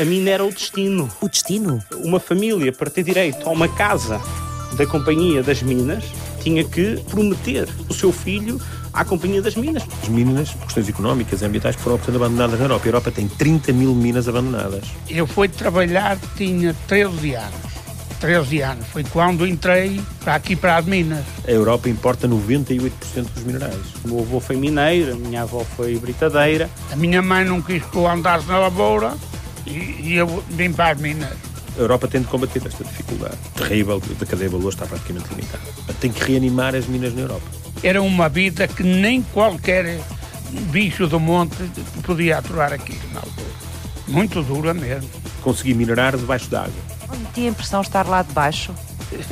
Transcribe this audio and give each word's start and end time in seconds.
A 0.00 0.04
mina 0.04 0.30
era 0.30 0.44
o 0.44 0.52
destino. 0.52 1.10
O 1.20 1.28
destino? 1.28 1.82
Uma 2.04 2.20
família, 2.20 2.72
para 2.72 2.88
ter 2.88 3.02
direito 3.02 3.48
a 3.48 3.50
uma 3.50 3.66
casa 3.66 4.20
da 4.76 4.86
Companhia 4.86 5.42
das 5.42 5.60
Minas, 5.60 6.04
tinha 6.40 6.62
que 6.62 7.02
prometer 7.10 7.68
o 7.88 7.92
seu 7.92 8.12
filho 8.12 8.60
à 8.92 9.04
Companhia 9.04 9.42
das 9.42 9.56
Minas. 9.56 9.82
As 10.00 10.08
minas, 10.08 10.50
por 10.50 10.66
questões 10.66 10.88
económicas 10.88 11.42
e 11.42 11.44
ambientais, 11.44 11.74
foram, 11.74 11.96
portanto, 11.96 12.14
abandonadas 12.14 12.60
na 12.60 12.66
Europa. 12.66 12.84
A 12.84 12.88
Europa 12.88 13.10
tem 13.10 13.26
30 13.26 13.72
mil 13.72 13.92
minas 13.92 14.28
abandonadas. 14.28 14.84
Eu 15.08 15.26
fui 15.26 15.48
trabalhar, 15.48 16.16
tinha 16.36 16.72
13 16.86 17.34
anos. 17.34 17.68
13 18.20 18.60
anos. 18.62 18.86
Foi 18.86 19.02
quando 19.02 19.44
entrei 19.44 20.00
para 20.20 20.36
aqui 20.36 20.54
para 20.54 20.76
as 20.76 20.84
Minas. 20.84 21.24
A 21.44 21.50
Europa 21.50 21.88
importa 21.88 22.28
98% 22.28 22.90
dos 23.34 23.42
minerais. 23.42 23.80
O 24.04 24.08
meu 24.08 24.20
avô 24.20 24.38
foi 24.38 24.54
mineiro, 24.54 25.14
a 25.14 25.16
minha 25.16 25.42
avó 25.42 25.64
foi 25.76 25.98
britadeira. 25.98 26.70
A 26.92 26.94
minha 26.94 27.20
mãe 27.20 27.44
não 27.44 27.60
quis 27.60 27.84
que 27.84 27.96
eu 27.96 28.08
andasse 28.08 28.46
na 28.46 28.58
lavoura 28.58 29.14
e, 29.68 30.08
e 30.08 30.14
eu 30.16 30.42
vim 30.50 30.72
para 30.72 30.92
as 30.92 31.00
Minas. 31.00 31.36
A 31.76 31.80
Europa 31.80 32.08
tem 32.08 32.22
de 32.22 32.26
combater 32.26 32.60
esta 32.66 32.82
dificuldade 32.82 33.36
terrível 33.54 34.00
da 34.00 34.26
cadeia 34.26 34.48
de 34.48 34.56
valor 34.56 34.70
está 34.70 34.86
praticamente 34.86 35.28
limitada. 35.28 35.62
Tem 36.00 36.10
que 36.10 36.24
reanimar 36.24 36.74
as 36.74 36.86
minas 36.86 37.14
na 37.14 37.20
Europa. 37.22 37.46
Era 37.82 38.02
uma 38.02 38.28
vida 38.28 38.66
que 38.66 38.82
nem 38.82 39.22
qualquer 39.22 40.00
bicho 40.70 41.06
do 41.06 41.20
monte 41.20 41.56
podia 42.02 42.38
aturar 42.38 42.72
aqui 42.72 42.98
na 43.12 43.20
altura. 43.20 43.48
Muito 44.08 44.42
dura 44.42 44.74
mesmo. 44.74 45.08
Conseguir 45.42 45.74
minerar 45.74 46.16
debaixo 46.16 46.50
d'água. 46.50 46.72
Não 47.08 47.24
tinha 47.32 47.48
a 47.48 47.50
impressão 47.50 47.80
de 47.82 47.88
estar 47.88 48.06
lá 48.06 48.22
debaixo? 48.22 48.74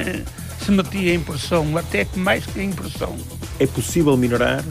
Se 0.65 0.71
metia 0.71 1.13
a 1.13 1.15
impressão, 1.15 1.77
até 1.77 2.05
que 2.05 2.19
mais 2.19 2.45
que 2.45 2.61
a 2.61 2.65
impressão. 2.65 3.17
É 3.59 3.67
possível 3.67 4.17
minerar 4.17 4.65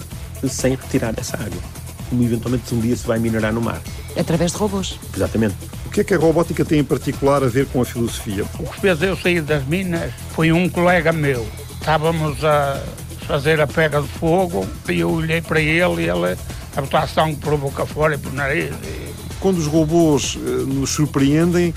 sem 0.47 0.75
retirar 0.75 1.13
essa 1.17 1.37
água. 1.37 1.74
Como 2.09 2.23
eventualmente 2.23 2.73
um 2.73 2.79
dia 2.79 2.95
se 2.95 3.05
vai 3.05 3.19
minerar 3.19 3.53
no 3.53 3.61
mar. 3.61 3.81
Através 4.17 4.51
de 4.51 4.57
robôs. 4.57 4.99
Exatamente. 5.15 5.55
O 5.85 5.89
que 5.89 6.01
é 6.01 6.03
que 6.03 6.13
a 6.13 6.17
robótica 6.17 6.63
tem 6.63 6.79
em 6.79 6.83
particular 6.83 7.43
a 7.43 7.47
ver 7.47 7.65
com 7.67 7.81
a 7.81 7.85
filosofia? 7.85 8.45
O 8.59 8.63
que 8.69 8.81
fez 8.81 9.01
eu 9.01 9.15
sair 9.17 9.41
das 9.41 9.65
minas 9.65 10.11
foi 10.31 10.51
um 10.51 10.69
colega 10.69 11.11
meu. 11.11 11.47
Estávamos 11.79 12.43
a 12.43 12.81
fazer 13.25 13.59
a 13.59 13.67
pega 13.67 14.01
de 14.01 14.07
fogo 14.07 14.67
e 14.87 14.99
eu 14.99 15.09
olhei 15.09 15.41
para 15.41 15.59
ele 15.59 16.03
e 16.03 16.09
ele 16.09 16.37
a 16.75 16.81
botar 16.81 17.07
sangue 17.07 17.37
por 17.37 17.57
boca 17.57 17.85
fora 17.85 18.15
e 18.15 18.17
por 18.17 18.33
nariz. 18.33 18.73
E... 18.83 19.13
Quando 19.39 19.57
os 19.57 19.67
robôs 19.67 20.37
eh, 20.37 20.49
nos 20.65 20.91
surpreendem, 20.91 21.73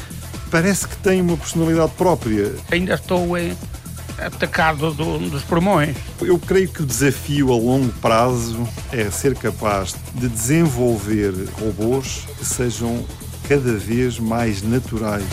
parece 0.50 0.89
que 0.89 0.97
têm 0.97 1.20
uma 1.20 1.36
personalidade 1.36 1.92
própria. 1.97 2.55
Ainda 2.70 2.95
estou 2.95 3.36
eh, 3.36 3.52
atacado 4.19 4.92
do, 4.92 5.19
dos 5.30 5.42
pulmões. 5.44 5.97
Eu 6.20 6.38
creio 6.38 6.69
que 6.69 6.83
o 6.83 6.86
desafio 6.86 7.52
a 7.52 7.56
longo 7.56 7.92
prazo 8.00 8.66
é 8.92 9.11
ser 9.11 9.34
capaz 9.34 9.94
de 10.14 10.28
desenvolver 10.28 11.33
robôs 11.61 12.27
que 12.39 12.44
sejam 12.44 13.05
cada 13.48 13.72
vez 13.74 14.19
mais 14.19 14.62
naturais. 14.62 15.24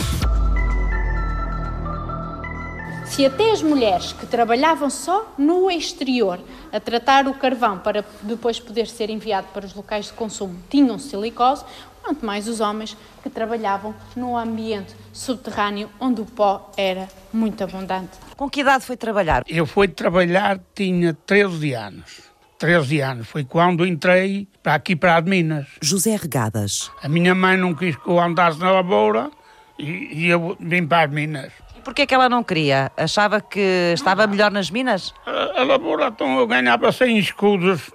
Se 3.16 3.24
até 3.24 3.50
as 3.50 3.62
mulheres 3.62 4.12
que 4.12 4.26
trabalhavam 4.26 4.90
só 4.90 5.32
no 5.38 5.70
exterior 5.70 6.38
a 6.70 6.78
tratar 6.78 7.26
o 7.26 7.32
carvão 7.32 7.78
para 7.78 8.04
depois 8.20 8.60
poder 8.60 8.86
ser 8.86 9.08
enviado 9.08 9.46
para 9.54 9.64
os 9.64 9.74
locais 9.74 10.06
de 10.06 10.12
consumo 10.12 10.56
tinham 10.68 10.98
silicose, 10.98 11.64
quanto 12.06 12.24
mais 12.24 12.46
os 12.46 12.60
homens 12.60 12.96
que 13.20 13.28
trabalhavam 13.28 13.92
no 14.14 14.36
ambiente 14.36 14.94
subterrâneo 15.12 15.90
onde 15.98 16.20
o 16.20 16.24
pó 16.24 16.70
era 16.76 17.08
muito 17.32 17.64
abundante. 17.64 18.16
Com 18.36 18.48
que 18.48 18.60
idade 18.60 18.84
foi 18.84 18.96
trabalhar? 18.96 19.42
Eu 19.48 19.66
fui 19.66 19.88
trabalhar, 19.88 20.60
tinha 20.72 21.12
13 21.12 21.72
anos. 21.74 22.22
13 22.58 23.00
anos, 23.00 23.28
foi 23.28 23.44
quando 23.44 23.84
entrei 23.84 24.48
para 24.62 24.74
aqui 24.74 24.94
para 24.94 25.16
as 25.16 25.24
Minas. 25.24 25.66
José 25.82 26.16
Regadas. 26.16 26.90
A 27.02 27.08
minha 27.08 27.34
mãe 27.34 27.56
não 27.56 27.74
quis 27.74 27.96
que 27.96 28.08
eu 28.08 28.20
andasse 28.20 28.60
na 28.60 28.70
lavoura 28.70 29.30
e, 29.76 30.26
e 30.26 30.28
eu 30.28 30.56
vim 30.60 30.86
para 30.86 31.06
as 31.06 31.10
Minas. 31.10 31.52
E 31.76 31.80
porquê 31.80 32.06
que 32.06 32.14
ela 32.14 32.28
não 32.28 32.44
queria? 32.44 32.92
Achava 32.96 33.40
que 33.40 33.92
estava 33.92 34.28
melhor 34.28 34.52
nas 34.52 34.70
minas? 34.70 35.12
A, 35.26 35.60
a 35.60 35.64
lavoura, 35.64 36.06
então 36.06 36.38
eu 36.38 36.46
ganhava 36.46 36.92
100 36.92 37.18
escudos 37.18 37.90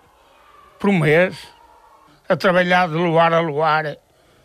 por 0.77 0.91
mês, 0.91 1.37
a 2.31 2.35
trabalhar 2.37 2.87
de 2.87 2.95
luar 2.95 3.33
a 3.33 3.39
luar, 3.39 3.97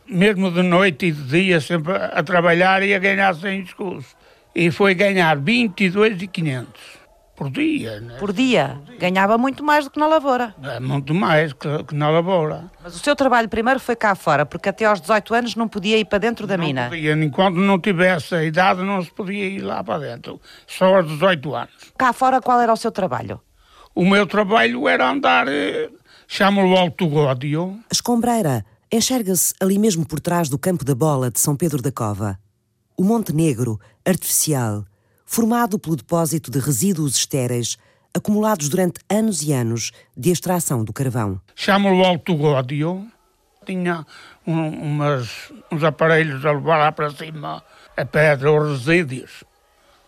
mesmo 0.08 0.50
de 0.50 0.62
noite 0.62 1.06
e 1.06 1.12
de 1.12 1.22
dia, 1.22 1.60
sempre 1.60 1.92
a, 1.94 2.22
trabalhar 2.22 2.82
e 2.82 2.94
a 2.94 2.98
ganhar 2.98 3.34
100 3.34 3.60
escudos. 3.62 4.16
E 4.54 4.70
foi 4.70 4.94
ganhar 4.94 5.36
22,500 5.36 6.96
por 7.36 7.50
dia. 7.50 8.00
Né? 8.00 8.16
Por 8.18 8.32
dia? 8.32 8.80
Ganhava 8.98 9.36
muito 9.36 9.62
mais 9.62 9.84
do 9.84 9.90
que 9.90 9.98
na 9.98 10.06
lavoura. 10.06 10.54
É 10.62 10.80
muito 10.80 11.14
mais 11.14 11.52
que, 11.52 11.84
que, 11.84 11.94
na 11.94 12.08
lavoura. 12.08 12.64
Mas 12.82 12.96
o 12.96 12.98
seu 12.98 13.14
trabalho 13.14 13.48
primeiro 13.48 13.78
foi 13.78 13.94
cá 13.94 14.14
fora, 14.14 14.46
porque 14.46 14.70
até 14.70 14.86
aos 14.86 15.00
18 15.00 15.34
anos 15.34 15.54
não 15.54 15.68
podia 15.68 15.98
ir 15.98 16.06
para 16.06 16.18
dentro 16.18 16.46
da 16.46 16.56
não 16.56 16.64
mina. 16.64 16.88
Podia, 16.88 17.12
enquanto 17.12 17.56
não 17.56 17.78
tivesse 17.78 18.34
a 18.34 18.42
idade, 18.42 18.82
não 18.82 19.02
se 19.02 19.10
podia 19.10 19.44
ir 19.44 19.60
lá 19.60 19.84
para 19.84 19.98
dentro. 19.98 20.40
Só 20.66 20.96
aos 20.96 21.06
18 21.06 21.54
anos. 21.54 21.92
Cá 21.98 22.12
fora, 22.12 22.40
qual 22.40 22.60
era 22.60 22.72
o 22.72 22.76
seu 22.76 22.90
trabalho? 22.90 23.40
O 23.94 24.04
meu 24.04 24.26
trabalho 24.26 24.88
era 24.88 25.08
andar, 25.08 25.46
eh, 25.48 25.90
chamo-lo 26.26 26.76
Alto 26.76 27.06
Gódio. 27.06 27.78
A 27.90 27.92
escombreira 27.92 28.64
enxerga-se 28.90 29.54
ali 29.60 29.78
mesmo 29.78 30.06
por 30.06 30.20
trás 30.20 30.48
do 30.48 30.58
campo 30.58 30.84
da 30.84 30.94
bola 30.94 31.30
de 31.30 31.40
São 31.40 31.56
Pedro 31.56 31.82
da 31.82 31.90
Cova. 31.90 32.38
O 32.96 33.02
Monte 33.02 33.32
Negro, 33.32 33.80
artificial, 34.04 34.84
formado 35.24 35.78
pelo 35.78 35.96
depósito 35.96 36.50
de 36.50 36.58
resíduos 36.58 37.16
estéreis 37.16 37.76
acumulados 38.14 38.68
durante 38.68 39.00
anos 39.10 39.42
e 39.42 39.52
anos 39.52 39.92
de 40.16 40.30
extração 40.30 40.82
do 40.82 40.92
carvão. 40.92 41.40
Chamo-lo 41.54 42.04
Alto 42.04 42.34
Gódio. 42.34 43.06
Tinha 43.66 44.06
um, 44.46 44.68
umas, 44.68 45.52
uns 45.70 45.82
aparelhos 45.82 46.44
a 46.46 46.52
levar 46.52 46.78
lá 46.78 46.92
para 46.92 47.10
cima 47.10 47.62
a 47.96 48.04
pedra, 48.04 48.52
os 48.52 48.86
resíduos. 48.86 49.44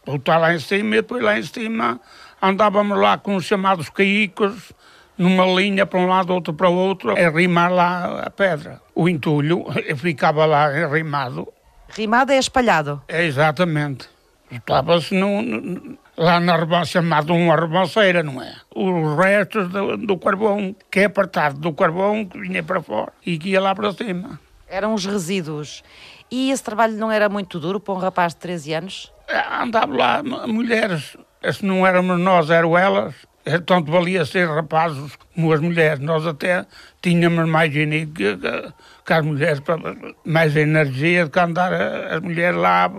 Voltar 0.07 0.39
lá 0.39 0.55
em 0.55 0.61
cima 0.61 0.95
e 0.95 1.03
depois 1.03 1.23
lá 1.23 1.39
em 1.39 1.43
cima 1.43 2.01
andávamos 2.41 2.97
lá 2.97 3.19
com 3.19 3.37
os 3.37 3.45
chamados 3.45 3.91
caicos, 3.91 4.73
numa 5.19 5.45
linha 5.45 5.85
para 5.85 5.99
um 5.99 6.07
lado, 6.07 6.33
outro 6.33 6.55
para 6.55 6.69
o 6.69 6.75
outro, 6.75 7.11
a 7.11 7.29
rimar 7.31 7.73
lá 7.73 8.23
a 8.23 8.31
pedra. 8.31 8.81
O 8.95 9.09
entulho 9.09 9.67
ficava 9.97 10.47
lá 10.47 10.71
enrimado. 10.79 11.49
Rimado 11.91 12.33
é 12.33 12.39
espalhado? 12.39 13.03
É, 13.09 13.25
exatamente. 13.25 14.09
Estava-se 14.51 15.15
lá 16.17 16.41
na 16.41 16.57
rebanceira, 16.57 17.05
chamado 17.05 17.35
uma 17.35 17.55
rebanceira, 17.55 18.23
não 18.23 18.43
é? 18.43 18.55
Os 18.75 19.17
restos 19.17 19.69
do, 19.69 19.97
do, 19.97 20.19
carvão, 20.19 20.75
que 20.91 21.01
é 21.01 21.05
apartado 21.05 21.59
do 21.59 21.73
carvão 21.73 22.25
que 22.25 22.41
vinha 22.41 22.63
para 22.63 22.81
fora 22.81 23.13
e 23.25 23.39
que 23.39 23.51
ia 23.51 23.61
lá 23.61 23.75
para 23.75 23.93
cima. 23.93 24.41
Eram 24.67 24.95
os 24.95 25.05
resíduos. 25.05 25.83
E 26.31 26.51
esse 26.51 26.63
trabalho 26.63 26.97
não 26.97 27.11
era 27.11 27.29
muito 27.29 27.59
duro 27.59 27.81
para 27.81 27.95
um 27.95 27.99
rapaz 27.99 28.35
de 28.35 28.41
13 28.41 28.73
anos? 28.75 29.13
Andavam 29.61 29.97
lá 29.97 30.23
mulheres, 30.23 31.17
se 31.53 31.65
não 31.65 31.87
éramos 31.87 32.19
nós, 32.19 32.51
eram 32.51 32.77
elas. 32.77 33.15
Tanto 33.65 33.91
valia 33.91 34.25
ser 34.25 34.49
rapazes 34.49 35.13
como 35.35 35.53
as 35.53 35.61
mulheres. 35.61 36.01
Nós 36.01 36.27
até 36.27 36.67
tínhamos 37.01 37.49
mais 37.49 37.73
genico 37.73 38.13
que, 38.13 38.37
que, 38.37 38.73
que 39.07 39.13
as 39.13 39.25
mulheres, 39.25 39.63
mais 40.25 40.57
energia 40.57 41.25
do 41.25 41.31
que 41.31 41.41
andar 41.41 41.73
as 41.73 42.21
mulheres 42.21 42.59
lá 42.59 42.91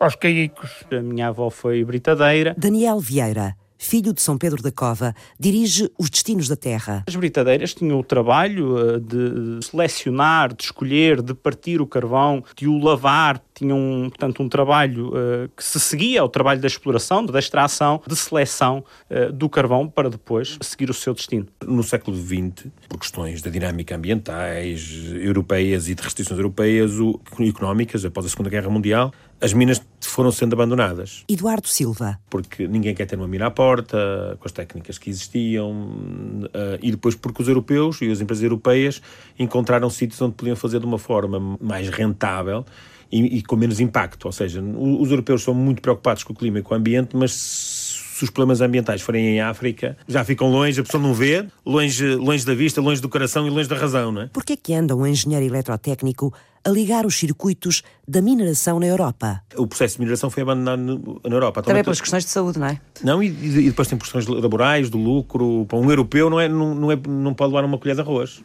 aos 0.00 0.14
caicos. 0.16 0.84
A 0.90 1.00
minha 1.00 1.28
avó 1.28 1.50
foi 1.50 1.84
britadeira. 1.84 2.54
Daniel 2.56 3.00
Vieira, 3.00 3.56
filho 3.78 4.12
de 4.12 4.20
São 4.20 4.36
Pedro 4.36 4.62
da 4.62 4.72
Cova, 4.72 5.14
dirige 5.38 5.90
os 5.96 6.10
destinos 6.10 6.48
da 6.48 6.56
terra. 6.56 7.04
As 7.06 7.16
britadeiras 7.16 7.72
tinham 7.72 7.98
o 8.00 8.04
trabalho 8.04 9.00
de 9.00 9.64
selecionar, 9.64 10.52
de 10.54 10.64
escolher, 10.64 11.22
de 11.22 11.32
partir 11.32 11.80
o 11.80 11.86
carvão, 11.86 12.44
de 12.56 12.66
o 12.66 12.78
lavar, 12.78 13.40
tinham, 13.58 14.06
portanto, 14.08 14.42
um 14.42 14.48
trabalho 14.48 15.08
uh, 15.08 15.48
que 15.56 15.64
se 15.64 15.80
seguia 15.80 16.20
ao 16.20 16.28
trabalho 16.28 16.60
da 16.60 16.66
exploração, 16.66 17.24
da 17.24 17.38
extração, 17.38 18.00
de 18.06 18.14
seleção 18.14 18.84
uh, 19.10 19.32
do 19.32 19.48
carvão 19.48 19.88
para 19.88 20.08
depois 20.08 20.58
seguir 20.60 20.88
o 20.90 20.94
seu 20.94 21.12
destino. 21.12 21.46
No 21.66 21.82
século 21.82 22.16
XX, 22.16 22.68
por 22.88 22.98
questões 22.98 23.42
da 23.42 23.50
dinâmica 23.50 23.96
ambientais, 23.96 25.12
europeias 25.12 25.88
e 25.88 25.94
de 25.94 26.02
restrições 26.02 26.38
europeias, 26.38 26.98
o, 26.98 27.20
económicas, 27.40 28.04
após 28.04 28.26
a 28.26 28.28
Segunda 28.28 28.50
Guerra 28.50 28.70
Mundial, 28.70 29.12
as 29.40 29.52
minas 29.52 29.80
foram 30.18 30.32
sendo 30.32 30.54
abandonadas. 30.54 31.22
Eduardo 31.28 31.68
Silva. 31.68 32.18
Porque 32.28 32.66
ninguém 32.66 32.92
quer 32.92 33.06
ter 33.06 33.14
uma 33.14 33.28
mina 33.28 33.46
à 33.46 33.50
porta, 33.52 34.36
com 34.40 34.48
as 34.48 34.50
técnicas 34.50 34.98
que 34.98 35.08
existiam, 35.08 35.70
uh, 35.70 36.48
e 36.82 36.90
depois 36.90 37.14
porque 37.14 37.40
os 37.40 37.46
europeus 37.46 38.02
e 38.02 38.10
as 38.10 38.20
empresas 38.20 38.42
europeias 38.42 39.00
encontraram 39.38 39.88
sítios 39.88 40.20
onde 40.20 40.34
podiam 40.34 40.56
fazer 40.56 40.80
de 40.80 40.86
uma 40.86 40.98
forma 40.98 41.56
mais 41.60 41.88
rentável 41.88 42.66
e, 43.12 43.38
e, 43.38 43.42
com 43.42 43.54
menos 43.54 43.78
impacto. 43.78 44.24
Ou 44.24 44.32
seja, 44.32 44.60
os 44.60 45.08
europeus 45.08 45.44
são 45.44 45.54
muito 45.54 45.80
preocupados 45.80 46.24
com 46.24 46.32
o 46.32 46.36
clima 46.36 46.58
e 46.58 46.62
com 46.62 46.74
o 46.74 46.76
ambiente, 46.76 47.16
mas 47.16 47.32
se 47.32 48.24
os 48.24 48.30
problemas 48.30 48.60
ambientais 48.60 49.00
forem 49.00 49.24
em 49.24 49.40
África, 49.40 49.96
já 50.08 50.24
ficam 50.24 50.50
longe, 50.50 50.80
a 50.80 50.82
pessoa 50.82 51.00
não 51.00 51.14
vê, 51.14 51.46
longe, 51.64 52.16
longe 52.16 52.44
da 52.44 52.56
vista, 52.56 52.80
longe 52.80 53.00
do 53.00 53.08
coração 53.08 53.46
e 53.46 53.50
longe 53.50 53.68
da 53.68 53.76
razão, 53.76 54.10
não 54.10 54.22
é? 54.22 54.26
Por 54.26 54.44
que 54.44 54.54
é 54.54 54.56
que 54.56 54.74
anda 54.74 54.96
um 54.96 55.06
engenheiro 55.06 55.46
eletrotécnico 55.46 56.34
a 56.64 56.70
ligar 56.70 57.06
os 57.06 57.16
circuitos 57.16 57.82
da 58.06 58.20
mineração 58.20 58.78
na 58.78 58.86
Europa? 58.86 59.42
O 59.56 59.66
processo 59.66 59.94
de 59.94 60.00
mineração 60.00 60.30
foi 60.30 60.42
abandonado 60.42 61.20
na 61.24 61.34
Europa. 61.34 61.62
Também 61.62 61.84
pelas 61.84 62.00
questões 62.00 62.24
de 62.24 62.30
saúde, 62.30 62.58
não 62.58 62.66
é? 62.66 62.80
Não, 63.02 63.22
e, 63.22 63.28
e 63.28 63.68
depois 63.68 63.88
tem 63.88 63.98
questões 63.98 64.26
laborais, 64.26 64.90
do 64.90 64.98
lucro. 64.98 65.66
Para 65.66 65.78
um 65.78 65.90
europeu 65.90 66.30
não, 66.30 66.40
é, 66.40 66.48
não, 66.48 66.74
não, 66.74 66.92
é, 66.92 66.96
não 67.06 67.34
pode 67.34 67.52
levar 67.52 67.64
uma 67.64 67.78
colher 67.78 67.94
de 67.94 68.00
arroz. 68.00 68.42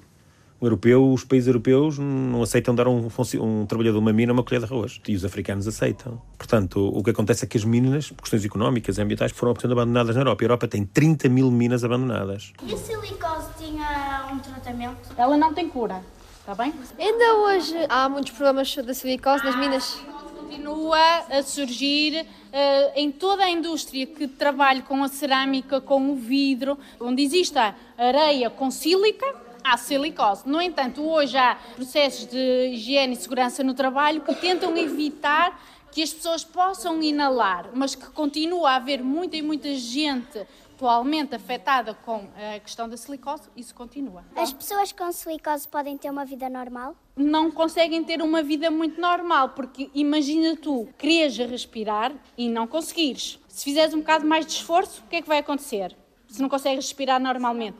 O 0.63 0.65
europeu, 0.65 1.11
os 1.11 1.25
países 1.25 1.47
europeus 1.47 1.99
não 1.99 2.41
aceitam 2.41 2.73
dar 2.73 2.87
um, 2.87 3.09
um 3.41 3.65
trabalhador 3.65 3.99
uma 3.99 4.13
mina 4.13 4.31
uma 4.31 4.43
colher 4.43 4.59
de 4.59 4.65
arroz. 4.65 5.01
E 5.05 5.13
os 5.13 5.25
africanos 5.25 5.67
aceitam. 5.67 6.21
Portanto, 6.37 6.87
o 6.87 7.03
que 7.03 7.09
acontece 7.09 7.43
é 7.43 7.47
que 7.49 7.57
as 7.57 7.65
minas, 7.65 8.11
por 8.11 8.21
questões 8.21 8.45
económicas 8.45 8.97
e 8.97 9.01
ambientais, 9.01 9.33
foram 9.33 9.53
sendo 9.59 9.73
abandonadas 9.73 10.15
na 10.15 10.21
Europa. 10.21 10.41
A 10.41 10.45
Europa 10.45 10.67
tem 10.69 10.85
30 10.85 11.27
mil 11.27 11.51
minas 11.51 11.83
abandonadas. 11.83 12.53
E 12.65 12.73
a 12.73 12.77
silicose 12.77 13.47
tinha 13.57 14.29
um 14.31 14.39
tratamento? 14.39 15.13
Ela 15.17 15.35
não 15.35 15.53
tem 15.53 15.67
cura, 15.67 16.01
está 16.43 16.53
bem? 16.53 16.73
Ainda 16.99 17.35
hoje 17.35 17.73
há 17.87 18.09
muitos 18.09 18.33
problemas 18.33 18.75
da 18.75 18.93
silicose 18.93 19.45
nas 19.45 19.55
minas? 19.55 19.97
Continua 20.37 20.99
a 21.31 21.41
surgir 21.41 22.21
uh, 22.21 22.91
em 22.97 23.09
toda 23.13 23.45
a 23.45 23.49
indústria 23.49 24.05
que 24.05 24.27
trabalha 24.27 24.81
com 24.81 25.01
a 25.01 25.07
cerâmica, 25.07 25.79
com 25.79 26.11
o 26.11 26.15
vidro, 26.17 26.77
onde 26.99 27.23
existe 27.23 27.57
a 27.57 27.73
areia 27.97 28.49
com 28.49 28.69
sílica, 28.69 29.25
há 29.63 29.77
silicose. 29.77 30.43
No 30.45 30.61
entanto, 30.61 31.01
hoje 31.01 31.37
há 31.37 31.57
processos 31.75 32.25
de 32.25 32.73
higiene 32.73 33.13
e 33.13 33.15
segurança 33.15 33.63
no 33.63 33.73
trabalho 33.73 34.19
que 34.19 34.35
tentam 34.35 34.75
evitar 34.75 35.57
que 35.93 36.01
as 36.01 36.11
pessoas 36.11 36.43
possam 36.43 37.03
inalar, 37.03 37.69
mas 37.73 37.93
que 37.93 38.07
continua 38.07 38.71
a 38.71 38.75
haver 38.77 39.03
muita 39.03 39.37
e 39.37 39.43
muita 39.43 39.75
gente 39.75 40.45
atualmente 40.73 41.35
afetada 41.35 41.93
com 41.93 42.27
a 42.35 42.59
questão 42.59 42.89
da 42.89 42.97
silicose, 42.97 43.43
isso 43.55 43.75
continua. 43.75 44.25
As 44.35 44.51
pessoas 44.51 44.91
com 44.91 45.11
silicose 45.11 45.67
podem 45.67 45.95
ter 45.95 46.09
uma 46.09 46.25
vida 46.25 46.49
normal? 46.49 46.95
Não 47.15 47.51
conseguem 47.51 48.03
ter 48.03 48.23
uma 48.23 48.41
vida 48.41 48.71
muito 48.71 48.99
normal, 48.99 49.49
porque 49.49 49.91
imagina 49.93 50.57
tu 50.57 50.89
queres 50.97 51.37
respirar 51.37 52.11
e 52.35 52.49
não 52.49 52.65
conseguires. 52.65 53.39
Se 53.47 53.63
fizeres 53.63 53.93
um 53.93 53.99
bocado 53.99 54.25
mais 54.25 54.47
de 54.47 54.53
esforço, 54.53 55.03
o 55.05 55.09
que 55.09 55.17
é 55.17 55.21
que 55.21 55.27
vai 55.27 55.37
acontecer? 55.37 55.95
Se 56.27 56.41
não 56.41 56.49
consegues 56.49 56.85
respirar 56.85 57.21
normalmente, 57.21 57.77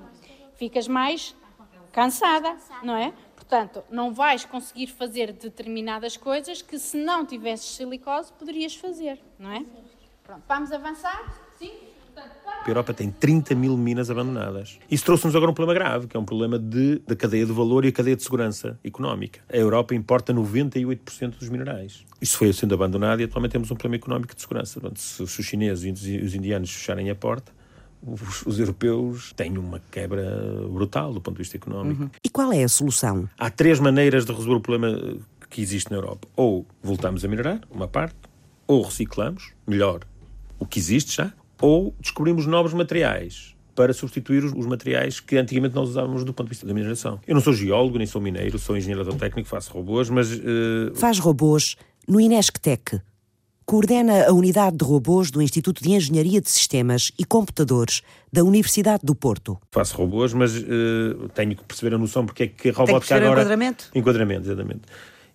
ficas 0.53 0.87
mais 0.87 1.35
cansada, 1.91 2.55
não 2.83 2.95
é? 2.95 3.11
Portanto, 3.47 3.83
não 3.91 4.13
vais 4.13 4.45
conseguir 4.45 4.87
fazer 4.87 5.33
determinadas 5.33 6.15
coisas 6.15 6.61
que 6.61 6.79
se 6.79 6.97
não 6.97 7.25
tivesses 7.25 7.75
silicose 7.75 8.31
poderias 8.33 8.75
fazer, 8.75 9.19
não 9.37 9.51
é? 9.51 9.65
Pronto, 10.23 10.43
vamos 10.47 10.71
avançar? 10.71 11.21
Sim? 11.59 11.71
A 12.65 12.69
Europa 12.69 12.93
tem 12.93 13.11
30 13.11 13.55
mil 13.55 13.75
minas 13.75 14.09
abandonadas. 14.09 14.79
Isso 14.89 15.03
trouxe-nos 15.03 15.35
agora 15.35 15.51
um 15.51 15.53
problema 15.53 15.77
grave, 15.77 16.07
que 16.07 16.15
é 16.15 16.19
um 16.19 16.23
problema 16.23 16.57
de, 16.57 16.99
da 16.99 17.15
cadeia 17.15 17.45
de 17.45 17.51
valor 17.51 17.83
e 17.83 17.89
a 17.89 17.91
cadeia 17.91 18.15
de 18.15 18.23
segurança 18.23 18.79
económica. 18.83 19.41
A 19.51 19.57
Europa 19.57 19.93
importa 19.93 20.33
98% 20.33 21.39
dos 21.39 21.49
minerais. 21.49 22.05
Isso 22.21 22.37
foi 22.37 22.53
sendo 22.53 22.73
abandonado 22.73 23.19
e 23.19 23.25
atualmente 23.25 23.51
temos 23.51 23.69
um 23.69 23.75
problema 23.75 24.01
económico 24.01 24.33
de 24.33 24.41
segurança. 24.41 24.79
Se, 24.95 25.27
se 25.27 25.41
os 25.41 25.45
chineses 25.45 26.05
e 26.05 26.17
os 26.17 26.33
indianos 26.33 26.71
fecharem 26.71 27.09
a 27.09 27.15
porta, 27.15 27.51
os, 28.05 28.45
os, 28.45 28.59
europeus 28.59 29.33
têm 29.33 29.57
uma 29.57 29.81
quebra 29.91 30.23
brutal 30.69 31.13
do 31.13 31.21
ponto 31.21 31.35
de 31.35 31.43
vista 31.43 31.57
económico. 31.57 32.03
Uhum. 32.03 32.09
E 32.23 32.29
qual 32.29 32.51
é 32.51 32.63
a 32.63 32.69
solução? 32.69 33.29
Há 33.37 33.49
três 33.49 33.79
maneiras 33.79 34.25
de 34.25 34.31
resolver 34.31 34.55
o 34.55 34.61
problema 34.61 35.17
que 35.49 35.61
existe 35.61 35.89
na 35.91 35.97
Europa. 35.97 36.27
Ou 36.35 36.65
voltamos 36.81 37.23
a 37.23 37.27
minerar, 37.27 37.61
uma 37.69 37.87
parte, 37.87 38.17
ou 38.67 38.81
reciclamos, 38.81 39.53
melhor, 39.67 40.01
o 40.59 40.65
que 40.65 40.79
existe 40.79 41.15
já, 41.15 41.31
ou 41.61 41.95
descobrimos 41.99 42.45
novos 42.45 42.73
materiais 42.73 43.53
para 43.75 43.93
substituir 43.93 44.43
os, 44.43 44.65
materiais 44.65 45.19
que 45.19 45.37
antigamente 45.37 45.73
nós 45.73 45.89
usávamos 45.89 46.23
do 46.23 46.33
ponto 46.33 46.47
de 46.47 46.51
vista 46.51 46.65
da 46.67 46.73
mineração. 46.73 47.19
Eu 47.27 47.33
não 47.33 47.41
sou 47.41 47.53
geólogo, 47.53 47.97
nem 47.97 48.05
sou 48.05 48.21
mineiro, 48.21 48.59
sou 48.59 48.77
engenheiro 48.77 49.03
técnico, 49.15 49.49
faço 49.49 49.71
robôs, 49.73 50.09
mas... 50.09 50.31
Uh... 50.31 50.93
Faz 50.95 51.17
robôs 51.19 51.75
no 52.07 52.19
Inesctec. 52.19 53.01
Coordena 53.65 54.25
a 54.27 54.33
unidade 54.33 54.77
de 54.77 54.83
robôs 54.83 55.31
do 55.31 55.41
Instituto 55.41 55.81
de 55.81 55.91
Engenharia 55.91 56.41
de 56.41 56.49
Sistemas 56.49 57.11
e 57.17 57.23
Computadores 57.23 58.01
da 58.31 58.43
Universidade 58.43 59.05
do 59.05 59.15
Porto. 59.15 59.57
Faço 59.71 59.95
robôs, 59.95 60.33
mas 60.33 60.55
uh, 60.55 61.29
tenho 61.33 61.55
que 61.55 61.63
perceber 61.63 61.95
a 61.95 61.97
noção 61.97 62.25
porque 62.25 62.43
é 62.43 62.47
que 62.47 62.69
a 62.69 62.73
robótica 62.73 63.15
agora... 63.15 63.31
enquadramento? 63.31 63.89
Enquadramento, 63.95 64.47
exatamente. 64.47 64.81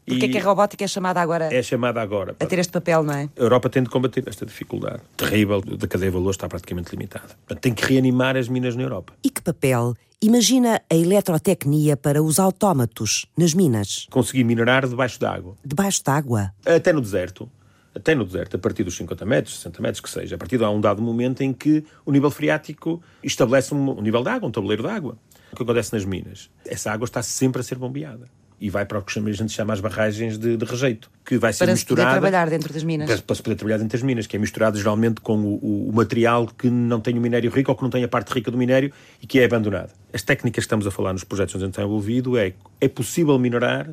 Porque 0.06 0.26
é 0.26 0.28
que 0.28 0.38
a 0.38 0.42
robótica 0.42 0.84
é 0.84 0.88
chamada 0.88 1.20
agora? 1.20 1.52
É 1.52 1.62
chamada 1.62 2.00
agora. 2.00 2.34
A 2.40 2.46
ter 2.46 2.58
este 2.58 2.72
papel, 2.72 3.02
não 3.02 3.14
é? 3.14 3.28
A 3.38 3.42
Europa 3.42 3.68
tem 3.68 3.82
de 3.82 3.90
combater 3.90 4.24
esta 4.26 4.46
dificuldade 4.46 5.02
terrível 5.16 5.60
da 5.60 5.86
cadeia 5.86 6.10
de 6.10 6.16
valor 6.16 6.30
está 6.30 6.48
praticamente 6.48 6.90
limitada. 6.90 7.28
Tem 7.60 7.74
que 7.74 7.84
reanimar 7.84 8.36
as 8.36 8.48
minas 8.48 8.74
na 8.74 8.82
Europa. 8.82 9.12
E 9.22 9.30
que 9.30 9.42
papel 9.42 9.94
imagina 10.20 10.80
a 10.90 10.94
eletrotecnia 10.94 11.96
para 11.96 12.22
os 12.22 12.38
autómatos 12.38 13.26
nas 13.36 13.52
minas? 13.52 14.06
Conseguir 14.10 14.44
minerar 14.44 14.86
debaixo 14.86 15.20
d'água. 15.20 15.56
Debaixo 15.64 16.02
d'água? 16.02 16.52
Até 16.64 16.92
no 16.92 17.00
deserto. 17.00 17.48
Até 17.94 18.14
no 18.14 18.24
deserto, 18.24 18.56
a 18.56 18.58
partir 18.58 18.84
dos 18.84 18.96
50 18.96 19.24
metros, 19.24 19.56
60 19.56 19.82
metros, 19.82 20.00
que 20.00 20.10
seja, 20.10 20.36
a 20.36 20.38
partir 20.38 20.58
de 20.58 20.64
um 20.64 20.80
dado 20.80 21.02
momento 21.02 21.42
em 21.42 21.52
que 21.52 21.84
o 22.04 22.12
nível 22.12 22.30
freático 22.30 23.02
estabelece 23.22 23.74
um, 23.74 23.98
um 23.98 24.02
nível 24.02 24.22
de 24.22 24.28
água, 24.28 24.48
um 24.48 24.52
tabuleiro 24.52 24.82
de 24.82 24.88
água. 24.88 25.16
O 25.52 25.56
que 25.56 25.62
acontece 25.62 25.92
nas 25.92 26.04
minas? 26.04 26.50
Essa 26.66 26.92
água 26.92 27.06
está 27.06 27.22
sempre 27.22 27.60
a 27.60 27.64
ser 27.64 27.76
bombeada 27.76 28.28
e 28.60 28.68
vai 28.70 28.84
para 28.84 28.98
o 28.98 29.02
que 29.02 29.18
a 29.18 29.32
gente 29.32 29.52
chama 29.52 29.72
as 29.72 29.80
barragens 29.80 30.36
de, 30.36 30.56
de 30.56 30.64
rejeito, 30.64 31.10
que 31.24 31.38
vai 31.38 31.52
ser 31.52 31.64
para 31.64 31.72
misturada... 31.72 32.02
Para 32.02 32.14
se 32.14 32.20
poder 32.20 32.30
trabalhar 32.30 32.50
dentro 32.50 32.72
das 32.72 32.82
minas. 32.82 33.06
Para, 33.06 33.22
para, 33.22 33.36
se 33.36 33.42
poder 33.42 33.54
trabalhar 33.54 33.78
dentro 33.78 33.92
das 33.96 34.02
minas, 34.02 34.26
que 34.26 34.36
é 34.36 34.38
misturado 34.38 34.76
geralmente 34.76 35.20
com 35.20 35.38
o, 35.38 35.88
o, 35.88 35.92
material 35.92 36.46
que 36.46 36.68
não 36.68 37.00
tem 37.00 37.16
o 37.16 37.20
minério 37.20 37.50
rico 37.50 37.70
ou 37.70 37.76
que 37.76 37.82
não 37.82 37.90
tem 37.90 38.02
a 38.02 38.08
parte 38.08 38.32
rica 38.32 38.50
do 38.50 38.58
minério 38.58 38.92
e 39.22 39.26
que 39.26 39.38
é 39.38 39.44
abandonado. 39.44 39.92
As 40.12 40.22
técnicas 40.22 40.64
que 40.64 40.66
estamos 40.66 40.86
a 40.86 40.90
falar 40.90 41.12
nos 41.12 41.24
projetos 41.24 41.54
onde 41.54 41.64
a 41.64 41.66
gente 41.66 41.74
está 41.74 41.82
envolvido 41.82 42.36
é 42.36 42.52
é 42.80 42.88
possível 42.88 43.38
minerar 43.38 43.90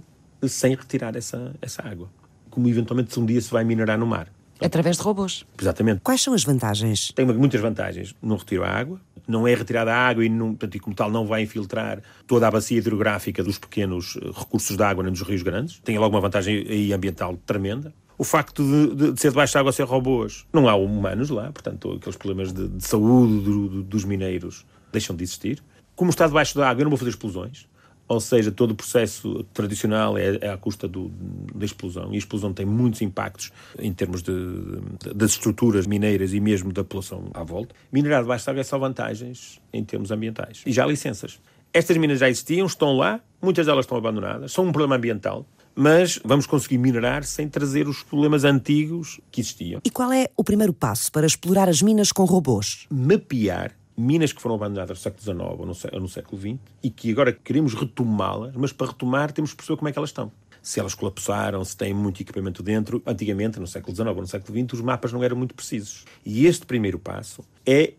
sem 0.47 0.75
retirar 0.75 1.15
essa, 1.15 1.53
essa 1.61 1.87
água. 1.87 2.09
Como 2.55 2.69
eventualmente 2.69 3.19
um 3.19 3.25
dia 3.25 3.41
se 3.41 3.51
vai 3.51 3.65
minerar 3.65 3.99
no 3.99 4.07
mar. 4.07 4.29
Através 4.61 4.95
de 4.95 5.03
robôs. 5.03 5.45
Exatamente. 5.59 5.99
Quais 6.01 6.21
são 6.21 6.33
as 6.33 6.45
vantagens? 6.45 7.11
Tem 7.13 7.25
muitas 7.25 7.59
vantagens. 7.59 8.15
Não 8.21 8.37
retiro 8.37 8.63
a 8.63 8.69
água, 8.69 9.01
não 9.27 9.45
é 9.45 9.53
retirada 9.53 9.93
a 9.93 9.97
água 10.07 10.23
e, 10.23 10.29
não, 10.29 10.51
portanto, 10.51 10.75
e 10.75 10.79
como 10.79 10.95
tal 10.95 11.11
não 11.11 11.27
vai 11.27 11.41
infiltrar 11.41 12.01
toda 12.25 12.47
a 12.47 12.51
bacia 12.51 12.77
hidrográfica 12.77 13.43
dos 13.43 13.59
pequenos 13.59 14.17
eh, 14.21 14.31
recursos 14.33 14.77
de 14.77 14.81
água 14.81 15.03
nos 15.03 15.21
rios 15.21 15.41
grandes. 15.41 15.81
Tem 15.83 15.99
logo 15.99 16.15
uma 16.15 16.21
vantagem 16.21 16.65
aí 16.69 16.93
ambiental 16.93 17.37
tremenda. 17.45 17.93
O 18.17 18.23
facto 18.23 18.63
de, 18.63 18.95
de, 18.95 19.11
de 19.11 19.19
ser 19.19 19.31
debaixo 19.31 19.51
de 19.51 19.57
água 19.57 19.73
ser 19.73 19.83
robôs, 19.83 20.45
não 20.53 20.69
há 20.69 20.75
humanos 20.75 21.29
lá, 21.29 21.51
portanto, 21.51 21.91
aqueles 21.91 22.15
problemas 22.15 22.53
de, 22.53 22.69
de 22.69 22.87
saúde 22.87 23.43
do, 23.43 23.67
do, 23.67 23.83
dos 23.83 24.05
mineiros 24.05 24.65
deixam 24.93 25.13
de 25.13 25.25
existir. 25.25 25.61
Como 25.93 26.09
está 26.09 26.25
debaixo 26.25 26.57
da 26.57 26.69
água, 26.69 26.79
eu 26.79 26.85
não 26.85 26.91
vou 26.91 26.97
fazer 26.97 27.09
explosões 27.09 27.67
ou 28.07 28.19
seja, 28.19 28.51
todo 28.51 28.71
o 28.71 28.75
processo 28.75 29.43
tradicional 29.53 30.17
é, 30.17 30.37
é 30.41 30.49
à 30.49 30.57
custa 30.57 30.87
do, 30.87 31.11
da 31.53 31.65
explosão, 31.65 32.11
e 32.11 32.15
a 32.15 32.17
explosão 32.17 32.53
tem 32.53 32.65
muitos 32.65 33.01
impactos 33.01 33.51
em 33.79 33.91
termos 33.91 34.21
de, 34.21 34.33
de, 34.33 35.13
das 35.13 35.31
estruturas 35.31 35.87
mineiras 35.87 36.33
e 36.33 36.39
mesmo 36.39 36.71
da 36.71 36.83
população 36.83 37.29
à 37.33 37.43
volta. 37.43 37.73
Minerar 37.91 38.23
de 38.23 38.31
água 38.31 38.59
é 38.59 38.63
só 38.63 38.77
vantagens 38.77 39.59
em 39.73 39.83
termos 39.83 40.11
ambientais. 40.11 40.61
E 40.65 40.71
já 40.71 40.83
há 40.83 40.87
licenças. 40.87 41.39
Estas 41.73 41.97
minas 41.97 42.19
já 42.19 42.29
existiam, 42.29 42.65
estão 42.65 42.95
lá, 42.95 43.19
muitas 43.41 43.65
delas 43.65 43.85
estão 43.85 43.97
abandonadas, 43.97 44.51
são 44.51 44.65
um 44.65 44.71
problema 44.71 44.95
ambiental, 44.95 45.45
mas 45.75 46.19
vamos 46.23 46.45
conseguir 46.45 46.77
minerar 46.77 47.25
sem 47.25 47.49
trazer 47.49 47.87
os 47.87 48.01
problemas 48.01 48.45
antigos 48.45 49.19
que 49.29 49.41
existiam. 49.41 49.81
E 49.83 49.89
qual 49.89 50.13
é 50.13 50.29
o 50.37 50.43
primeiro 50.43 50.71
passo 50.71 51.11
para 51.11 51.27
explorar 51.27 51.67
as 51.67 51.81
minas 51.81 52.11
com 52.11 52.23
robôs? 52.23 52.85
Mapear 52.89 53.73
minas 53.97 54.33
que 54.33 54.41
foram 54.41 54.55
abandonadas 54.55 54.97
no 54.97 55.03
século 55.03 55.21
XIX 55.21 55.89
ou 55.93 55.99
no, 56.01 56.09
século 56.09 56.41
XX 56.41 56.59
e 56.83 56.89
que 56.89 57.11
agora 57.11 57.31
queremos 57.31 57.73
retomá-las, 57.73 58.55
mas 58.55 58.71
para 58.71 58.87
retomar 58.87 59.31
temos 59.31 59.51
que 59.51 59.57
perceber 59.57 59.77
como 59.77 59.89
é 59.89 59.91
que 59.91 59.97
elas 59.97 60.09
estão. 60.09 60.31
Se 60.61 60.79
elas 60.79 60.95
colapsaram, 60.95 61.63
se 61.63 61.77
têm 61.77 61.93
muito 61.93 62.21
equipamento 62.21 62.63
dentro. 62.63 63.01
Antigamente, 63.05 63.59
no 63.59 63.67
século 63.67 63.95
XIX 63.95 64.09
ou 64.09 64.21
no 64.21 64.27
século 64.27 64.59
XX, 64.59 64.73
os 64.73 64.81
mapas 64.81 65.13
não 65.13 65.23
eram 65.23 65.37
muito 65.37 65.53
precisos. 65.53 66.05
E 66.25 66.47
este 66.47 66.65
primeiro 66.65 66.97
passo 66.97 67.43
é 67.65 67.93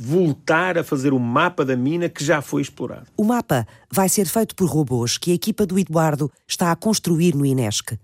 voltar 0.00 0.78
a 0.78 0.84
fazer 0.84 1.12
o 1.12 1.18
mapa 1.18 1.64
da 1.64 1.76
mina 1.76 2.08
que 2.08 2.24
já 2.24 2.40
foi 2.40 2.62
explorado. 2.62 3.06
O 3.16 3.24
mapa 3.24 3.66
vai 3.90 4.08
ser 4.08 4.26
feito 4.26 4.54
por 4.54 4.68
robôs 4.68 5.18
que 5.18 5.30
a 5.30 5.34
equipa 5.34 5.66
do 5.66 5.78
Eduardo 5.78 6.30
está 6.46 6.70
a 6.70 6.76
construir 6.76 7.34
no 7.34 7.46
INESC 7.46 7.98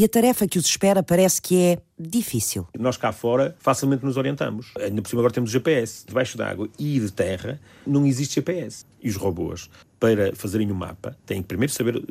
e 0.00 0.04
a 0.04 0.08
tarefa 0.08 0.48
que 0.48 0.58
os 0.58 0.64
espera 0.64 1.02
parece 1.02 1.42
que 1.42 1.54
é 1.60 1.78
difícil. 1.98 2.66
Nós 2.78 2.96
cá 2.96 3.12
fora 3.12 3.54
facilmente 3.58 4.02
nos 4.02 4.16
orientamos. 4.16 4.72
Ainda 4.80 5.02
por 5.02 5.08
cima 5.10 5.20
agora 5.20 5.34
temos 5.34 5.50
GPS. 5.50 6.06
Debaixo 6.06 6.38
d'água 6.38 6.70
e 6.78 6.98
de 6.98 7.12
terra 7.12 7.60
não 7.86 8.06
existe 8.06 8.36
GPS. 8.36 8.86
E 9.02 9.10
os 9.10 9.16
robôs, 9.16 9.68
para 9.98 10.34
fazerem 10.34 10.70
o 10.70 10.74
um 10.74 10.78
mapa, 10.78 11.14
têm 11.26 11.42
que 11.42 11.48
primeiro 11.48 11.70
saber 11.70 11.96
uh, 11.96 12.02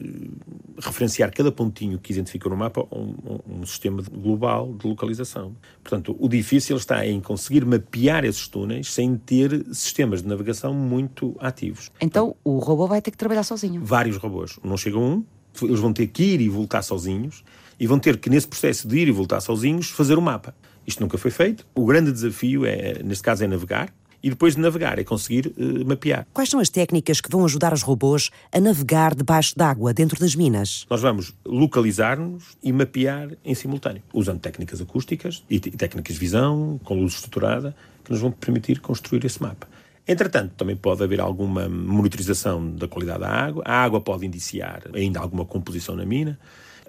referenciar 0.77 1.33
cada 1.33 1.51
pontinho 1.51 1.97
que 1.97 2.13
identificam 2.13 2.51
no 2.51 2.57
mapa 2.57 2.85
um, 2.91 3.15
um, 3.25 3.61
um, 3.61 3.65
sistema 3.65 4.03
global 4.03 4.71
de 4.71 4.87
localização. 4.87 5.55
Portanto, 5.81 6.15
o 6.19 6.29
difícil 6.29 6.77
está 6.77 7.03
em 7.07 7.19
conseguir 7.19 7.65
mapear 7.65 8.23
esses 8.23 8.47
túneis 8.47 8.93
sem 8.93 9.17
ter 9.17 9.65
sistemas 9.73 10.21
de 10.21 10.27
navegação 10.27 10.75
muito 10.75 11.35
ativos. 11.39 11.89
Então, 11.99 12.35
o 12.43 12.59
robô 12.59 12.85
vai 12.85 13.01
ter 13.01 13.09
que 13.09 13.17
trabalhar 13.17 13.41
sozinho? 13.41 13.83
Vários 13.83 14.17
robôs. 14.17 14.59
Não 14.63 14.77
chega 14.77 14.99
um, 14.99 15.25
eles 15.63 15.79
vão 15.79 15.91
ter 15.91 16.05
que 16.05 16.23
ir 16.23 16.41
e 16.41 16.49
voltar 16.49 16.83
sozinhos 16.83 17.43
e 17.79 17.87
vão 17.87 17.97
ter 17.97 18.17
que, 18.17 18.29
nesse 18.29 18.47
processo 18.47 18.87
de 18.87 18.97
ir 18.97 19.07
e 19.07 19.11
voltar 19.11 19.39
sozinhos, 19.41 19.89
fazer 19.89 20.15
o 20.15 20.19
um 20.19 20.23
mapa. 20.23 20.53
Isto 20.85 21.01
nunca 21.01 21.17
foi 21.17 21.31
feito. 21.31 21.65
O 21.73 21.85
grande 21.85 22.11
desafio, 22.11 22.65
é, 22.65 23.01
neste 23.03 23.23
caso, 23.23 23.43
é 23.43 23.47
navegar. 23.47 23.93
E 24.21 24.29
depois 24.29 24.55
de 24.55 24.61
navegar 24.61 24.99
é 24.99 25.03
conseguir 25.05 25.47
uh, 25.47 25.85
mapear. 25.87 26.27
Quais 26.33 26.49
são 26.49 26.59
as 26.59 26.67
técnicas 26.67 27.21
que 27.21 27.29
vão 27.29 27.45
ajudar 27.45 27.71
os 27.71 27.81
robôs 27.81 28.29
a 28.51 28.59
navegar 28.59 29.15
debaixo 29.15 29.57
d'água, 29.57 29.93
dentro 29.93 30.19
das 30.19 30.35
minas? 30.35 30.85
Nós 30.89 31.01
vamos 31.01 31.33
localizar-nos 31.45 32.43
e 32.61 32.73
mapear 32.73 33.29
em 33.45 33.55
simultâneo, 33.55 34.03
usando 34.13 34.41
técnicas 34.41 34.81
acústicas 34.81 35.41
e 35.49 35.59
técnicas 35.59 36.15
de 36.15 36.19
visão, 36.19 36.77
com 36.83 36.95
luz 36.95 37.13
estruturada, 37.13 37.73
que 38.03 38.11
nos 38.11 38.19
vão 38.19 38.29
permitir 38.29 38.81
construir 38.81 39.23
esse 39.23 39.41
mapa. 39.41 39.69
Entretanto, 40.05 40.53
também 40.57 40.75
pode 40.75 41.01
haver 41.01 41.21
alguma 41.21 41.69
monitorização 41.69 42.71
da 42.71 42.87
qualidade 42.89 43.19
da 43.19 43.29
água, 43.29 43.63
a 43.65 43.83
água 43.83 44.01
pode 44.01 44.25
indiciar 44.25 44.81
ainda 44.93 45.19
alguma 45.19 45.45
composição 45.45 45.95
na 45.95 46.03
mina, 46.03 46.37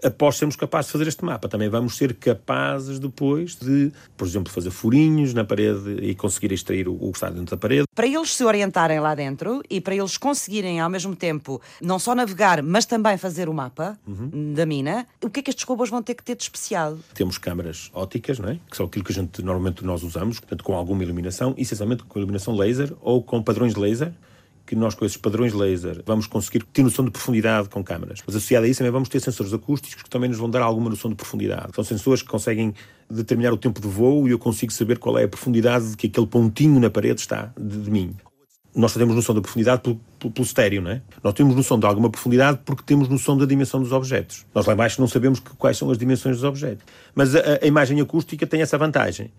após 0.04 0.36
sermos 0.36 0.56
capazes 0.56 0.86
de 0.86 0.92
fazer 0.92 1.08
este 1.08 1.24
mapa, 1.24 1.48
também 1.48 1.68
vamos 1.68 1.96
ser 1.96 2.14
capazes 2.14 2.98
depois 2.98 3.56
de, 3.56 3.92
por 4.16 4.26
exemplo, 4.26 4.52
fazer 4.52 4.70
furinhos 4.70 5.34
na 5.34 5.44
parede 5.44 5.98
e 6.02 6.14
conseguir 6.14 6.52
extrair 6.52 6.88
o, 6.88 6.94
o 6.94 7.10
que 7.12 7.18
está 7.18 7.30
dentro 7.30 7.56
da 7.56 7.56
parede. 7.56 7.84
Para 7.94 8.06
eles 8.06 8.34
se 8.34 8.44
orientarem 8.44 9.00
lá 9.00 9.14
dentro 9.14 9.62
e 9.68 9.80
para 9.80 9.94
eles 9.94 10.16
conseguirem 10.16 10.80
ao 10.80 10.90
mesmo 10.90 11.14
tempo 11.14 11.60
não 11.80 11.98
só 11.98 12.14
navegar, 12.14 12.62
mas 12.62 12.86
também 12.86 13.16
fazer 13.16 13.48
o 13.48 13.54
mapa 13.54 13.98
uhum. 14.06 14.52
da 14.54 14.66
mina, 14.66 15.06
o 15.22 15.28
que 15.28 15.40
é 15.40 15.42
que 15.42 15.50
estes 15.50 15.64
robôs 15.64 15.90
vão 15.90 16.02
ter 16.02 16.14
que 16.14 16.22
ter 16.22 16.36
de 16.36 16.42
especial? 16.42 16.98
Temos 17.14 17.38
câmaras 17.38 17.90
ópticas, 17.92 18.38
não 18.38 18.48
é? 18.48 18.58
que 18.70 18.76
são 18.76 18.86
aquilo 18.86 19.04
que 19.04 19.12
a 19.12 19.14
gente 19.14 19.42
normalmente 19.42 19.84
nós 19.84 20.02
usamos, 20.02 20.40
portanto 20.40 20.64
com 20.64 20.74
alguma 20.74 21.02
iluminação, 21.02 21.54
essencialmente 21.56 22.04
com 22.04 22.18
iluminação 22.18 22.54
laser 22.54 22.92
ou 23.00 23.22
com 23.22 23.42
padrões 23.42 23.74
de 23.74 23.80
laser, 23.80 24.12
que 24.70 24.76
nós 24.76 24.94
com 24.94 25.04
esses 25.04 25.16
padrões 25.16 25.52
laser 25.52 26.00
vamos 26.06 26.28
conseguir 26.28 26.62
ter 26.62 26.84
noção 26.84 27.04
de 27.04 27.10
profundidade 27.10 27.68
com 27.68 27.82
câmaras. 27.82 28.20
Mas 28.24 28.36
associado 28.36 28.66
a 28.66 28.68
isso 28.68 28.78
também 28.78 28.92
vamos 28.92 29.08
ter 29.08 29.18
sensores 29.18 29.52
acústicos 29.52 30.00
que 30.00 30.08
também 30.08 30.30
nos 30.30 30.38
vão 30.38 30.48
dar 30.48 30.62
alguma 30.62 30.88
noção 30.88 31.10
de 31.10 31.16
profundidade. 31.16 31.74
São 31.74 31.82
sensores 31.82 32.22
que 32.22 32.28
conseguem 32.28 32.72
determinar 33.10 33.52
o 33.52 33.56
tempo 33.56 33.80
de 33.80 33.88
voo 33.88 34.28
e 34.28 34.30
eu 34.30 34.38
consigo 34.38 34.72
saber 34.72 34.98
qual 34.98 35.18
é 35.18 35.24
a 35.24 35.28
profundidade 35.28 35.96
que 35.96 36.06
aquele 36.06 36.28
pontinho 36.28 36.78
na 36.78 36.88
parede 36.88 37.20
está 37.20 37.52
de, 37.58 37.78
de 37.78 37.90
mim. 37.90 38.14
Nós 38.72 38.94
temos 38.94 39.16
noção 39.16 39.34
da 39.34 39.40
profundidade 39.40 39.82
pelo, 39.82 40.00
pelo, 40.20 40.32
pelo 40.32 40.46
estéreo, 40.46 40.80
não 40.80 40.92
é? 40.92 41.02
Nós 41.20 41.34
temos 41.34 41.56
noção 41.56 41.76
de 41.76 41.86
alguma 41.86 42.08
profundidade 42.08 42.60
porque 42.64 42.84
temos 42.86 43.08
noção 43.08 43.36
da 43.36 43.46
dimensão 43.46 43.82
dos 43.82 43.90
objetos. 43.90 44.46
Nós 44.54 44.66
lá 44.66 44.74
embaixo 44.74 45.00
não 45.00 45.08
sabemos 45.08 45.40
que, 45.40 45.50
quais 45.56 45.76
são 45.76 45.90
as 45.90 45.98
dimensões 45.98 46.36
dos 46.36 46.44
objetos. 46.44 46.84
Mas 47.12 47.34
a, 47.34 47.40
a 47.60 47.66
imagem 47.66 48.00
acústica 48.00 48.46
tem 48.46 48.62
essa 48.62 48.78
vantagem 48.78 49.32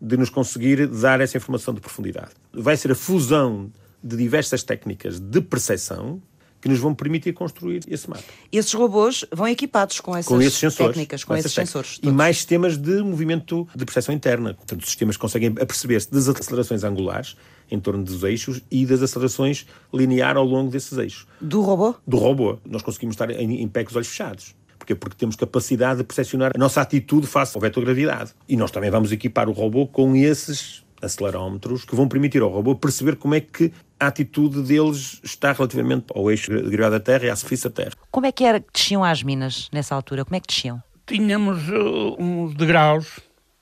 de 0.00 0.16
nos 0.16 0.28
conseguir 0.28 0.88
dar 0.88 1.20
essa 1.20 1.36
informação 1.36 1.72
de 1.72 1.80
profundidade. 1.80 2.32
Vai 2.52 2.76
ser 2.76 2.90
a 2.90 2.96
fusão 2.96 3.70
de 4.02 4.16
diversas 4.16 4.62
técnicas 4.62 5.18
de 5.20 5.40
percepção 5.40 6.20
que 6.62 6.68
nos 6.68 6.78
vão 6.78 6.94
permitir 6.94 7.32
construir 7.32 7.80
esse 7.88 8.08
mapa. 8.08 8.22
Esses 8.52 8.72
robôs 8.72 9.24
vão 9.32 9.48
equipados 9.48 10.00
com 10.00 10.16
essas 10.16 10.28
com 10.28 10.40
esses 10.40 10.58
sensores, 10.58 10.92
técnicas, 10.92 11.24
com, 11.24 11.34
com 11.34 11.36
esses 11.36 11.52
sensores. 11.52 11.98
E 12.00 12.10
mais 12.10 12.36
sistemas 12.36 12.76
de 12.76 13.02
movimento 13.02 13.66
de 13.74 13.84
percepção 13.84 14.14
interna. 14.14 14.54
Portanto, 14.54 14.80
os 14.80 14.86
sistemas 14.86 15.16
conseguem 15.16 15.48
aperceber-se 15.60 16.10
das 16.10 16.28
acelerações 16.28 16.84
angulares 16.84 17.36
em 17.68 17.80
torno 17.80 18.04
dos 18.04 18.22
eixos 18.22 18.62
e 18.70 18.86
das 18.86 19.02
acelerações 19.02 19.66
linear 19.92 20.36
ao 20.36 20.44
longo 20.44 20.70
desses 20.70 20.96
eixos. 20.96 21.26
Do 21.40 21.62
robô? 21.62 21.96
Do 22.06 22.16
robô. 22.16 22.58
Nós 22.64 22.82
conseguimos 22.82 23.14
estar 23.14 23.28
em, 23.30 23.60
em 23.60 23.68
pé 23.68 23.82
com 23.82 23.90
os 23.90 23.96
olhos 23.96 24.08
fechados. 24.08 24.54
Porquê? 24.78 24.94
Porque 24.94 25.16
temos 25.16 25.34
capacidade 25.34 25.98
de 25.98 26.04
percepcionar 26.04 26.52
a 26.54 26.58
nossa 26.58 26.80
atitude 26.80 27.26
face 27.26 27.56
ao 27.56 27.60
vetor 27.60 27.84
gravidade. 27.84 28.32
E 28.48 28.56
nós 28.56 28.70
também 28.70 28.90
vamos 28.90 29.10
equipar 29.10 29.48
o 29.48 29.52
robô 29.52 29.86
com 29.86 30.14
esses 30.14 30.84
acelerómetros 31.00 31.84
que 31.84 31.96
vão 31.96 32.06
permitir 32.06 32.40
ao 32.42 32.48
robô 32.48 32.76
perceber 32.76 33.16
como 33.16 33.34
é 33.34 33.40
que 33.40 33.72
a 34.02 34.08
atitude 34.08 34.62
deles 34.62 35.20
está 35.22 35.52
relativamente 35.52 36.06
ao 36.14 36.28
eixo 36.28 36.50
de 36.50 36.70
gravidade 36.70 36.90
da 36.90 37.00
Terra 37.00 37.26
e 37.26 37.30
à 37.30 37.36
superfície 37.36 37.64
da 37.64 37.70
Terra. 37.70 37.92
Como 38.10 38.26
é 38.26 38.32
que 38.32 38.44
era 38.44 38.58
que 38.58 38.66
desciam 38.72 39.04
às 39.04 39.22
minas 39.22 39.68
nessa 39.72 39.94
altura? 39.94 40.24
Como 40.24 40.36
é 40.36 40.40
que 40.40 40.48
desciam? 40.48 40.82
Tínhamos 41.06 41.68
uh, 41.68 42.16
uns 42.18 42.54
degraus 42.54 43.20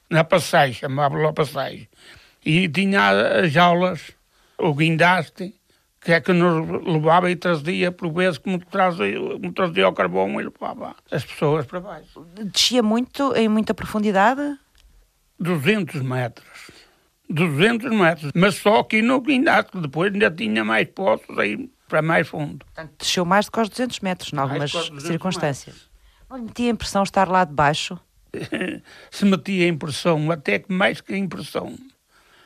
na 0.08 0.24
passagem, 0.24 0.74
chamava-lhe 0.74 1.26
a 1.26 1.32
passagem, 1.32 1.88
e 2.44 2.68
tinha 2.68 3.40
as 3.40 3.52
jaulas, 3.52 4.12
o 4.58 4.72
guindaste, 4.74 5.54
que 6.00 6.12
é 6.12 6.20
que 6.20 6.32
nos 6.32 6.66
levava 6.86 7.30
e 7.30 7.36
trazia, 7.36 7.92
por 7.92 8.10
vezes, 8.10 8.38
como 8.38 8.58
trazia, 8.58 9.20
como 9.20 9.52
trazia 9.52 9.88
o 9.88 9.92
carvão 9.92 10.40
e 10.40 10.44
levava 10.44 10.96
as 11.10 11.22
pessoas 11.22 11.66
para 11.66 11.80
baixo. 11.80 12.26
Descia 12.34 12.82
muito, 12.82 13.36
em 13.36 13.46
muita 13.46 13.74
profundidade? 13.74 14.58
200 15.38 16.00
metros. 16.00 16.79
200 17.30 17.90
metros, 17.96 18.32
mas 18.34 18.56
só 18.56 18.80
aqui 18.80 19.00
no 19.00 19.20
guindaste, 19.20 19.78
depois 19.78 20.12
ainda 20.12 20.30
tinha 20.30 20.64
mais 20.64 20.88
poços 20.88 21.38
aí 21.38 21.70
para 21.88 22.02
mais 22.02 22.28
fundo. 22.28 22.64
Portanto, 22.64 22.92
desceu 22.98 23.24
mais 23.24 23.46
do 23.46 23.52
que 23.52 23.60
aos 23.60 23.68
200 23.68 24.00
metros, 24.00 24.32
em 24.32 24.36
algumas 24.36 24.70
circunstâncias. 24.98 25.74
Metros. 25.74 25.90
Não 26.28 26.36
lhe 26.36 26.44
metia 26.44 26.66
a 26.66 26.70
impressão 26.70 27.02
estar 27.02 27.28
lá 27.28 27.44
debaixo? 27.44 27.98
Se 29.10 29.24
metia 29.24 29.66
a 29.66 29.68
impressão, 29.68 30.30
até 30.30 30.58
que 30.58 30.72
mais 30.72 31.00
que 31.00 31.14
a 31.14 31.18
impressão. 31.18 31.76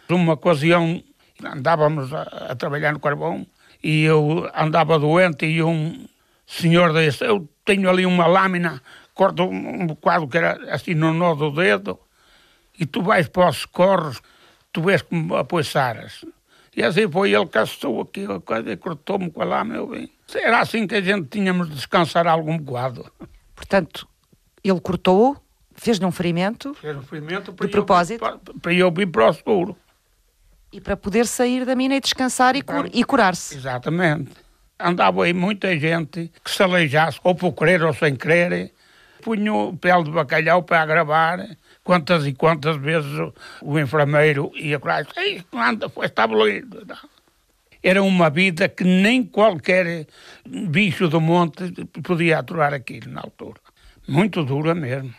Uma 0.08 0.34
ocasião, 0.34 1.02
andávamos 1.42 2.12
a, 2.12 2.22
a 2.50 2.54
trabalhar 2.54 2.92
no 2.92 3.00
carvão 3.00 3.46
e 3.82 4.02
eu 4.02 4.50
andava 4.54 4.98
doente 4.98 5.46
e 5.46 5.62
um 5.62 6.06
senhor 6.46 6.92
disse, 6.92 7.24
eu 7.24 7.48
tenho 7.64 7.88
ali 7.88 8.06
uma 8.06 8.26
lâmina, 8.26 8.82
corto 9.14 9.44
um 9.44 9.86
bocado 9.86 10.28
que 10.28 10.38
era 10.38 10.72
assim 10.72 10.94
no 10.94 11.12
nó 11.12 11.34
do 11.34 11.50
dedo, 11.50 11.98
e 12.78 12.86
tu 12.86 13.02
vais 13.02 13.28
para 13.28 13.48
os 13.48 13.64
corros 13.64 14.20
tu 14.75 14.83
vês 14.83 15.00
como 15.00 15.37
apoiçaras. 15.37 16.25
E 16.76 16.83
assim 16.83 17.09
foi, 17.09 17.33
ele 17.33 17.47
castou 17.47 18.00
aqui 18.00 18.25
a 18.25 18.40
coisa 18.40 18.73
e 18.73 18.76
cortou-me 18.76 19.31
com 19.31 19.40
a 19.40 19.45
lâmina, 19.45 19.76
meu 19.76 19.87
bem. 19.87 20.11
Era 20.35 20.61
assim 20.61 20.87
que 20.87 20.97
a 20.97 21.00
gente 21.00 21.28
tínhamos 21.28 21.69
de 21.69 21.76
descansar 21.76 22.26
algum 22.26 22.59
bocado. 22.59 23.11
Portanto, 23.54 24.09
ele 24.62 24.81
cortou, 24.81 25.37
fez-lhe 25.76 26.04
um 26.04 26.11
ferimento, 26.11 26.75
fez 26.75 26.97
um 26.97 27.02
ferimento 27.02 27.52
de 27.52 27.69
propósito. 27.69 28.19
Para, 28.19 28.38
para 28.61 28.75
eu 28.75 28.90
vir 28.90 29.07
para 29.07 29.28
o 29.28 29.33
seguro. 29.33 29.76
E 30.73 30.81
para 30.81 30.97
poder 30.97 31.26
sair 31.26 31.64
da 31.64 31.76
mina 31.76 31.95
e 31.95 32.00
descansar 32.00 32.57
e, 32.57 32.62
cur, 32.62 32.90
e 32.93 33.04
curar-se. 33.04 33.57
Exatamente. 33.57 34.33
Andava 34.76 35.25
aí 35.25 35.33
muita 35.33 35.78
gente 35.78 36.33
que 36.43 36.50
se 36.50 36.61
aleijasse, 36.61 37.21
ou 37.23 37.37
por 37.37 37.52
querer 37.52 37.85
ou 37.85 37.95
sem 37.95 38.16
querer, 38.16 38.73
punho 39.23 39.78
pele 39.81 40.02
de 40.02 40.11
bacalhau 40.11 40.64
para 40.64 40.85
gravar 40.85 41.57
quantas 41.84 42.26
e 42.26 42.32
quantas 42.32 42.76
vezes 42.78 43.12
o, 43.12 43.32
o 43.62 43.78
enfermeiro 43.78 44.50
ia 44.56 44.80
para 44.80 44.96
lá 44.98 45.24
e 45.24 45.44
anda, 45.52 45.88
foi 45.88 46.06
estabelecido. 46.06 46.84
Era 47.82 48.02
uma 48.02 48.30
vida 48.30 48.66
que 48.68 48.82
nem 48.82 49.22
qualquer 49.22 50.06
bicho 50.46 51.06
do 51.06 51.20
monte 51.20 51.70
podia 52.02 52.38
aturar 52.38 52.72
aquilo 52.72 53.12
na 53.12 53.20
altura. 53.20 53.60
Muito 54.08 54.42
dura 54.42 54.74
mesmo. 54.74 55.14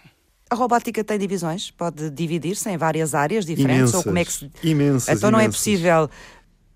A 0.49 0.55
robótica 0.55 1.03
tem 1.03 1.17
divisões? 1.19 1.69
Pode 1.71 2.09
dividir-se 2.09 2.69
em 2.69 2.77
várias 2.77 3.13
áreas 3.13 3.45
diferentes? 3.45 3.91
Imensas, 3.91 3.95
ou 3.95 4.03
como 4.03 4.17
é 4.17 4.25
que 4.25 4.31
se... 4.31 4.51
imensas, 4.63 5.17
Então 5.17 5.29
não 5.31 5.39
imensas. 5.39 5.55
é 5.55 5.57
possível 5.57 6.09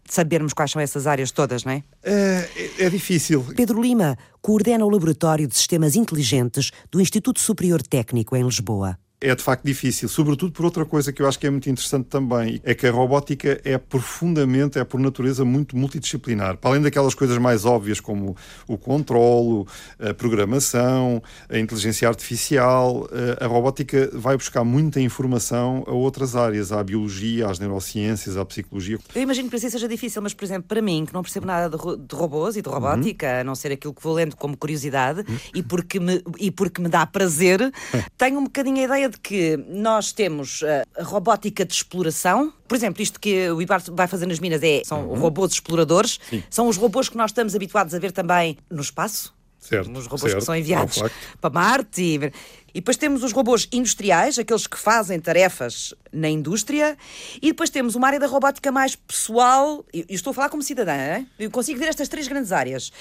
sabermos 0.06 0.54
quais 0.54 0.72
são 0.72 0.82
essas 0.82 1.06
áreas 1.08 1.32
todas, 1.32 1.64
não 1.64 1.74
é? 1.74 1.84
É, 2.04 2.50
é 2.80 2.90
difícil. 2.90 3.46
Pedro 3.56 3.82
Lima 3.82 4.18
coordena 4.42 4.86
o 4.86 4.90
Laboratório 4.90 5.48
de 5.48 5.56
Sistemas 5.56 5.96
Inteligentes 5.96 6.72
do 6.92 7.00
Instituto 7.00 7.40
Superior 7.40 7.82
Técnico 7.82 8.36
em 8.36 8.44
Lisboa 8.44 8.98
é 9.22 9.36
de 9.36 9.44
facto 9.44 9.66
difícil, 9.66 10.08
sobretudo 10.08 10.54
por 10.54 10.64
outra 10.64 10.86
coisa 10.86 11.12
que 11.12 11.22
eu 11.22 11.28
acho 11.28 11.38
que 11.38 11.46
é 11.46 11.50
muito 11.50 11.70
interessante 11.70 12.06
também, 12.06 12.62
é 12.64 12.74
que 12.74 12.88
a 12.88 12.92
robótica 12.92 13.60
é 13.66 13.78
profundamente, 13.78 14.80
é 14.80 14.84
por 14.86 15.00
natureza 15.00 15.44
muito 15.44 15.76
multidisciplinar. 15.76 16.58
Para 16.58 16.72
além 16.72 16.82
daquelas 16.82 17.14
coisas 17.14 17.38
mais 17.38 17.66
óbvias 17.66 18.00
como 18.00 18.36
o 18.66 18.78
controlo, 18.78 19.68
a 20.00 20.14
programação, 20.14 21.22
a 21.50 21.60
inteligência 21.60 22.08
artificial, 22.08 23.10
a 23.40 23.46
robótica 23.46 24.10
vai 24.14 24.38
buscar 24.38 24.64
muita 24.64 25.02
informação 25.02 25.84
a 25.86 25.92
outras 25.92 26.36
áreas, 26.36 26.72
à 26.72 26.82
biologia, 26.82 27.48
às 27.48 27.60
neurociências, 27.60 28.38
à 28.38 28.46
psicologia. 28.46 28.98
Eu 29.14 29.22
imagino 29.22 29.48
que 29.48 29.52
para 29.52 29.60
si 29.60 29.70
seja 29.70 29.88
difícil, 29.88 30.22
mas 30.22 30.34
por 30.34 30.46
exemplo, 30.46 30.64
para 30.70 30.82
mim, 30.82 31.06
que 31.06 31.14
não 31.14 31.22
percebo 31.22 31.46
nada 31.46 31.70
de, 31.70 32.16
robôs 32.16 32.56
e 32.56 32.62
de 32.62 32.70
robótica, 32.70 33.28
uhum. 33.28 33.40
a 33.42 33.44
não 33.44 33.56
ser 33.56 33.74
aquilo 33.74 33.94
que 33.94 34.02
vou 34.02 34.14
lendo 34.14 34.38
como 34.38 34.56
curiosidade 34.56 35.26
uhum. 35.28 35.38
e, 35.54 35.62
porque 35.62 36.00
me, 36.00 36.24
e 36.38 36.50
porque 36.52 36.82
me 36.82 36.88
dá 36.88 37.06
prazer, 37.06 37.60
tenho 38.18 38.40
um 38.40 38.44
bocadinho 38.46 38.78
a 38.80 38.84
ideia 38.84 39.09
de 39.10 39.20
que 39.20 39.58
nós 39.68 40.12
temos 40.12 40.62
eh, 40.64 40.84
a 40.98 41.04
robótica 41.04 41.66
de 41.66 41.74
exploração. 41.74 42.54
Por 42.68 42.76
exemplo, 42.76 43.02
isto 43.02 43.20
que 43.20 43.50
o 43.50 43.62
IBAR 43.62 43.82
vai 43.92 44.08
fazer 44.08 44.26
nas 44.26 44.40
minas 44.40 44.62
é, 44.64 44.82
são 44.86 45.08
uhum. 45.08 45.20
robôs 45.20 45.54
exploradores. 45.54 46.20
Sim. 46.30 46.44
São 46.50 46.68
os 46.68 46.78
robôs 46.78 47.10
que 47.10 47.18
nós 47.18 47.32
estamos 47.32 47.56
habituados 47.56 47.94
a 47.94 48.00
ver 48.00 48.12
também 48.12 48.58
no 48.70 48.82
espaço. 48.82 49.34
Certo, 49.60 49.92
os 49.92 50.06
robôs 50.06 50.22
certo, 50.22 50.40
que 50.40 50.46
são 50.46 50.56
enviados 50.56 51.02
para 51.42 51.50
Marte. 51.50 52.02
E, 52.02 52.32
e 52.74 52.80
depois 52.80 52.98
temos 52.98 53.24
os 53.24 53.32
robôs 53.32 53.68
industriais, 53.72 54.38
aqueles 54.38 54.68
que 54.68 54.78
fazem 54.78 55.20
tarefas 55.20 55.94
na 56.12 56.30
indústria. 56.30 56.98
E 57.42 57.48
depois 57.48 57.70
temos 57.70 57.96
uma 57.96 58.08
área 58.08 58.20
da 58.20 58.28
robótica 58.28 58.72
mais 58.72 58.96
pessoal. 58.96 59.86
E 59.94 60.06
estou 60.10 60.32
a 60.32 60.34
falar 60.34 60.50
como 60.50 60.64
cidadã, 60.64 60.94
é? 60.94 61.26
eu 61.40 61.52
consigo 61.52 61.80
ver 61.80 61.88
estas 61.88 62.08
três 62.08 62.28
grandes 62.28 62.52
áreas. 62.52 62.92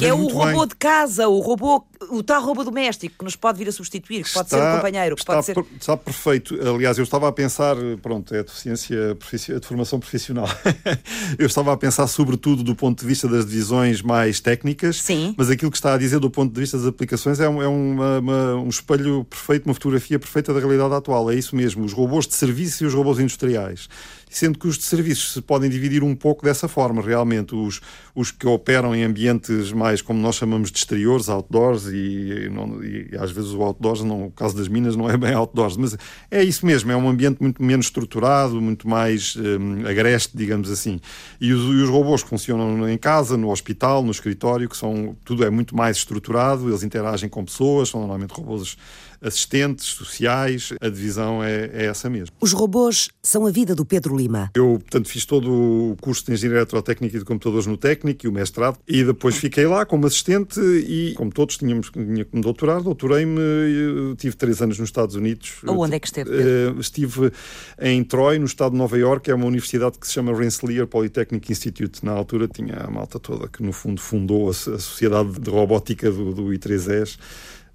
que 0.00 0.06
é 0.06 0.14
o 0.14 0.26
robô 0.26 0.60
bem. 0.60 0.68
de 0.68 0.76
casa, 0.76 1.28
o 1.28 1.40
robô, 1.40 1.84
o 2.10 2.22
tal 2.22 2.42
robô 2.42 2.64
doméstico 2.64 3.16
que 3.18 3.24
nos 3.24 3.36
pode 3.36 3.58
vir 3.58 3.68
a 3.68 3.72
substituir, 3.72 4.22
que 4.22 4.28
está, 4.28 4.40
pode 4.40 4.50
ser 4.50 4.56
um 4.56 4.76
companheiro. 4.76 5.16
Que 5.16 5.22
está, 5.22 5.34
pode 5.34 5.46
ser... 5.46 5.56
está 5.80 5.96
perfeito. 5.96 6.58
Aliás, 6.68 6.98
eu 6.98 7.04
estava 7.04 7.28
a 7.28 7.32
pensar, 7.32 7.76
pronto, 8.00 8.34
é 8.34 8.40
a 8.40 8.42
deficiência, 8.42 9.16
de 9.60 9.66
formação 9.66 9.98
profissional. 9.98 10.48
eu 11.38 11.46
estava 11.46 11.72
a 11.72 11.76
pensar 11.76 12.06
sobretudo 12.06 12.62
do 12.62 12.74
ponto 12.74 13.00
de 13.00 13.06
vista 13.06 13.28
das 13.28 13.46
divisões 13.46 14.02
mais 14.02 14.40
técnicas, 14.40 14.96
Sim. 15.00 15.34
mas 15.36 15.50
aquilo 15.50 15.70
que 15.70 15.76
está 15.76 15.94
a 15.94 15.98
dizer 15.98 16.18
do 16.18 16.30
ponto 16.30 16.52
de 16.52 16.60
vista 16.60 16.76
das 16.76 16.86
aplicações 16.86 17.40
é, 17.40 17.48
um, 17.48 17.62
é 17.62 17.68
uma, 17.68 18.18
uma, 18.18 18.54
um 18.56 18.68
espelho 18.68 19.01
perfeito, 19.28 19.66
uma 19.66 19.74
fotografia 19.74 20.18
perfeita 20.18 20.52
da 20.52 20.60
realidade 20.60 20.94
atual. 20.94 21.30
É 21.30 21.34
isso 21.34 21.54
mesmo, 21.54 21.84
os 21.84 21.92
robôs 21.92 22.26
de 22.26 22.34
serviço 22.34 22.84
e 22.84 22.86
os 22.86 22.94
robôs 22.94 23.18
industriais. 23.18 23.88
Sendo 24.32 24.58
que 24.58 24.66
os 24.66 24.78
de 24.78 24.84
serviços 24.84 25.34
se 25.34 25.42
podem 25.42 25.68
dividir 25.68 26.02
um 26.02 26.14
pouco 26.14 26.44
dessa 26.44 26.66
forma, 26.66 27.02
realmente. 27.02 27.54
Os, 27.54 27.80
os 28.14 28.30
que 28.30 28.46
operam 28.46 28.94
em 28.94 29.04
ambientes 29.04 29.72
mais, 29.72 30.00
como 30.00 30.20
nós 30.20 30.36
chamamos 30.36 30.70
de 30.70 30.78
exteriores, 30.78 31.28
outdoors, 31.28 31.86
e, 31.86 32.48
não, 32.50 32.82
e 32.82 33.10
às 33.18 33.30
vezes 33.30 33.50
o 33.50 33.62
outdoors, 33.62 34.02
não, 34.02 34.26
o 34.26 34.30
caso 34.30 34.56
das 34.56 34.68
minas, 34.68 34.96
não 34.96 35.08
é 35.08 35.16
bem 35.16 35.34
outdoors, 35.34 35.76
mas 35.76 35.96
é 36.30 36.42
isso 36.42 36.64
mesmo, 36.64 36.90
é 36.90 36.96
um 36.96 37.08
ambiente 37.08 37.40
muito 37.40 37.62
menos 37.62 37.86
estruturado, 37.86 38.60
muito 38.60 38.88
mais 38.88 39.36
um, 39.36 39.86
agreste, 39.86 40.36
digamos 40.36 40.70
assim. 40.70 41.00
E 41.40 41.52
os, 41.52 41.62
e 41.62 41.82
os 41.82 41.90
robôs 41.90 42.22
que 42.22 42.28
funcionam 42.28 42.88
em 42.88 42.98
casa, 42.98 43.36
no 43.36 43.50
hospital, 43.50 44.02
no 44.02 44.10
escritório, 44.10 44.68
que 44.68 44.76
são, 44.76 45.16
tudo 45.24 45.44
é 45.44 45.50
muito 45.50 45.76
mais 45.76 45.98
estruturado, 45.98 46.68
eles 46.68 46.82
interagem 46.82 47.28
com 47.28 47.44
pessoas, 47.44 47.90
são 47.90 48.00
normalmente 48.00 48.32
robôs 48.32 48.76
assistentes 49.22 49.86
sociais, 49.86 50.72
a 50.80 50.88
divisão 50.88 51.42
é, 51.42 51.70
é, 51.72 51.84
essa 51.86 52.10
mesmo. 52.10 52.34
Os 52.40 52.52
robôs 52.52 53.08
são 53.22 53.46
a 53.46 53.50
vida 53.50 53.74
do 53.74 53.84
Pedro 53.84 54.16
Lima. 54.16 54.50
Eu, 54.54 54.78
portanto, 54.80 55.08
fiz 55.08 55.24
todo 55.24 55.50
o 55.50 55.96
curso 56.00 56.26
de 56.26 56.32
Engenharia 56.32 56.58
Eletrotécnica 56.58 57.16
e 57.16 57.18
de 57.20 57.24
Computadores 57.24 57.66
no 57.66 57.76
Técnico 57.76 58.26
e 58.26 58.28
o 58.28 58.32
mestrado, 58.32 58.78
e 58.86 59.04
depois 59.04 59.36
fiquei 59.36 59.66
lá 59.66 59.86
como 59.86 60.06
assistente 60.06 60.60
e, 60.60 61.14
como 61.16 61.30
todos 61.30 61.56
tínhamos 61.56 61.90
tinha 61.90 62.24
que 62.24 62.34
me 62.34 62.42
doutorar, 62.42 62.82
doutorei-me, 62.82 64.16
tive 64.16 64.34
três 64.34 64.60
anos 64.60 64.78
nos 64.78 64.88
Estados 64.88 65.14
Unidos. 65.14 65.60
Onde 65.66 65.96
é 65.96 66.00
que 66.00 66.06
esteve? 66.06 66.30
Uh, 66.30 66.80
estive 66.80 67.32
em 67.80 68.02
Troy, 68.02 68.38
no 68.38 68.46
estado 68.46 68.72
de 68.72 68.78
Nova 68.78 68.98
York, 68.98 69.30
é 69.30 69.34
uma 69.34 69.46
universidade 69.46 69.98
que 69.98 70.06
se 70.06 70.14
chama 70.14 70.36
Rensselaer 70.36 70.86
Polytechnic 70.86 71.50
Institute. 71.50 72.04
Na 72.04 72.12
altura 72.12 72.48
tinha 72.48 72.76
a 72.76 72.90
malta 72.90 73.18
toda 73.18 73.48
que, 73.48 73.62
no 73.62 73.72
fundo, 73.72 74.00
fundou 74.00 74.48
a, 74.48 74.50
a 74.50 74.54
Sociedade 74.54 75.38
de 75.38 75.50
Robótica 75.50 76.10
do, 76.10 76.32
do 76.32 76.42
I3S 76.44 77.18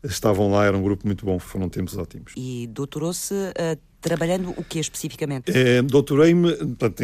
estavam 0.04 0.52
lá, 0.52 0.66
era 0.66 0.78
um 0.78 0.82
grupo 0.82 1.06
muito 1.06 1.26
bom, 1.26 1.40
foram 1.40 1.70
tempos 1.70 1.98
ótimos. 1.98 2.34
E 2.36 2.68
doutorou-se 2.68 3.34
uh, 3.34 3.80
trabalhando 4.00 4.52
o 4.52 4.64
que 4.64 4.80
especificamente? 4.80 5.52
É, 5.52 5.82
doutorei-me 5.82 6.56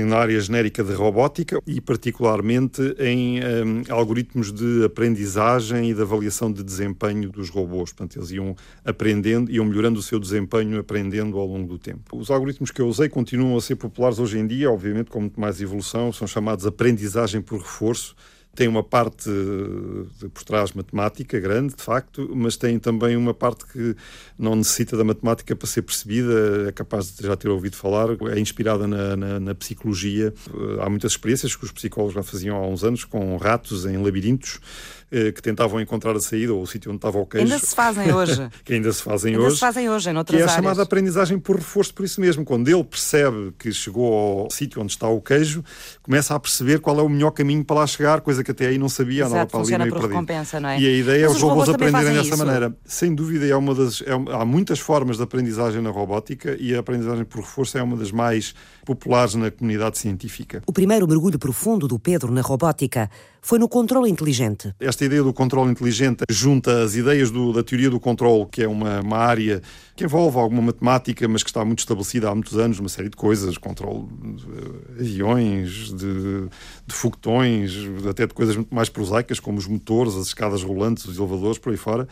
na 0.06 0.18
área 0.18 0.40
genérica 0.40 0.84
de 0.84 0.94
robótica 0.94 1.60
e 1.66 1.82
particularmente 1.82 2.82
em 3.00 3.40
um, 3.40 3.82
eh, 3.82 3.84
algoritmos 3.92 4.52
de 4.52 4.86
aprendizagem 4.86 5.90
e 5.90 5.94
de 5.94 6.02
avaliação 6.02 6.52
de 6.52 6.64
desempenho 6.64 7.30
dos 7.30 7.50
robôs. 7.50 7.92
Portanto, 7.92 8.18
eles 8.20 8.32
iam 8.32 8.56
aprendendo, 8.86 9.52
iam 9.52 9.66
melhorando 9.66 10.00
o 10.00 10.04
seu 10.04 10.20
desempenho, 10.20 10.80
aprendendo 10.80 11.38
ao 11.38 11.48
longo 11.48 11.68
do 11.68 11.80
tempo. 11.80 12.16
Os 12.18 12.30
algoritmos 12.30 12.72
que 12.72 12.82
eu 12.82 12.88
usei 12.88 13.10
continuam 13.10 13.58
a 13.58 13.62
ser 13.62 13.76
populares 13.76 14.20
hoje 14.20 14.38
em 14.38 14.48
dia, 14.48 14.72
obviamente 14.72 15.10
com 15.10 15.22
muito 15.22 15.40
mais 15.40 15.60
evolução, 15.60 16.14
são 16.14 16.28
chamados 16.28 16.66
aprendizagem 16.66 17.42
por 17.42 17.60
reforço 17.60 18.16
tem 18.55 18.67
uma 18.67 18.83
parte 18.83 19.29
de, 19.29 20.29
por 20.29 20.43
trás 20.43 20.74
matemática 20.74 21.39
grande, 21.39 21.75
de 21.75 21.81
facto, 21.81 22.29
mas 22.36 22.55
tem 22.55 22.77
também 22.77 23.15
uma 23.15 23.33
parte 23.33 23.65
que 23.65 23.95
não 24.38 24.55
necessita 24.55 24.95
da 24.95 25.03
matemática 25.03 25.55
para 25.55 25.67
ser 25.67 25.81
percebida, 25.81 26.67
é 26.67 26.72
capaz 26.72 27.15
de 27.15 27.25
já 27.25 27.36
ter 27.36 27.50
ouvido 27.50 27.75
falar, 27.75 28.10
é 28.31 28.39
inspirada 28.39 28.88
na, 28.88 29.15
na, 29.15 29.39
na 29.39 29.55
psicologia. 29.55 30.33
Há 30.79 30.89
muitas 30.89 31.13
experiências 31.13 31.55
que 31.55 31.63
os 31.65 31.72
psicólogos 31.72 32.13
já 32.13 32.22
faziam 32.22 32.55
há 32.55 32.67
uns 32.67 32.83
anos 32.83 33.03
com 33.03 33.36
ratos 33.38 33.86
em 33.86 33.98
labirintos 33.98 34.60
eh, 35.02 35.02
que 35.32 35.41
tentavam 35.41 35.79
encontrar 35.79 36.15
a 36.15 36.20
saída 36.20 36.53
ou 36.53 36.62
o 36.62 36.67
sítio 36.67 36.89
onde 36.89 36.98
estava 36.98 37.17
o 37.20 37.25
queijo. 37.25 37.46
Ainda 37.46 37.60
se 37.65 37.75
fazem 37.75 38.13
hoje. 38.13 38.50
que 38.65 38.74
ainda 38.74 38.91
se 38.91 39.01
fazem 39.01 39.34
ainda 39.34 39.46
hoje. 39.46 39.55
se 39.55 39.60
fazem 39.60 39.89
hoje, 39.89 40.10
em 40.10 40.17
outras 40.17 40.36
Que 40.38 40.41
é 40.41 40.46
a 40.46 40.50
áreas. 40.50 40.55
chamada 40.55 40.82
aprendizagem 40.82 41.38
por 41.39 41.55
reforço, 41.55 41.93
por 41.93 42.03
isso 42.03 42.20
mesmo. 42.20 42.43
Quando 42.43 42.67
ele 42.67 42.84
percebe 42.84 43.53
que 43.58 43.72
chegou 43.72 44.41
ao 44.43 44.51
sítio 44.51 44.82
onde 44.82 44.91
está 44.91 45.08
o 45.08 45.22
queijo, 45.22 45.63
começa 46.01 46.34
a 46.34 46.39
perceber 46.39 46.79
qual 46.79 47.00
é 47.00 47.01
o 47.01 47.10
melhor 47.10 47.32
caminho 47.32 47.63
para 47.63 47.77
lá 47.77 47.88
chegar, 47.88 48.22
coisa 48.22 48.43
que 48.43 48.51
até 48.51 48.67
aí 48.67 48.77
não 48.77 48.89
sabia, 48.89 49.22
Exato, 49.25 49.34
andava 49.34 49.50
para 49.50 49.60
ali 49.60 49.70
meio 49.70 49.91
perdido. 49.91 50.08
Recompensa, 50.10 50.60
não 50.60 50.70
é? 50.70 50.79
E 50.79 50.88
a 50.88 50.91
ideia 50.91 51.27
Mas 51.27 51.34
é 51.34 51.36
os 51.36 51.41
robôs, 51.41 51.67
robôs 51.67 51.70
aprenderem 51.70 52.13
dessa 52.15 52.38
maneira. 52.38 52.75
Sem 52.86 53.13
dúvida, 53.13 53.46
é 53.46 53.55
uma 53.55 53.75
das, 53.75 54.01
é, 54.01 54.12
há 54.12 54.46
muitas 54.46 54.79
formas 54.79 55.17
de 55.17 55.24
aprendizagem 55.24 55.82
na 55.82 55.89
robótica 55.89 56.58
e 56.60 56.75
a 56.75 56.79
aprendizagem 56.79 57.24
por 57.25 57.41
reforço 57.41 57.77
é 57.77 57.84
uma 57.84 57.96
das 57.98 58.12
mais 58.12 58.53
populares 58.86 59.36
na 59.36 59.50
comunidade 59.50 59.98
científica. 59.98 60.62
O 60.68 60.74
primeiro 60.74 61.08
mergulho 61.08 61.40
profundo 61.40 61.88
do 61.88 61.98
Pedro 61.98 62.32
na 62.32 62.42
robótica 62.42 63.10
foi 63.42 63.60
no 63.60 63.68
controle 63.68 64.10
inteligente. 64.10 64.74
Esta 64.80 65.04
ideia 65.04 65.22
do 65.22 65.34
controle 65.34 65.70
inteligente 65.72 66.24
junta 66.30 66.84
as 66.84 66.96
ideias 66.96 67.30
do, 67.30 67.52
da 67.52 67.62
teoria 67.62 67.90
do 67.90 68.00
controle, 68.00 68.46
que 68.50 68.63
é 68.63 68.68
uma, 68.68 69.02
uma 69.02 69.18
área 69.18 69.62
que 69.96 70.06
envolve 70.06 70.38
alguma 70.38 70.62
matemática, 70.62 71.28
mas 71.28 71.44
que 71.44 71.50
está 71.50 71.63
muito 71.66 71.80
estabelecida 71.80 72.30
há 72.30 72.34
muitos 72.34 72.58
anos, 72.58 72.80
uma 72.80 72.90
série 72.90 73.10
de 73.10 73.18
coisas, 73.18 73.58
controle 73.58 74.08
de 74.98 75.02
aviões, 75.02 75.94
de, 75.94 76.48
de 76.88 76.94
foguetões, 76.94 77.74
até 78.10 78.25
de 78.25 78.34
coisas 78.34 78.56
muito 78.56 78.74
mais 78.74 78.90
prosaicas, 78.90 79.40
como 79.40 79.58
os 79.58 79.68
motores, 79.68 80.16
as 80.16 80.28
escadas 80.28 80.63
rolantes, 80.63 81.06
os 81.06 81.18
elevadores, 81.18 81.58
por 81.58 81.72
aí 81.72 81.78
fora 81.78 82.08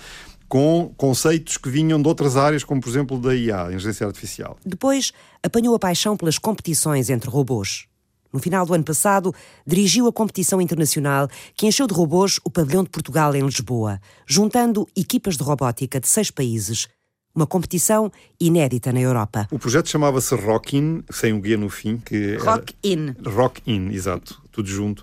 com 0.52 0.94
conceitos 0.98 1.56
que 1.56 1.70
vinham 1.70 2.02
de 2.02 2.10
outras 2.10 2.36
áreas, 2.36 2.62
como 2.62 2.82
por 2.82 2.90
exemplo 2.90 3.18
da 3.18 3.34
IA, 3.34 3.62
a 3.62 3.66
inteligência 3.68 4.06
artificial. 4.06 4.58
Depois 4.66 5.14
apanhou 5.42 5.74
a 5.74 5.80
paixão 5.80 6.18
pelas 6.18 6.38
competições 6.38 7.10
entre 7.10 7.30
robôs. 7.30 7.86
No 8.34 8.40
final 8.40 8.66
do 8.66 8.74
ano 8.74 8.84
passado, 8.84 9.34
dirigiu 9.66 10.08
a 10.08 10.12
competição 10.12 10.62
internacional 10.62 11.30
que 11.56 11.68
encheu 11.68 11.88
de 11.88 11.94
robôs 11.94 12.38
o 12.44 12.50
pavilhão 12.50 12.84
de 12.84 12.90
Portugal 12.90 13.34
em 13.34 13.46
Lisboa, 13.46 14.02
juntando 14.28 14.86
equipas 14.94 15.38
de 15.38 15.44
robótica 15.44 16.02
de 16.02 16.10
seis 16.10 16.30
países. 16.30 16.90
Uma 17.34 17.48
competição 17.48 18.12
inédita 18.38 18.92
na 18.92 19.00
Europa. 19.00 19.48
O 19.52 19.58
projeto 19.58 19.88
chamava-se 19.88 20.36
Rock-In, 20.36 21.02
sem 21.10 21.32
o 21.32 21.40
guia 21.40 21.56
no 21.56 21.70
fim. 21.70 21.96
que 21.96 22.36
Rock-In. 22.36 23.16
Rock-In, 23.26 23.92
exato, 23.92 24.42
tudo 24.52 24.68
junto. 24.68 25.02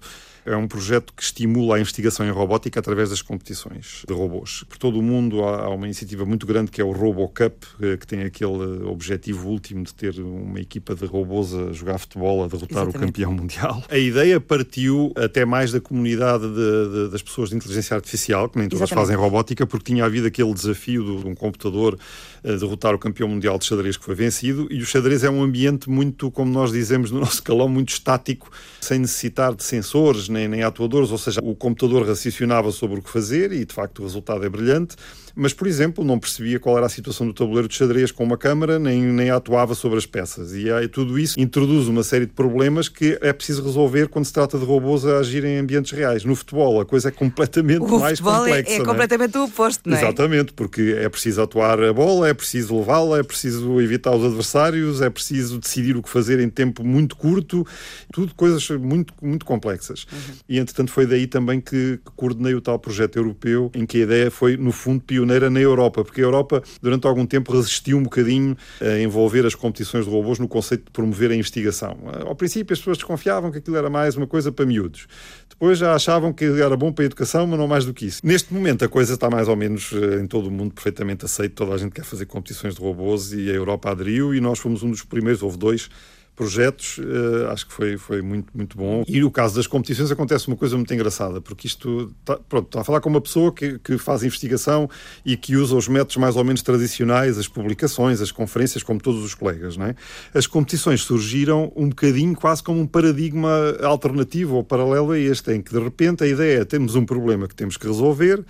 É 0.48 0.56
um 0.56 0.66
projeto 0.66 1.12
que 1.14 1.22
estimula 1.22 1.76
a 1.76 1.80
investigação 1.80 2.26
em 2.26 2.30
robótica 2.30 2.80
através 2.80 3.10
das 3.10 3.20
competições 3.20 4.02
de 4.06 4.14
robôs. 4.14 4.64
Por 4.68 4.78
todo 4.78 4.98
o 4.98 5.02
mundo 5.02 5.44
há 5.44 5.68
uma 5.68 5.86
iniciativa 5.86 6.24
muito 6.24 6.46
grande 6.46 6.70
que 6.70 6.80
é 6.80 6.84
o 6.84 6.90
RoboCup, 6.90 7.66
eh, 7.82 7.96
que 7.96 8.06
tem 8.06 8.22
aquele 8.22 8.82
objetivo 8.84 9.48
último 9.48 9.84
de 9.84 9.94
ter 9.94 10.18
uma 10.18 10.58
equipa 10.58 10.94
de 10.94 11.04
robôs 11.04 11.54
a 11.54 11.72
jogar 11.72 11.98
futebol, 11.98 12.44
a 12.44 12.48
derrotar 12.48 12.84
Exatamente. 12.84 12.96
o 12.96 13.00
campeão 13.00 13.32
mundial. 13.32 13.82
A 13.88 13.98
ideia 13.98 14.40
partiu 14.40 15.12
até 15.16 15.44
mais 15.44 15.72
da 15.72 15.80
comunidade 15.80 16.44
de, 16.48 17.04
de, 17.06 17.10
das 17.10 17.22
pessoas 17.22 17.50
de 17.50 17.56
inteligência 17.56 17.94
artificial, 17.94 18.48
que 18.48 18.58
nem 18.58 18.68
todas 18.68 18.88
Exatamente. 18.88 19.06
fazem 19.06 19.16
robótica, 19.16 19.66
porque 19.66 19.92
tinha 19.92 20.04
havido 20.04 20.26
aquele 20.26 20.52
desafio 20.54 21.04
de, 21.04 21.28
um 21.28 21.34
computador 21.34 21.98
a 22.42 22.52
derrotar 22.52 22.94
o 22.94 22.98
campeão 22.98 23.28
mundial 23.28 23.58
de 23.58 23.66
xadrez 23.66 23.96
que 23.96 24.04
foi 24.04 24.14
vencido, 24.14 24.66
e 24.70 24.80
o 24.80 24.86
xadrez 24.86 25.24
é 25.24 25.30
um 25.30 25.42
ambiente 25.42 25.90
muito, 25.90 26.30
como 26.30 26.50
nós 26.50 26.72
dizemos 26.72 27.10
no 27.10 27.20
nosso 27.20 27.42
calão, 27.42 27.68
muito 27.68 27.90
estático, 27.90 28.50
sem 28.80 28.98
necessitar 28.98 29.54
de 29.54 29.62
sensores 29.62 30.28
nem, 30.38 30.48
nem 30.48 30.62
atuadores, 30.62 31.10
ou 31.10 31.18
seja, 31.18 31.40
o 31.42 31.54
computador 31.54 32.06
raciocinava 32.06 32.70
sobre 32.70 33.00
o 33.00 33.02
que 33.02 33.10
fazer 33.10 33.52
e 33.52 33.64
de 33.64 33.74
facto 33.74 34.00
o 34.00 34.02
resultado 34.02 34.44
é 34.44 34.48
brilhante 34.48 34.96
mas, 35.34 35.52
por 35.52 35.66
exemplo, 35.66 36.04
não 36.04 36.18
percebia 36.18 36.58
qual 36.58 36.76
era 36.76 36.86
a 36.86 36.88
situação 36.88 37.26
do 37.26 37.32
tabuleiro 37.32 37.68
de 37.68 37.74
xadrez 37.74 38.10
com 38.10 38.24
uma 38.24 38.36
câmara, 38.36 38.78
nem, 38.78 39.02
nem 39.02 39.30
atuava 39.30 39.74
sobre 39.74 39.98
as 39.98 40.06
peças. 40.06 40.54
E 40.54 40.70
aí, 40.70 40.88
tudo 40.88 41.18
isso 41.18 41.38
introduz 41.38 41.88
uma 41.88 42.02
série 42.02 42.26
de 42.26 42.32
problemas 42.32 42.88
que 42.88 43.18
é 43.20 43.32
preciso 43.32 43.62
resolver 43.62 44.08
quando 44.08 44.24
se 44.24 44.32
trata 44.32 44.58
de 44.58 44.64
robôs 44.64 45.04
a 45.06 45.18
agir 45.18 45.44
em 45.44 45.58
ambientes 45.58 45.92
reais. 45.92 46.24
No 46.24 46.34
futebol, 46.34 46.80
a 46.80 46.84
coisa 46.84 47.08
é 47.08 47.10
completamente 47.10 47.82
o 47.82 47.98
mais 47.98 48.18
futebol 48.18 48.46
é- 48.46 48.56
complexa. 48.56 48.72
É, 48.72 48.76
é 48.76 48.84
completamente 48.84 49.38
o 49.38 49.44
oposto, 49.44 49.88
não 49.88 49.96
é? 49.96 50.00
Exatamente, 50.00 50.52
porque 50.52 50.96
é 50.98 51.08
preciso 51.08 51.42
atuar 51.42 51.82
a 51.82 51.92
bola, 51.92 52.28
é 52.28 52.34
preciso 52.34 52.78
levá-la, 52.78 53.18
é 53.18 53.22
preciso 53.22 53.80
evitar 53.80 54.14
os 54.14 54.24
adversários, 54.24 55.00
é 55.00 55.10
preciso 55.10 55.58
decidir 55.58 55.96
o 55.96 56.02
que 56.02 56.08
fazer 56.08 56.40
em 56.40 56.48
tempo 56.48 56.84
muito 56.84 57.16
curto, 57.16 57.66
tudo 58.12 58.34
coisas 58.34 58.68
muito, 58.70 59.14
muito 59.22 59.44
complexas. 59.44 60.06
Uhum. 60.12 60.34
E, 60.48 60.58
entretanto, 60.58 60.90
foi 60.90 61.06
daí 61.06 61.26
também 61.26 61.60
que, 61.60 61.98
coordenei 62.16 62.54
o 62.54 62.60
tal 62.60 62.78
projeto 62.78 63.16
europeu, 63.16 63.70
em 63.74 63.86
que 63.86 63.98
a 63.98 64.00
ideia 64.00 64.30
foi, 64.30 64.56
no 64.56 64.72
fundo, 64.72 65.02
pioneiro 65.02 65.27
pioneira 65.28 65.50
na 65.50 65.60
Europa, 65.60 66.02
porque 66.02 66.20
a 66.20 66.24
Europa, 66.24 66.62
durante 66.80 67.06
algum 67.06 67.26
tempo, 67.26 67.52
resistiu 67.52 67.98
um 67.98 68.02
bocadinho 68.02 68.56
a 68.80 68.98
envolver 68.98 69.44
as 69.44 69.54
competições 69.54 70.06
de 70.06 70.10
robôs 70.10 70.38
no 70.38 70.48
conceito 70.48 70.86
de 70.86 70.90
promover 70.90 71.30
a 71.30 71.34
investigação. 71.34 71.96
Ao 72.26 72.34
princípio, 72.34 72.72
as 72.72 72.78
pessoas 72.78 72.96
desconfiavam 72.96 73.50
que 73.52 73.58
aquilo 73.58 73.76
era 73.76 73.90
mais 73.90 74.16
uma 74.16 74.26
coisa 74.26 74.50
para 74.50 74.64
miúdos. 74.64 75.06
Depois 75.48 75.78
já 75.78 75.94
achavam 75.94 76.32
que 76.32 76.44
era 76.44 76.76
bom 76.76 76.90
para 76.92 77.04
a 77.04 77.06
educação, 77.06 77.46
mas 77.46 77.58
não 77.58 77.68
mais 77.68 77.84
do 77.84 77.92
que 77.92 78.06
isso. 78.06 78.20
Neste 78.24 78.54
momento, 78.54 78.84
a 78.84 78.88
coisa 78.88 79.14
está 79.14 79.28
mais 79.28 79.48
ou 79.48 79.56
menos 79.56 79.92
eh, 79.92 80.20
em 80.20 80.26
todo 80.26 80.46
o 80.46 80.50
mundo 80.50 80.72
perfeitamente 80.72 81.24
aceita. 81.24 81.54
Toda 81.56 81.74
a 81.74 81.78
gente 81.78 81.92
quer 81.92 82.04
fazer 82.04 82.26
competições 82.26 82.74
de 82.74 82.80
robôs 82.80 83.32
e 83.32 83.50
a 83.50 83.54
Europa 83.54 83.90
aderiu 83.90 84.34
e 84.34 84.40
nós 84.40 84.58
fomos 84.58 84.82
um 84.82 84.90
dos 84.90 85.02
primeiros, 85.02 85.42
houve 85.42 85.58
dois 85.58 85.90
projetos, 86.38 86.98
uh, 86.98 87.50
acho 87.50 87.66
que 87.66 87.72
foi, 87.72 87.98
foi 87.98 88.22
muito, 88.22 88.46
muito 88.54 88.76
bom. 88.76 89.02
E 89.08 89.20
no 89.20 89.28
caso 89.28 89.56
das 89.56 89.66
competições 89.66 90.08
acontece 90.12 90.46
uma 90.46 90.56
coisa 90.56 90.76
muito 90.76 90.94
engraçada, 90.94 91.40
porque 91.40 91.66
isto, 91.66 92.14
tá, 92.24 92.38
pronto, 92.48 92.66
está 92.66 92.82
a 92.82 92.84
falar 92.84 93.00
com 93.00 93.08
uma 93.08 93.20
pessoa 93.20 93.52
que, 93.52 93.76
que 93.80 93.98
faz 93.98 94.22
investigação 94.22 94.88
e 95.26 95.36
que 95.36 95.56
usa 95.56 95.74
os 95.74 95.88
métodos 95.88 96.16
mais 96.16 96.36
ou 96.36 96.44
menos 96.44 96.62
tradicionais, 96.62 97.36
as 97.38 97.48
publicações, 97.48 98.20
as 98.20 98.30
conferências, 98.30 98.84
como 98.84 99.00
todos 99.00 99.24
os 99.24 99.34
colegas, 99.34 99.76
não 99.76 99.86
é? 99.86 99.96
As 100.32 100.46
competições 100.46 101.00
surgiram 101.00 101.72
um 101.74 101.88
bocadinho 101.88 102.36
quase 102.36 102.62
como 102.62 102.80
um 102.80 102.86
paradigma 102.86 103.76
alternativo 103.82 104.54
ou 104.54 104.62
paralelo 104.62 105.10
a 105.10 105.18
este, 105.18 105.52
em 105.52 105.60
que 105.60 105.72
de 105.72 105.80
repente 105.80 106.22
a 106.22 106.26
ideia 106.28 106.60
é 106.60 106.64
temos 106.64 106.94
um 106.94 107.04
problema 107.04 107.48
que 107.48 107.54
temos 107.54 107.76
que 107.76 107.86
resolver 107.88 108.44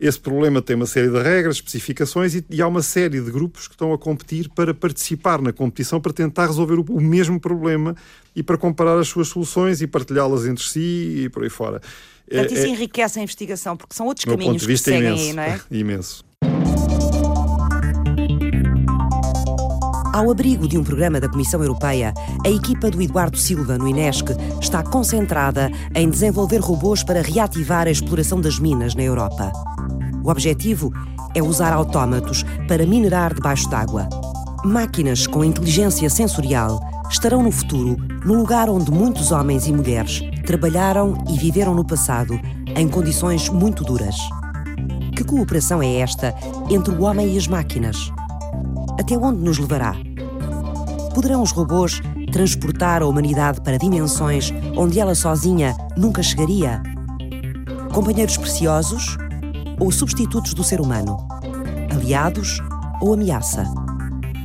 esse 0.00 0.18
problema 0.18 0.60
tem 0.60 0.76
uma 0.76 0.86
série 0.86 1.08
de 1.08 1.20
regras, 1.20 1.56
especificações 1.56 2.34
e, 2.34 2.44
e, 2.50 2.60
há 2.60 2.66
uma 2.66 2.82
série 2.82 3.20
de 3.20 3.30
grupos 3.30 3.68
que 3.68 3.74
estão 3.74 3.92
a 3.92 3.98
competir 3.98 4.48
para 4.48 4.74
participar 4.74 5.40
na 5.40 5.52
competição 5.52 6.00
para 6.00 6.12
tentar 6.12 6.46
resolver 6.46 6.74
o, 6.74 6.84
o 6.90 7.00
mesmo 7.00 7.38
problema 7.40 7.94
e 8.34 8.42
para 8.42 8.56
comparar 8.56 8.98
as 8.98 9.08
suas 9.08 9.28
soluções 9.28 9.80
e 9.80 9.86
partilhá-las 9.86 10.46
entre 10.46 10.64
si 10.64 11.24
e 11.24 11.28
por 11.28 11.44
aí 11.44 11.50
fora. 11.50 11.80
Portanto, 12.28 12.52
é, 12.52 12.54
isso 12.54 12.66
é, 12.66 12.68
enriquece 12.68 13.18
a 13.18 13.22
investigação, 13.22 13.76
porque 13.76 13.94
são 13.94 14.06
outros 14.06 14.24
caminhos 14.24 14.52
ponto 14.52 14.60
de 14.60 14.66
vista, 14.66 14.90
que 14.90 14.96
seguem 14.96 15.12
imenso, 15.12 15.28
aí, 15.28 15.32
não 15.32 15.42
é? 15.42 15.60
imenso. 15.70 16.24
Ao 20.14 20.30
abrigo 20.30 20.68
de 20.68 20.78
um 20.78 20.84
programa 20.84 21.18
da 21.18 21.28
Comissão 21.28 21.60
Europeia, 21.60 22.14
a 22.46 22.48
equipa 22.48 22.88
do 22.88 23.02
Eduardo 23.02 23.36
Silva 23.36 23.76
no 23.76 23.88
INESC 23.88 24.26
está 24.62 24.80
concentrada 24.80 25.68
em 25.92 26.08
desenvolver 26.08 26.58
robôs 26.58 27.02
para 27.02 27.20
reativar 27.20 27.88
a 27.88 27.90
exploração 27.90 28.40
das 28.40 28.60
minas 28.60 28.94
na 28.94 29.02
Europa. 29.02 29.50
O 30.24 30.30
objetivo 30.30 30.90
é 31.34 31.42
usar 31.42 31.70
autómatos 31.74 32.44
para 32.66 32.86
minerar 32.86 33.34
debaixo 33.34 33.68
d'água. 33.68 34.08
Máquinas 34.64 35.26
com 35.26 35.44
inteligência 35.44 36.08
sensorial 36.08 36.80
estarão 37.10 37.42
no 37.42 37.52
futuro 37.52 37.98
no 38.24 38.32
lugar 38.32 38.70
onde 38.70 38.90
muitos 38.90 39.30
homens 39.30 39.66
e 39.66 39.72
mulheres 39.72 40.22
trabalharam 40.46 41.22
e 41.28 41.36
viveram 41.36 41.74
no 41.74 41.84
passado 41.84 42.40
em 42.74 42.88
condições 42.88 43.50
muito 43.50 43.84
duras. 43.84 44.16
Que 45.14 45.22
cooperação 45.22 45.82
é 45.82 45.96
esta 45.96 46.34
entre 46.70 46.94
o 46.94 47.02
homem 47.02 47.34
e 47.34 47.36
as 47.36 47.46
máquinas? 47.46 48.10
Até 48.98 49.18
onde 49.18 49.42
nos 49.42 49.58
levará? 49.58 49.94
Poderão 51.14 51.42
os 51.42 51.52
robôs 51.52 52.00
transportar 52.32 53.02
a 53.02 53.06
humanidade 53.06 53.60
para 53.60 53.76
dimensões 53.76 54.54
onde 54.74 54.98
ela 54.98 55.14
sozinha 55.14 55.76
nunca 55.98 56.22
chegaria? 56.22 56.82
Companheiros 57.92 58.38
preciosos 58.38 59.18
ou 59.78 59.90
substitutos 59.90 60.54
do 60.54 60.64
ser 60.64 60.80
humano? 60.80 61.26
Aliados 61.90 62.60
ou 63.00 63.14
ameaça? 63.14 63.64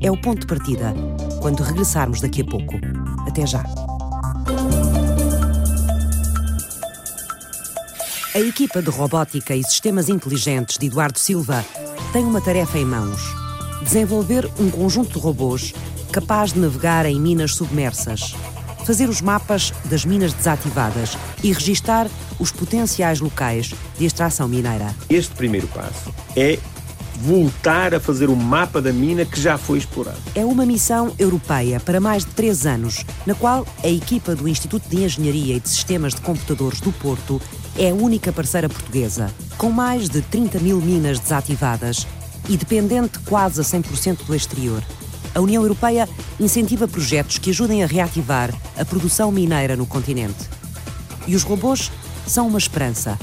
É 0.02 0.10
o 0.10 0.20
ponto 0.20 0.42
de 0.42 0.48
partida 0.48 0.94
quando 1.42 1.64
regressarmos 1.64 2.22
daqui 2.22 2.42
a 2.42 2.46
pouco. 2.46 2.76
Até 3.28 3.46
já. 3.46 3.64
A 8.34 8.40
equipa 8.40 8.82
de 8.82 8.90
robótica 8.90 9.56
e 9.56 9.64
sistemas 9.64 10.08
inteligentes 10.08 10.78
de 10.78 10.88
Eduardo 10.88 11.20
Silva 11.20 11.66
tem 12.14 12.24
uma 12.24 12.40
tarefa 12.40 12.78
em 12.78 12.86
mãos: 12.86 13.22
desenvolver 13.82 14.50
um 14.60 14.70
conjunto 14.70 15.14
de 15.14 15.20
robôs 15.20 15.74
capaz 16.12 16.54
de 16.54 16.60
navegar 16.60 17.06
em 17.06 17.20
minas 17.20 17.56
submersas, 17.56 18.36
fazer 18.86 19.10
os 19.10 19.22
mapas 19.22 19.74
das 19.86 20.06
minas 20.06 20.34
desativadas 20.34 21.18
e 21.44 21.52
registar 21.52 22.08
os 22.40 22.52
potenciais 22.52 23.20
locais 23.20 23.74
de 23.98 24.06
extração 24.06 24.48
mineira. 24.48 24.96
Este 25.10 25.34
primeiro 25.36 25.68
passo 25.68 26.14
é 26.36 26.60
voltar 27.20 27.94
a 27.94 28.00
fazer 28.00 28.30
o 28.30 28.36
mapa 28.36 28.82
da 28.82 28.94
mina 28.94 29.26
que 29.26 29.40
já 29.40 29.58
foi 29.58 29.78
explorada. 29.78 30.18
É 30.34 30.46
uma 30.46 30.66
missão 30.66 31.14
europeia 31.20 31.80
para 31.80 32.00
mais 32.00 32.24
de 32.24 32.32
três 32.32 32.66
anos, 32.66 33.04
na 33.26 33.36
qual 33.36 33.68
a 33.84 33.90
equipa 33.90 34.36
do 34.36 34.48
Instituto 34.48 34.88
de 34.88 35.04
Engenharia 35.04 35.56
e 35.56 35.60
de 35.60 35.68
Sistemas 35.68 36.16
de 36.16 36.22
Computadores 36.22 36.80
do 36.80 36.94
Porto 36.94 37.42
é 37.78 37.90
a 37.90 37.94
única 37.94 38.32
parceira 38.32 38.70
portuguesa, 38.70 39.30
com 39.58 39.70
mais 39.70 40.08
de 40.08 40.22
30 40.22 40.60
mil 40.60 40.82
minas 40.82 41.20
desativadas 41.20 42.08
e 42.48 42.56
dependente 42.56 43.20
quase 43.20 43.60
a 43.60 43.64
100% 43.64 44.26
do 44.26 44.34
exterior. 44.34 44.82
A 45.34 45.40
União 45.40 45.62
Europeia 45.62 46.08
incentiva 46.40 46.88
projetos 46.88 47.38
que 47.38 47.50
ajudem 47.50 47.84
a 47.84 47.88
reativar 47.88 48.54
a 48.78 48.84
produção 48.84 49.32
mineira 49.32 49.76
no 49.76 49.86
continente. 49.86 50.50
E 51.28 51.36
os 51.36 51.44
robôs 51.44 51.92
são 52.26 52.48
uma 52.48 52.58
esperança. 52.58 53.18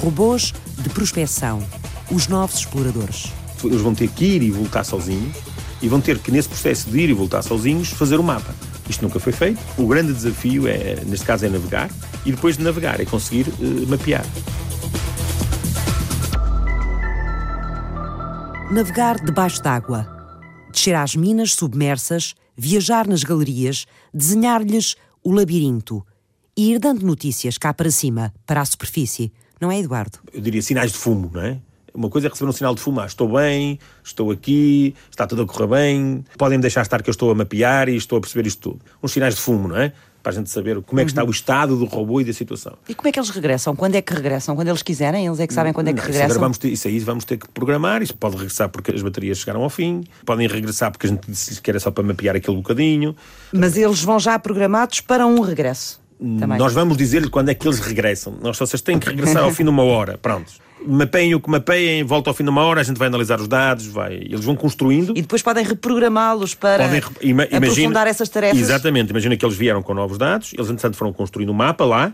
Robôs 0.00 0.52
de 0.78 0.88
prospecção. 0.90 1.62
Os 2.10 2.28
novos 2.28 2.60
exploradores. 2.60 3.32
Eles 3.64 3.80
vão 3.80 3.94
ter 3.94 4.08
que 4.08 4.24
ir 4.24 4.42
e 4.42 4.50
voltar 4.50 4.84
sozinhos 4.84 5.36
e 5.82 5.88
vão 5.88 6.00
ter 6.00 6.18
que, 6.18 6.30
nesse 6.30 6.48
processo 6.48 6.88
de 6.88 6.98
ir 6.98 7.10
e 7.10 7.12
voltar 7.12 7.42
sozinhos, 7.42 7.88
fazer 7.88 8.18
o 8.18 8.22
mapa. 8.22 8.54
Isto 8.88 9.02
nunca 9.02 9.20
foi 9.20 9.32
feito. 9.32 9.60
O 9.76 9.86
grande 9.86 10.12
desafio 10.12 10.66
é, 10.66 11.02
neste 11.04 11.26
caso, 11.26 11.44
é 11.44 11.48
navegar 11.48 11.90
e 12.24 12.32
depois 12.32 12.56
de 12.56 12.64
navegar 12.64 13.00
é 13.00 13.04
conseguir 13.04 13.48
uh, 13.48 13.86
mapear. 13.88 14.24
Navegar 18.70 19.16
debaixo 19.16 19.62
d'água, 19.62 20.17
descer 20.78 20.94
às 20.94 21.16
minas 21.16 21.54
submersas, 21.54 22.34
viajar 22.56 23.08
nas 23.08 23.24
galerias, 23.24 23.84
desenhar-lhes 24.14 24.94
o 25.24 25.32
labirinto 25.32 26.06
e 26.56 26.72
ir 26.72 26.78
dando 26.78 27.04
notícias 27.04 27.58
cá 27.58 27.74
para 27.74 27.90
cima, 27.90 28.32
para 28.46 28.60
a 28.60 28.64
superfície. 28.64 29.32
Não 29.60 29.72
é, 29.72 29.80
Eduardo? 29.80 30.18
Eu 30.32 30.40
diria 30.40 30.62
sinais 30.62 30.92
de 30.92 30.98
fumo, 30.98 31.30
não 31.34 31.42
é? 31.42 31.58
Uma 31.92 32.08
coisa 32.08 32.28
é 32.28 32.30
receber 32.30 32.48
um 32.48 32.52
sinal 32.52 32.76
de 32.76 32.80
fumo, 32.80 33.00
ah, 33.00 33.06
estou 33.06 33.32
bem, 33.32 33.80
estou 34.04 34.30
aqui, 34.30 34.94
está 35.10 35.26
tudo 35.26 35.42
a 35.42 35.46
correr 35.46 35.66
bem, 35.66 36.24
podem 36.36 36.58
me 36.58 36.62
deixar 36.62 36.82
estar 36.82 37.02
que 37.02 37.10
eu 37.10 37.12
estou 37.12 37.28
a 37.32 37.34
mapear 37.34 37.88
e 37.88 37.96
estou 37.96 38.18
a 38.18 38.20
perceber 38.20 38.46
isto 38.46 38.70
tudo. 38.70 38.84
Uns 39.02 39.10
sinais 39.10 39.34
de 39.34 39.40
fumo, 39.40 39.66
não 39.66 39.76
é? 39.76 39.92
Para 40.22 40.32
a 40.32 40.34
gente 40.34 40.50
saber 40.50 40.80
como 40.82 41.00
é 41.00 41.04
que 41.04 41.10
está 41.10 41.24
o 41.24 41.30
estado 41.30 41.76
do 41.76 41.84
robô 41.84 42.20
e 42.20 42.24
da 42.24 42.32
situação. 42.32 42.74
E 42.88 42.94
como 42.94 43.08
é 43.08 43.12
que 43.12 43.18
eles 43.18 43.30
regressam? 43.30 43.74
Quando 43.74 43.94
é 43.94 44.02
que 44.02 44.12
regressam? 44.12 44.54
Quando 44.56 44.68
eles 44.68 44.82
quiserem? 44.82 45.26
Eles 45.26 45.40
é 45.40 45.46
que 45.46 45.54
sabem 45.54 45.72
quando 45.72 45.88
é 45.88 45.92
que 45.92 46.00
Não, 46.00 46.06
regressam? 46.06 46.30
Isso, 46.30 46.40
vamos 46.40 46.58
ter, 46.58 46.68
isso 46.68 46.88
aí 46.88 46.98
vamos 46.98 47.24
ter 47.24 47.36
que 47.36 47.48
programar. 47.48 48.02
Isso 48.02 48.14
pode 48.14 48.36
regressar 48.36 48.68
porque 48.68 48.90
as 48.90 49.02
baterias 49.02 49.38
chegaram 49.38 49.62
ao 49.62 49.70
fim, 49.70 50.04
podem 50.24 50.46
regressar 50.48 50.90
porque 50.90 51.06
a 51.06 51.10
gente 51.10 51.28
disse 51.28 51.60
que 51.60 51.70
era 51.70 51.80
só 51.80 51.90
para 51.90 52.04
mapear 52.04 52.36
aquele 52.36 52.56
bocadinho. 52.56 53.14
Mas 53.52 53.76
eles 53.76 54.02
vão 54.02 54.18
já 54.18 54.38
programados 54.38 55.00
para 55.00 55.26
um 55.26 55.40
regresso. 55.40 56.00
Também. 56.18 56.58
Nós 56.58 56.72
vamos 56.72 56.96
dizer-lhe 56.96 57.28
quando 57.30 57.48
é 57.50 57.54
que 57.54 57.66
eles 57.66 57.78
regressam. 57.78 58.34
Nós 58.42 58.56
só 58.56 58.66
vocês 58.66 58.82
têm 58.82 58.98
que 58.98 59.08
regressar 59.08 59.44
ao 59.44 59.50
fim 59.52 59.62
de 59.62 59.70
uma 59.70 59.82
hora. 59.84 60.18
Pronto. 60.18 60.52
Mapeiem 60.86 61.34
o 61.34 61.40
que 61.40 61.50
mapeiem, 61.50 62.04
volta 62.04 62.30
ao 62.30 62.34
fim 62.34 62.44
de 62.44 62.50
uma 62.50 62.62
hora, 62.62 62.80
a 62.80 62.84
gente 62.84 62.98
vai 62.98 63.08
analisar 63.08 63.40
os 63.40 63.48
dados, 63.48 63.86
vai... 63.86 64.14
eles 64.14 64.44
vão 64.44 64.54
construindo. 64.54 65.12
E 65.16 65.22
depois 65.22 65.42
podem 65.42 65.64
reprogramá-los 65.64 66.54
para 66.54 66.84
Podem 66.84 67.00
rep- 67.00 67.16
ima- 67.20 67.42
aprofundar 67.44 68.06
essas 68.06 68.28
tarefas. 68.28 68.58
Exatamente, 68.60 69.10
imagina 69.10 69.36
que 69.36 69.44
eles 69.44 69.56
vieram 69.56 69.82
com 69.82 69.92
novos 69.92 70.18
dados, 70.18 70.52
eles 70.54 70.66
entretanto 70.68 70.96
foram 70.96 71.12
construindo 71.12 71.50
um 71.50 71.54
mapa 71.54 71.84
lá 71.84 72.12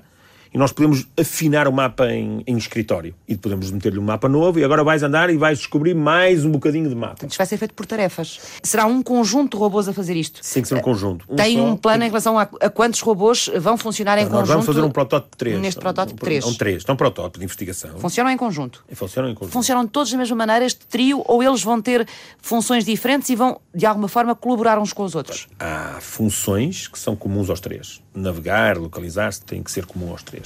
e 0.54 0.58
nós 0.58 0.70
podemos 0.72 1.04
afinar 1.20 1.66
o 1.66 1.72
mapa 1.72 2.06
em, 2.12 2.44
em 2.46 2.56
escritório 2.56 3.12
e 3.26 3.36
podemos 3.36 3.72
meter-lhe 3.72 3.98
um 3.98 4.04
mapa 4.04 4.28
novo 4.28 4.60
e 4.60 4.64
agora 4.64 4.84
vais 4.84 5.02
andar 5.02 5.28
e 5.28 5.36
vais 5.36 5.58
descobrir 5.58 5.94
mais 5.94 6.44
um 6.44 6.50
bocadinho 6.52 6.88
de 6.88 6.94
mapa. 6.94 7.26
Isto 7.26 7.36
vai 7.36 7.46
ser 7.46 7.56
feito 7.56 7.74
por 7.74 7.84
tarefas. 7.84 8.38
Será 8.62 8.86
um 8.86 9.02
conjunto 9.02 9.56
de 9.56 9.60
robôs 9.60 9.88
a 9.88 9.92
fazer 9.92 10.14
isto? 10.14 10.40
Tem 10.52 10.62
que 10.62 10.68
ser 10.68 10.76
um 10.76 10.80
conjunto. 10.80 11.26
Um 11.28 11.34
Tem 11.34 11.56
só- 11.56 11.64
um 11.64 11.76
plano 11.76 12.04
em 12.04 12.06
relação 12.06 12.38
a, 12.38 12.42
a 12.60 12.70
quantos 12.70 13.00
robôs 13.00 13.50
vão 13.58 13.76
funcionar 13.76 14.16
em 14.18 14.22
Nós 14.26 14.30
conjunto? 14.32 14.46
vamos 14.46 14.66
fazer 14.66 14.82
um 14.82 14.90
protótipo 14.90 15.36
3. 15.36 15.60
Neste 15.60 15.80
protótipo 15.80 16.22
um, 16.22 16.24
3. 16.24 16.44
Um 16.44 16.54
3. 16.54 16.82
Então, 16.84 16.92
um 16.94 16.96
protótipo 16.96 17.38
de 17.40 17.44
investigação. 17.44 17.98
Funcionam 17.98 18.30
em 18.30 18.36
conjunto. 18.36 18.84
E 18.88 18.94
funcionam 18.94 19.30
em 19.30 19.34
conjunto. 19.34 19.52
Funcionam 19.52 19.86
todos 19.88 20.12
da 20.12 20.18
mesma 20.18 20.36
maneira, 20.36 20.64
este 20.64 20.86
trio, 20.86 21.20
ou 21.26 21.42
eles 21.42 21.64
vão 21.64 21.82
ter 21.82 22.06
funções 22.40 22.84
diferentes 22.84 23.28
e 23.28 23.34
vão, 23.34 23.60
de 23.74 23.84
alguma 23.86 24.06
forma, 24.06 24.36
colaborar 24.36 24.78
uns 24.78 24.92
com 24.92 25.02
os 25.02 25.16
outros? 25.16 25.48
Há 25.58 25.98
funções 26.00 26.86
que 26.86 26.98
são 26.98 27.16
comuns 27.16 27.50
aos 27.50 27.58
três. 27.58 28.00
Navegar, 28.14 28.78
localizar-se, 28.78 29.42
tem 29.42 29.60
que 29.60 29.72
ser 29.72 29.84
comum 29.86 30.12
aos 30.12 30.22
três. 30.22 30.43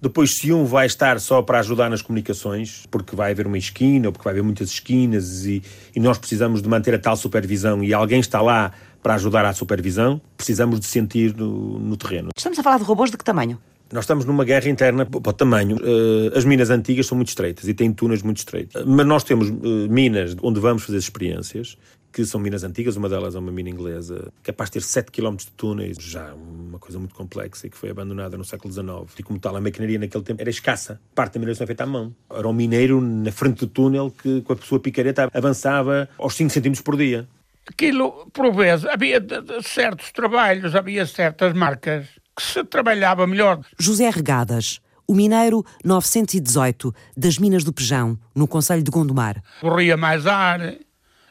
Depois, 0.00 0.36
se 0.36 0.52
um 0.52 0.64
vai 0.64 0.86
estar 0.86 1.18
só 1.20 1.40
para 1.40 1.58
ajudar 1.60 1.88
nas 1.88 2.02
comunicações, 2.02 2.84
porque 2.90 3.16
vai 3.16 3.32
haver 3.32 3.46
uma 3.46 3.56
esquina 3.56 4.08
ou 4.08 4.12
porque 4.12 4.24
vai 4.24 4.32
haver 4.32 4.42
muitas 4.42 4.70
esquinas 4.70 5.46
e, 5.46 5.62
e 5.94 6.00
nós 6.00 6.18
precisamos 6.18 6.60
de 6.60 6.68
manter 6.68 6.94
a 6.94 6.98
tal 6.98 7.16
supervisão 7.16 7.82
e 7.82 7.94
alguém 7.94 8.20
está 8.20 8.42
lá 8.42 8.72
para 9.02 9.14
ajudar 9.14 9.44
à 9.44 9.52
supervisão, 9.52 10.20
precisamos 10.36 10.80
de 10.80 10.86
sentir 10.86 11.34
no, 11.34 11.78
no 11.78 11.96
terreno. 11.96 12.28
Estamos 12.36 12.58
a 12.58 12.62
falar 12.62 12.78
de 12.78 12.84
robôs 12.84 13.10
de 13.10 13.16
que 13.16 13.24
tamanho? 13.24 13.58
Nós 13.92 14.02
estamos 14.02 14.24
numa 14.24 14.44
guerra 14.44 14.68
interna 14.68 15.06
para 15.06 15.30
o 15.30 15.32
tamanho. 15.32 15.78
Eh, 15.80 16.36
as 16.36 16.44
minas 16.44 16.70
antigas 16.70 17.06
são 17.06 17.14
muito 17.14 17.28
estreitas 17.28 17.68
e 17.68 17.74
têm 17.74 17.92
túneis 17.92 18.20
muito 18.20 18.38
estreitos. 18.38 18.84
Mas 18.84 19.06
nós 19.06 19.22
temos 19.22 19.48
eh, 19.48 19.88
minas 19.88 20.34
onde 20.42 20.58
vamos 20.58 20.82
fazer 20.82 20.98
experiências, 20.98 21.78
que 22.16 22.24
são 22.24 22.40
minas 22.40 22.64
antigas. 22.64 22.96
Uma 22.96 23.10
delas 23.10 23.34
é 23.34 23.38
uma 23.38 23.52
mina 23.52 23.68
inglesa, 23.68 24.32
capaz 24.42 24.70
de 24.70 24.74
ter 24.74 24.82
7 24.82 25.12
km 25.12 25.36
de 25.36 25.50
túneis, 25.50 25.98
já 26.00 26.32
uma 26.32 26.78
coisa 26.78 26.98
muito 26.98 27.14
complexa 27.14 27.66
e 27.66 27.70
que 27.70 27.76
foi 27.76 27.90
abandonada 27.90 28.38
no 28.38 28.44
século 28.44 28.72
XIX. 28.72 28.88
E 29.18 29.22
como 29.22 29.38
tal, 29.38 29.54
a 29.54 29.60
maquinaria 29.60 29.98
naquele 29.98 30.24
tempo 30.24 30.40
era 30.40 30.48
escassa. 30.48 30.98
Parte 31.14 31.34
da 31.34 31.40
mineração 31.40 31.64
é 31.64 31.66
feita 31.66 31.84
à 31.84 31.86
mão. 31.86 32.16
Era 32.30 32.48
um 32.48 32.54
mineiro 32.54 33.02
na 33.02 33.30
frente 33.30 33.58
do 33.58 33.66
túnel 33.66 34.10
que, 34.10 34.40
com 34.40 34.54
a 34.54 34.56
sua 34.56 34.80
picareta, 34.80 35.28
avançava 35.34 36.08
aos 36.16 36.34
5 36.34 36.48
centímetros 36.50 36.82
por 36.82 36.96
dia. 36.96 37.28
Aquilo, 37.68 38.30
por 38.32 38.50
vezes, 38.54 38.86
havia 38.86 39.20
de- 39.20 39.42
de 39.42 39.62
certos 39.62 40.10
trabalhos, 40.10 40.74
havia 40.74 41.04
certas 41.04 41.52
marcas 41.52 42.06
que 42.34 42.42
se 42.42 42.64
trabalhava 42.64 43.26
melhor. 43.26 43.60
José 43.78 44.08
Regadas, 44.08 44.80
o 45.06 45.14
mineiro 45.14 45.62
918 45.84 46.94
das 47.16 47.38
Minas 47.38 47.62
do 47.62 47.72
Pejão, 47.72 48.18
no 48.34 48.48
Conselho 48.48 48.82
de 48.82 48.90
Gondomar. 48.90 49.42
Corria 49.60 49.96
mais 49.96 50.26
ar, 50.26 50.60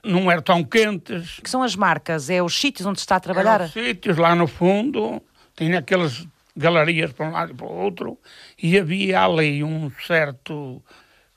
não 0.06 0.32
eram 0.32 0.42
tão 0.42 0.64
quentes. 0.64 1.40
que 1.42 1.50
são 1.50 1.64
as 1.64 1.76
marcas? 1.76 2.30
É 2.30 2.42
os 2.42 2.58
sítios 2.58 2.86
onde 2.86 3.00
está 3.00 3.16
a 3.16 3.20
trabalhar? 3.20 3.68
sítios 3.70 4.18
lá 4.18 4.36
no 4.36 4.48
fundo, 4.48 5.22
tinha 5.56 5.80
aquelas 5.80 6.28
galerias 6.56 7.12
para 7.12 7.28
um 7.28 7.32
lado 7.32 7.52
e 7.52 7.56
para 7.56 7.66
o 7.66 7.74
outro, 7.74 8.18
e 8.62 8.78
havia 8.78 9.22
ali 9.24 9.64
um 9.64 9.92
certo, 10.06 10.82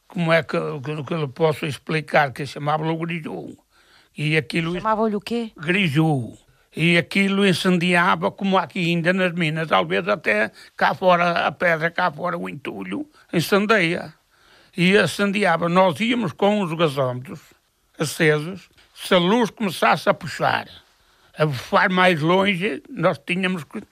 como 0.07 0.33
é 0.33 0.42
que, 0.42 0.59
que, 0.85 1.02
que 1.02 1.14
eu 1.14 1.28
posso 1.28 1.66
explicar, 1.66 2.33
que 2.33 2.46
chamava-lhe 2.46 2.90
o 2.90 2.96
griju. 2.96 3.57
E 4.16 4.37
aquilo 4.37 4.74
Chamavam-lhe 4.74 5.16
o 5.16 5.20
quê? 5.20 5.52
griju. 5.57 6.37
E 6.76 6.96
aquilo 6.96 7.46
incendiava, 7.46 8.31
como 8.31 8.59
aqui 8.59 8.78
ainda 8.78 9.12
nas 9.12 9.33
minas, 9.33 9.68
vezes 9.88 10.09
até 10.09 10.52
cá 10.76 10.94
fora, 10.94 11.46
a 11.46 11.50
pedra 11.50 11.90
cá 11.90 12.11
fora, 12.11 12.37
o 12.37 12.48
entulho, 12.48 13.09
incendeia. 13.33 14.14
E 14.76 14.96
incendiava. 14.96 15.68
Nós 15.68 15.98
íamos 15.98 16.33
com 16.33 16.61
os 16.61 16.72
gasómetros 16.74 17.40
acesos, 17.98 18.68
se 18.94 19.14
a 19.14 19.18
luz 19.18 19.50
começasse 19.50 20.08
a 20.08 20.14
puxar, 20.14 20.66
a 21.37 21.46
bufar 21.46 21.90
mais 21.90 22.20
longe, 22.20 22.82
nós 22.88 23.18
tínhamos 23.24 23.64
que, 23.64 23.82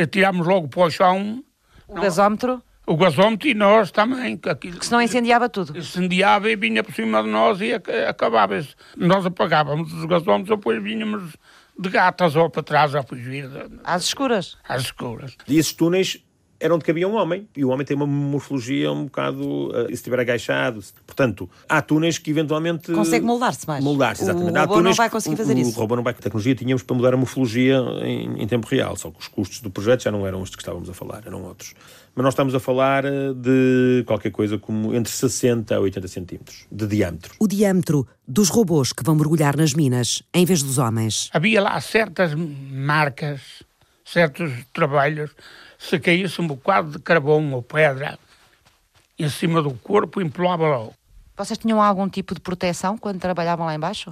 atirámos 0.00 0.46
logo 0.46 0.68
para 0.68 0.82
o 0.82 0.90
chão, 0.90 1.44
O 1.88 1.94
gasómetro? 1.94 2.62
o 2.86 2.96
gasómetro 2.96 3.48
e 3.48 3.54
nós 3.54 3.90
também. 3.90 4.36
Que, 4.36 4.48
aquilo, 4.48 4.78
que 4.78 4.86
senão 4.86 5.02
incendiava 5.02 5.48
tudo. 5.48 5.76
Incendiava 5.76 6.48
e 6.50 6.56
vinha 6.56 6.84
por 6.84 6.94
cima 6.94 7.22
de 7.22 7.28
nós 7.28 7.60
e 7.60 7.72
acabava. 8.08 8.60
-se. 8.60 8.74
Nós 8.96 9.26
apagávamos 9.26 9.92
os 9.92 10.04
gasómetros, 10.04 10.56
depois 10.56 10.82
vinhamos 10.82 11.36
de 11.78 11.88
gatas 11.90 12.36
ou 12.36 12.48
para 12.48 12.62
trás 12.62 12.94
a 12.94 13.02
fugir. 13.02 13.48
Às 13.84 14.04
escuras? 14.04 14.56
Às 14.68 14.82
escuras. 14.82 15.36
E 15.48 15.58
esses 15.58 15.72
túneis 15.72 16.24
era 16.58 16.74
onde 16.74 16.84
cabia 16.84 17.08
um 17.08 17.14
homem, 17.14 17.48
e 17.56 17.64
o 17.64 17.68
homem 17.68 17.86
tem 17.86 17.96
uma 17.96 18.06
morfologia 18.06 18.90
um 18.90 19.04
bocado, 19.04 19.68
uh, 19.68 19.86
se 19.88 19.94
estiver 19.94 20.20
agachado. 20.20 20.82
Portanto, 21.06 21.48
há 21.68 21.82
túneis 21.82 22.18
que 22.18 22.30
eventualmente... 22.30 22.92
Consegue 22.92 23.24
moldar-se 23.24 23.66
mais. 23.66 23.84
Moldar-se, 23.84 24.22
exatamente. 24.22 24.56
O 24.56 24.60
robô 24.60 24.82
não 24.82 24.94
vai 24.94 25.10
conseguir 25.10 25.36
fazer 25.36 25.54
o, 25.54 25.58
isso. 25.58 25.76
O 25.76 25.80
robô 25.80 25.96
não 25.96 26.02
vai. 26.02 26.12
A 26.12 26.16
tecnologia 26.16 26.54
tínhamos 26.54 26.82
para 26.82 26.96
mudar 26.96 27.14
a 27.14 27.16
morfologia 27.16 27.78
em, 28.02 28.42
em, 28.42 28.46
tempo 28.46 28.66
real, 28.66 28.96
só 28.96 29.10
que 29.10 29.20
os 29.20 29.28
custos 29.28 29.60
do 29.60 29.70
projeto 29.70 30.02
já 30.04 30.10
não 30.10 30.26
eram 30.26 30.40
os 30.40 30.50
que 30.50 30.62
estávamos 30.62 30.88
a 30.88 30.94
falar, 30.94 31.22
eram 31.26 31.42
outros. 31.42 31.74
Mas 32.14 32.24
nós 32.24 32.32
estamos 32.32 32.54
a 32.54 32.60
falar 32.60 33.04
eh, 33.04 33.34
de 33.34 34.02
qualquer 34.06 34.30
coisa 34.30 34.56
como 34.58 34.94
entre 34.94 35.12
60 35.12 35.76
a 35.76 35.80
80 35.80 36.08
centímetros 36.08 36.66
de 36.72 36.86
diâmetro. 36.86 37.34
O 37.38 37.46
diâmetro 37.46 38.06
dos 38.26 38.48
robôs 38.48 38.90
que 38.90 39.04
vão 39.04 39.14
mergulhar 39.14 39.54
nas 39.54 39.74
minas, 39.74 40.22
em 40.32 40.46
vez 40.46 40.62
dos 40.62 40.78
homens. 40.78 41.28
Havia 41.34 41.60
lá 41.60 41.78
certas 41.78 42.32
marcas, 42.34 43.62
certos 44.02 44.50
trabalhos 44.72 45.30
se 45.86 46.00
caísse 46.00 46.40
um 46.40 46.46
bocado 46.46 46.90
de 46.90 46.98
carvão 46.98 47.52
ou 47.52 47.62
pedra 47.62 48.18
em 49.18 49.28
cima 49.28 49.62
do 49.62 49.72
corpo, 49.74 50.20
empolava 50.20 50.66
logo. 50.66 50.94
Vocês 51.36 51.58
tinham 51.58 51.80
algum 51.80 52.08
tipo 52.08 52.34
de 52.34 52.40
proteção 52.40 52.98
quando 52.98 53.20
trabalhavam 53.20 53.66
lá 53.66 53.74
embaixo? 53.74 54.10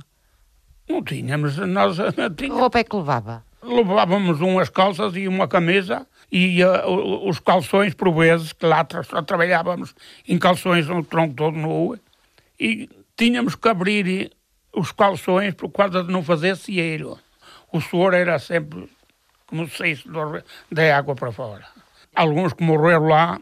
Não 0.88 1.02
tínhamos. 1.02 1.56
Nós, 1.56 1.96
tínhamos, 2.14 2.36
que 2.36 2.48
roupa 2.48 2.78
é 2.78 2.84
que 2.84 2.94
levava? 2.94 3.44
Levávamos 3.62 4.40
umas 4.40 4.68
calças 4.68 5.16
e 5.16 5.26
uma 5.26 5.48
camisa 5.48 6.06
e 6.30 6.62
uh, 6.62 7.28
os 7.28 7.38
calções, 7.38 7.94
por 7.94 8.12
vezes, 8.12 8.52
que 8.52 8.66
lá 8.66 8.86
só 9.08 9.22
trabalhávamos 9.22 9.94
em 10.28 10.38
calções 10.38 10.86
no 10.86 11.04
tronco 11.04 11.34
todo 11.34 11.56
nu, 11.56 11.98
e 12.58 12.88
tínhamos 13.16 13.54
que 13.54 13.68
abrir 13.68 14.32
os 14.72 14.92
calções 14.92 15.54
por 15.54 15.70
causa 15.70 16.02
de 16.02 16.12
não 16.12 16.22
fazer 16.22 16.56
cieiro. 16.56 17.18
O 17.72 17.80
suor 17.80 18.14
era 18.14 18.38
sempre 18.38 18.88
como 19.54 19.68
se 19.68 20.02
da 20.72 20.96
água 20.96 21.14
para 21.14 21.30
fora. 21.30 21.64
Alguns 22.14 22.52
que 22.52 22.64
morreram 22.64 23.06
lá, 23.06 23.40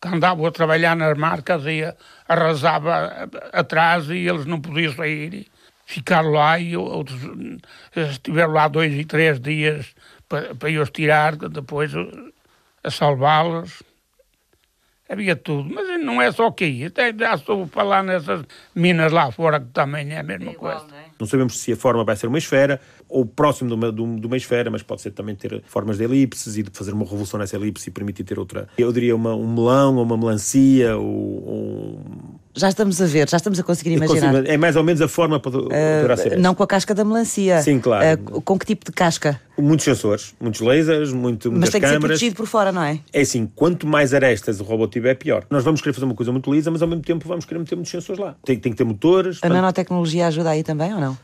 que 0.00 0.08
andavam 0.08 0.46
a 0.46 0.52
trabalhar 0.52 0.94
nas 0.94 1.18
marcas 1.18 1.64
e 1.66 1.82
arrasava 2.28 3.28
atrás 3.52 4.08
e 4.08 4.28
eles 4.28 4.46
não 4.46 4.60
podiam 4.60 4.92
sair. 4.92 5.48
Ficaram 5.84 6.30
lá 6.30 6.58
e 6.58 6.76
outros 6.76 7.20
estiveram 7.94 8.52
lá 8.52 8.68
dois 8.68 8.94
e 8.94 9.04
três 9.04 9.40
dias 9.40 9.92
para, 10.28 10.54
para 10.54 10.80
os 10.80 10.90
tirar, 10.90 11.34
depois 11.36 11.92
a 12.84 12.90
salvá-los. 12.90 13.82
Havia 15.08 15.34
tudo, 15.36 15.68
mas 15.74 16.00
não 16.00 16.22
é 16.22 16.30
só 16.30 16.46
aqui. 16.46 16.86
Até 16.86 17.12
já 17.12 17.34
estou 17.34 17.64
a 17.64 17.66
falar 17.66 18.02
nessas 18.04 18.44
minas 18.74 19.12
lá 19.12 19.30
fora 19.32 19.60
que 19.60 19.66
também 19.66 20.12
é 20.12 20.20
a 20.20 20.22
mesma 20.22 20.50
é 20.50 20.52
igual, 20.52 20.78
coisa. 20.78 20.94
Não, 20.94 20.98
é? 20.98 21.01
Não 21.22 21.26
sabemos 21.28 21.56
se 21.60 21.70
a 21.70 21.76
forma 21.76 22.02
vai 22.02 22.16
ser 22.16 22.26
uma 22.26 22.36
esfera 22.36 22.80
ou 23.08 23.24
próximo 23.24 23.68
de 23.68 23.74
uma, 23.74 23.92
de 23.92 24.26
uma 24.26 24.36
esfera, 24.36 24.70
mas 24.72 24.82
pode 24.82 25.02
ser 25.02 25.12
também 25.12 25.36
ter 25.36 25.62
formas 25.66 25.96
de 25.96 26.04
elipses 26.04 26.56
e 26.56 26.64
de 26.64 26.70
fazer 26.72 26.92
uma 26.92 27.04
revolução 27.04 27.38
nessa 27.38 27.54
elipse 27.54 27.88
e 27.88 27.92
permitir 27.92 28.24
ter 28.24 28.40
outra. 28.40 28.66
Eu 28.76 28.92
diria 28.92 29.14
uma, 29.14 29.32
um 29.32 29.54
melão 29.54 29.96
ou 29.96 30.02
uma 30.02 30.16
melancia 30.16 30.96
ou, 30.96 31.46
ou 31.46 32.00
já 32.54 32.68
estamos 32.68 33.00
a 33.00 33.06
ver, 33.06 33.28
já 33.28 33.36
estamos 33.36 33.58
a 33.58 33.62
conseguir 33.62 33.92
imaginar. 33.92 34.32
Consigo, 34.32 34.50
é 34.50 34.56
mais 34.56 34.76
ou 34.76 34.84
menos 34.84 35.00
a 35.00 35.08
forma 35.08 35.40
para 35.40 35.58
uh, 35.58 36.16
ser 36.16 36.38
Não 36.38 36.54
com 36.54 36.62
a 36.62 36.66
casca 36.66 36.94
da 36.94 37.04
melancia. 37.04 37.62
Sim, 37.62 37.80
claro. 37.80 38.20
Uh, 38.20 38.40
com 38.42 38.58
que 38.58 38.66
tipo 38.66 38.84
de 38.84 38.92
casca? 38.92 39.40
Muitos 39.58 39.84
sensores, 39.84 40.34
muitos 40.40 40.60
lasers, 40.60 41.12
muito, 41.12 41.50
muitas 41.50 41.50
câmaras. 41.50 41.60
Mas 41.60 41.70
tem 41.70 41.80
câmaras. 41.80 41.90
que 41.90 42.02
ser 42.02 42.08
protegido 42.08 42.36
por 42.36 42.46
fora, 42.46 42.72
não 42.72 42.82
é? 42.82 42.98
É 43.12 43.20
assim, 43.20 43.50
quanto 43.54 43.86
mais 43.86 44.14
arestas 44.14 44.60
o 44.60 44.64
robô 44.64 44.86
tiver, 44.86 45.14
pior. 45.14 45.44
Nós 45.50 45.62
vamos 45.62 45.80
querer 45.80 45.92
fazer 45.92 46.06
uma 46.06 46.14
coisa 46.14 46.32
muito 46.32 46.52
lisa, 46.52 46.70
mas 46.70 46.82
ao 46.82 46.88
mesmo 46.88 47.02
tempo 47.02 47.26
vamos 47.28 47.44
querer 47.44 47.60
meter 47.60 47.74
muitos 47.74 47.90
sensores 47.90 48.18
lá. 48.18 48.34
Tem, 48.44 48.58
tem 48.58 48.72
que 48.72 48.78
ter 48.78 48.84
motores. 48.84 49.38
A 49.38 49.40
portanto... 49.40 49.52
nanotecnologia 49.52 50.26
ajuda 50.26 50.50
aí 50.50 50.62
também 50.62 50.92
ou 50.94 51.00
não? 51.00 51.18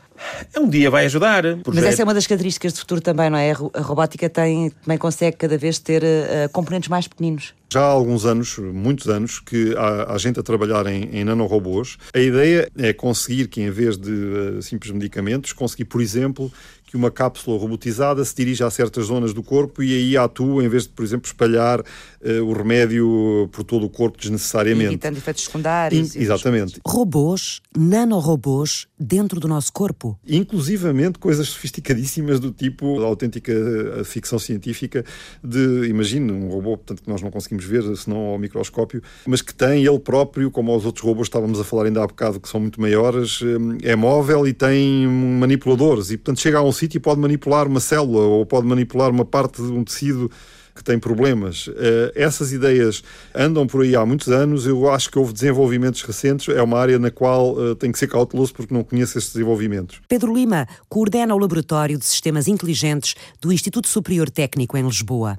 Um 0.57 0.69
dia 0.69 0.89
vai 0.89 1.05
ajudar. 1.05 1.43
Mas 1.65 1.83
essa 1.83 2.01
é 2.01 2.03
uma 2.03 2.13
das 2.13 2.27
características 2.27 2.73
do 2.73 2.79
futuro 2.79 3.01
também, 3.01 3.29
não 3.29 3.37
é? 3.37 3.51
A 3.51 3.81
robótica 3.81 4.29
tem, 4.29 4.69
também 4.69 4.97
consegue 4.97 5.37
cada 5.37 5.57
vez 5.57 5.79
ter 5.79 6.03
uh, 6.03 6.49
componentes 6.51 6.89
mais 6.89 7.07
pequeninos. 7.07 7.53
Já 7.71 7.81
há 7.81 7.85
alguns 7.85 8.25
anos, 8.25 8.57
muitos 8.57 9.07
anos, 9.07 9.39
que 9.39 9.75
há, 9.77 10.13
há 10.13 10.17
gente 10.17 10.39
a 10.39 10.43
trabalhar 10.43 10.87
em, 10.87 11.03
em 11.13 11.23
nanorobôs. 11.23 11.97
A 12.13 12.19
ideia 12.19 12.67
é 12.75 12.91
conseguir 12.93 13.47
que, 13.47 13.61
em 13.61 13.69
vez 13.69 13.95
de 13.95 14.11
uh, 14.11 14.61
simples 14.61 14.91
medicamentos, 14.91 15.53
conseguir, 15.53 15.85
por 15.85 16.01
exemplo, 16.01 16.51
que 16.89 16.97
uma 16.97 17.11
cápsula 17.11 17.59
robotizada 17.59 18.25
se 18.25 18.35
dirija 18.35 18.65
a 18.65 18.71
certas 18.71 19.05
zonas 19.05 19.31
do 19.31 19.43
corpo 19.43 19.83
e 19.83 19.95
aí 19.95 20.17
atua, 20.17 20.63
em 20.63 20.67
vez 20.67 20.83
de, 20.83 20.89
por 20.89 21.05
exemplo, 21.05 21.27
espalhar 21.27 21.81
uh, 21.81 22.43
o 22.43 22.51
remédio 22.51 23.47
por 23.51 23.63
todo 23.63 23.85
o 23.85 23.89
corpo 23.89 24.17
desnecessariamente. 24.17 24.87
Evitando 24.87 25.17
efeitos 25.17 25.43
secundários. 25.43 26.15
In, 26.15 26.19
exatamente. 26.19 26.81
Robôs, 26.83 27.61
nanorobôs, 27.77 28.87
dentro 28.99 29.39
do 29.39 29.47
nosso 29.47 29.71
corpo. 29.71 30.19
Inclusivamente 30.27 31.19
coisas 31.19 31.49
sofisticadíssimas 31.49 32.39
do 32.39 32.51
tipo, 32.51 32.99
autêntica 33.01 33.51
eh, 33.51 34.03
ficção 34.03 34.39
científica 34.39 35.05
de, 35.43 35.87
imagine, 35.87 36.31
um 36.31 36.49
robô, 36.49 36.75
portanto, 36.75 37.03
que 37.03 37.09
nós 37.09 37.21
não 37.21 37.29
conseguimos 37.29 37.65
ver, 37.65 37.83
senão 37.97 38.17
ao 38.17 38.39
microscópio, 38.39 39.03
mas 39.27 39.43
que 39.43 39.53
tem 39.53 39.85
ele 39.85 39.99
próprio, 39.99 40.49
como 40.49 40.75
os 40.75 40.85
outros 40.87 41.05
robôs 41.05 41.27
estávamos 41.27 41.59
a 41.59 41.63
falar 41.63 41.85
ainda 41.85 42.03
há 42.03 42.07
bocado, 42.07 42.39
que 42.39 42.49
são 42.49 42.59
muito 42.59 42.81
maiores, 42.81 43.41
eh, 43.43 43.91
é 43.91 43.95
móvel 43.95 44.47
e 44.47 44.53
tem 44.53 45.07
manipuladores 45.07 46.09
e, 46.09 46.17
portanto, 46.17 46.41
chega 46.41 46.57
a 46.57 46.63
um 46.63 46.78
sítio 46.79 47.01
pode 47.01 47.19
manipular 47.19 47.67
uma 47.67 47.79
célula 47.79 48.21
ou 48.25 48.45
pode 48.45 48.65
manipular 48.65 49.09
uma 49.11 49.25
parte 49.25 49.61
de 49.61 49.71
um 49.71 49.83
tecido 49.83 50.31
que 50.73 50.83
tem 50.83 50.97
problemas. 50.97 51.67
Uh, 51.67 51.73
essas 52.15 52.53
ideias 52.53 53.03
andam 53.35 53.67
por 53.67 53.83
aí 53.83 53.95
há 53.95 54.05
muitos 54.05 54.29
anos. 54.29 54.65
Eu 54.65 54.89
acho 54.89 55.11
que 55.11 55.19
houve 55.19 55.33
desenvolvimentos 55.33 56.01
recentes. 56.01 56.47
É 56.47 56.61
uma 56.61 56.79
área 56.79 56.97
na 56.97 57.11
qual 57.11 57.53
uh, 57.53 57.75
tem 57.75 57.91
que 57.91 57.99
ser 57.99 58.07
cauteloso 58.07 58.53
porque 58.53 58.73
não 58.73 58.83
conheço 58.83 59.17
esses 59.17 59.33
desenvolvimentos. 59.33 60.01
Pedro 60.07 60.33
Lima 60.33 60.67
coordena 60.87 61.35
o 61.35 61.37
Laboratório 61.37 61.97
de 61.97 62.05
Sistemas 62.05 62.47
Inteligentes 62.47 63.15
do 63.41 63.51
Instituto 63.51 63.89
Superior 63.89 64.29
Técnico 64.29 64.77
em 64.77 64.85
Lisboa. 64.85 65.37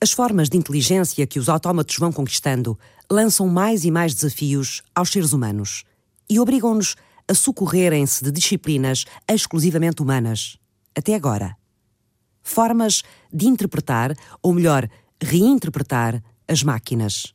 As 0.00 0.12
formas 0.12 0.48
de 0.48 0.56
inteligência 0.56 1.26
que 1.26 1.38
os 1.38 1.48
autómatos 1.48 1.96
vão 1.98 2.12
conquistando 2.12 2.78
lançam 3.10 3.48
mais 3.48 3.84
e 3.84 3.90
mais 3.90 4.14
desafios 4.14 4.82
aos 4.94 5.10
seres 5.10 5.32
humanos 5.32 5.84
e 6.28 6.38
obrigam-nos 6.38 6.96
a 7.28 7.34
socorrerem-se 7.34 8.24
de 8.24 8.30
disciplinas 8.30 9.04
exclusivamente 9.28 10.02
humanas. 10.02 10.58
Até 10.96 11.14
agora. 11.14 11.56
Formas 12.42 13.02
de 13.32 13.46
interpretar, 13.46 14.14
ou 14.42 14.52
melhor, 14.52 14.88
reinterpretar 15.20 16.22
as 16.46 16.62
máquinas. 16.62 17.34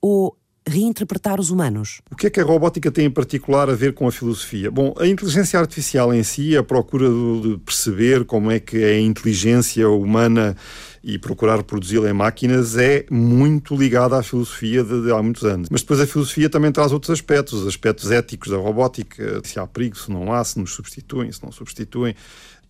Ou 0.00 0.36
reinterpretar 0.66 1.40
os 1.40 1.50
humanos. 1.50 2.00
O 2.10 2.16
que 2.16 2.26
é 2.26 2.30
que 2.30 2.40
a 2.40 2.44
robótica 2.44 2.90
tem 2.90 3.06
em 3.06 3.10
particular 3.10 3.68
a 3.68 3.74
ver 3.74 3.94
com 3.94 4.06
a 4.06 4.12
filosofia? 4.12 4.70
Bom, 4.70 4.94
a 4.98 5.06
inteligência 5.06 5.58
artificial 5.58 6.14
em 6.14 6.22
si, 6.22 6.56
a 6.56 6.62
procura 6.62 7.08
de 7.08 7.58
perceber 7.58 8.24
como 8.24 8.50
é 8.50 8.60
que 8.60 8.78
é 8.78 8.92
a 8.92 9.00
inteligência 9.00 9.88
humana 9.88 10.56
e 11.02 11.18
procurar 11.18 11.56
reproduzi-la 11.56 12.10
em 12.10 12.12
máquinas 12.12 12.76
é 12.76 13.04
muito 13.10 13.74
ligada 13.74 14.16
à 14.16 14.22
filosofia 14.22 14.84
de, 14.84 15.02
de, 15.02 15.10
há 15.10 15.22
muitos 15.22 15.44
anos. 15.44 15.68
Mas 15.70 15.82
depois 15.82 16.00
a 16.00 16.06
filosofia 16.06 16.48
também 16.48 16.70
traz 16.70 16.92
outros 16.92 17.10
aspectos, 17.10 17.66
aspectos 17.66 18.10
éticos 18.10 18.50
da 18.50 18.56
robótica, 18.56 19.40
se 19.42 19.58
há 19.58 19.66
perigo, 19.66 19.96
se 19.96 20.10
não 20.10 20.32
há, 20.32 20.42
se 20.44 20.58
nos 20.58 20.72
substituem, 20.72 21.32
se 21.32 21.42
não 21.42 21.50
substituem. 21.50 22.14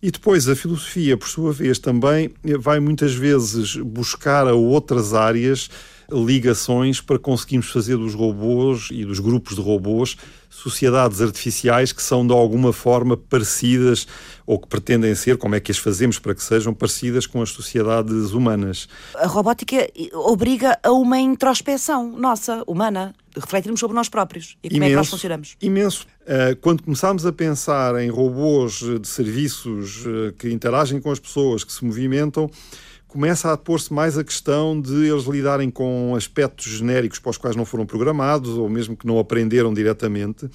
E 0.01 0.11
depois 0.11 0.49
a 0.49 0.55
filosofia, 0.55 1.15
por 1.15 1.29
sua 1.29 1.53
vez, 1.53 1.79
também 1.79 2.31
vai 2.59 2.79
muitas 2.79 3.13
vezes 3.13 3.75
buscar 3.77 4.47
a 4.47 4.53
outras 4.53 5.13
áreas 5.13 5.69
ligações 6.11 7.01
para 7.01 7.17
conseguirmos 7.19 7.69
fazer 7.69 7.97
dos 7.97 8.13
robôs 8.13 8.89
e 8.91 9.05
dos 9.05 9.19
grupos 9.19 9.55
de 9.55 9.61
robôs 9.61 10.17
sociedades 10.53 11.19
artificiais 11.19 11.91
que 11.91 12.01
são 12.01 12.25
de 12.25 12.31
alguma 12.31 12.71
forma 12.71 13.17
parecidas 13.17 14.07
ou 14.45 14.59
que 14.59 14.67
pretendem 14.67 15.15
ser, 15.15 15.37
como 15.37 15.55
é 15.55 15.59
que 15.59 15.71
as 15.71 15.77
fazemos 15.77 16.19
para 16.19 16.35
que 16.35 16.43
sejam 16.43 16.73
parecidas 16.73 17.25
com 17.25 17.41
as 17.41 17.49
sociedades 17.49 18.31
humanas. 18.31 18.87
A 19.15 19.25
robótica 19.25 19.89
obriga 20.13 20.77
a 20.83 20.91
uma 20.91 21.17
introspeção 21.17 22.11
nossa, 22.11 22.63
humana, 22.67 23.15
refletirmos 23.35 23.79
sobre 23.79 23.95
nós 23.95 24.09
próprios 24.09 24.55
e 24.63 24.69
como 24.69 24.77
imenso, 24.77 24.85
é 24.85 24.89
que 24.89 24.95
nós 24.95 25.09
funcionamos. 25.09 25.57
Imenso. 25.61 26.05
Uh, 26.21 26.55
quando 26.61 26.83
começámos 26.83 27.25
a 27.25 27.31
pensar 27.31 28.01
em 28.01 28.09
robôs 28.09 28.73
de 29.01 29.07
serviços 29.07 30.05
uh, 30.05 30.33
que 30.37 30.49
interagem 30.49 31.01
com 31.01 31.11
as 31.11 31.19
pessoas, 31.19 31.63
que 31.63 31.73
se 31.73 31.83
movimentam, 31.83 32.49
começa 33.13 33.53
a 33.53 33.55
pôr-se 33.55 33.93
mais 33.93 34.17
a 34.17 34.23
questão 34.23 34.81
de 34.81 35.05
eles 35.05 35.25
lidarem 35.25 35.69
com 35.69 36.15
aspectos 36.17 36.65
genéricos 36.65 37.19
para 37.19 37.29
os 37.29 37.37
quais 37.37 37.55
não 37.55 37.63
foram 37.63 37.85
programados 37.85 38.57
ou 38.57 38.67
mesmo 38.67 38.97
que 38.97 39.05
não 39.05 39.19
aprenderam 39.19 39.71
diretamente 39.71 40.49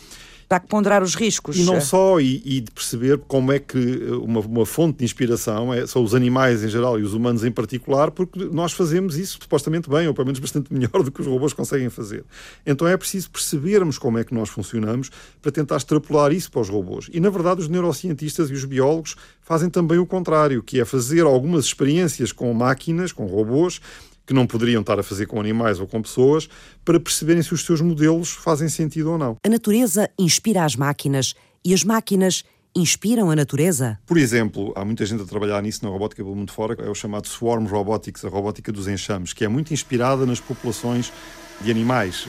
Que 0.49 0.67
ponderar 0.67 1.03
os 1.03 1.15
riscos. 1.15 1.59
E 1.59 1.63
não 1.63 1.79
só, 1.79 2.19
e, 2.19 2.41
e 2.43 2.61
de 2.63 2.71
perceber 2.71 3.19
como 3.29 3.53
é 3.53 3.59
que 3.59 3.79
uma, 4.23 4.41
uma 4.41 4.65
fonte 4.65 4.99
de 4.99 5.05
inspiração 5.05 5.75
é, 5.75 5.87
são 5.87 6.03
os 6.03 6.15
animais 6.15 6.65
em 6.65 6.69
geral 6.69 6.99
e 6.99 7.03
os 7.03 7.13
humanos 7.13 7.45
em 7.45 7.51
particular, 7.51 8.11
porque 8.11 8.47
nós 8.47 8.73
fazemos 8.73 9.19
isso 9.19 9.39
supostamente 9.43 9.91
bem, 9.91 10.09
ou 10.09 10.15
pelo 10.15 10.25
menos 10.25 10.41
bastante 10.41 10.73
melhor 10.73 11.03
do 11.03 11.13
que 11.13 11.21
os 11.21 11.27
robôs 11.27 11.53
conseguem 11.53 11.91
fazer. 11.91 12.25
Então 12.65 12.89
é 12.89 12.97
preciso 12.97 13.31
percebermos 13.31 13.99
como 13.99 14.17
é 14.19 14.25
que 14.25 14.33
nós 14.33 14.49
funcionamos 14.49 15.11
para 15.43 15.53
tentar 15.53 15.77
extrapolar 15.77 16.33
isso 16.33 16.51
para 16.51 16.63
os 16.63 16.69
robôs. 16.71 17.11
E 17.13 17.21
na 17.21 17.29
verdade 17.29 17.61
os 17.61 17.69
neurocientistas 17.69 18.49
e 18.49 18.55
os 18.55 18.65
biólogos 18.65 19.17
fazem 19.43 19.69
também 19.69 19.99
o 19.99 20.07
contrário, 20.07 20.63
que 20.63 20.81
é 20.81 20.85
fazer 20.87 21.23
algumas 21.23 21.67
experiências 21.67 22.33
com 22.33 22.53
máquinas, 22.55 23.13
com 23.13 23.27
robôs, 23.27 23.83
que 24.29 24.35
não 24.35 24.47
poderiam 24.47 24.83
estar 24.83 25.01
a 25.01 25.03
fazer 25.03 25.25
com 25.25 25.41
animais 25.41 25.81
ou 25.81 25.87
com 25.87 26.03
pessoas, 26.03 26.51
para 26.85 27.01
perceberem 27.01 27.43
se 27.43 27.55
os 27.55 27.65
seus 27.65 27.81
modelos 27.81 28.29
fazem 28.29 28.69
sentido 28.69 29.13
ou 29.13 29.19
não. 29.19 29.37
A 29.43 29.49
natureza 29.49 30.11
inspira 30.19 30.67
as 30.67 30.77
máquinas 30.77 31.35
e 31.65 31.73
as 31.73 31.83
máquinas 31.83 32.45
inspiram 32.77 33.31
a 33.31 33.35
natureza? 33.35 33.99
Por 34.05 34.19
exemplo, 34.19 34.75
há 34.77 34.85
muita 34.85 35.07
gente 35.07 35.23
a 35.23 35.25
trabalhar 35.25 35.63
nisso 35.63 35.83
na 35.83 35.91
robótica 35.91 36.23
pelo 36.23 36.37
mundo 36.37 36.53
fora, 36.53 36.77
é 36.85 36.91
o 36.91 36.95
chamado 36.95 37.27
Swarm 37.27 37.65
Robotics, 37.65 38.23
a 38.23 38.29
robótica 38.29 38.71
dos 38.71 38.87
enxames, 38.87 39.33
que 39.33 39.47
é 39.47 39.49
muito 39.49 39.73
inspirada 39.73 40.27
nas 40.27 40.41
populações 40.41 41.11
de 41.63 41.71
animais. 41.71 42.29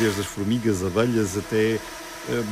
Desde 0.00 0.20
as 0.20 0.26
formigas, 0.26 0.84
abelhas 0.84 1.38
até 1.38 1.78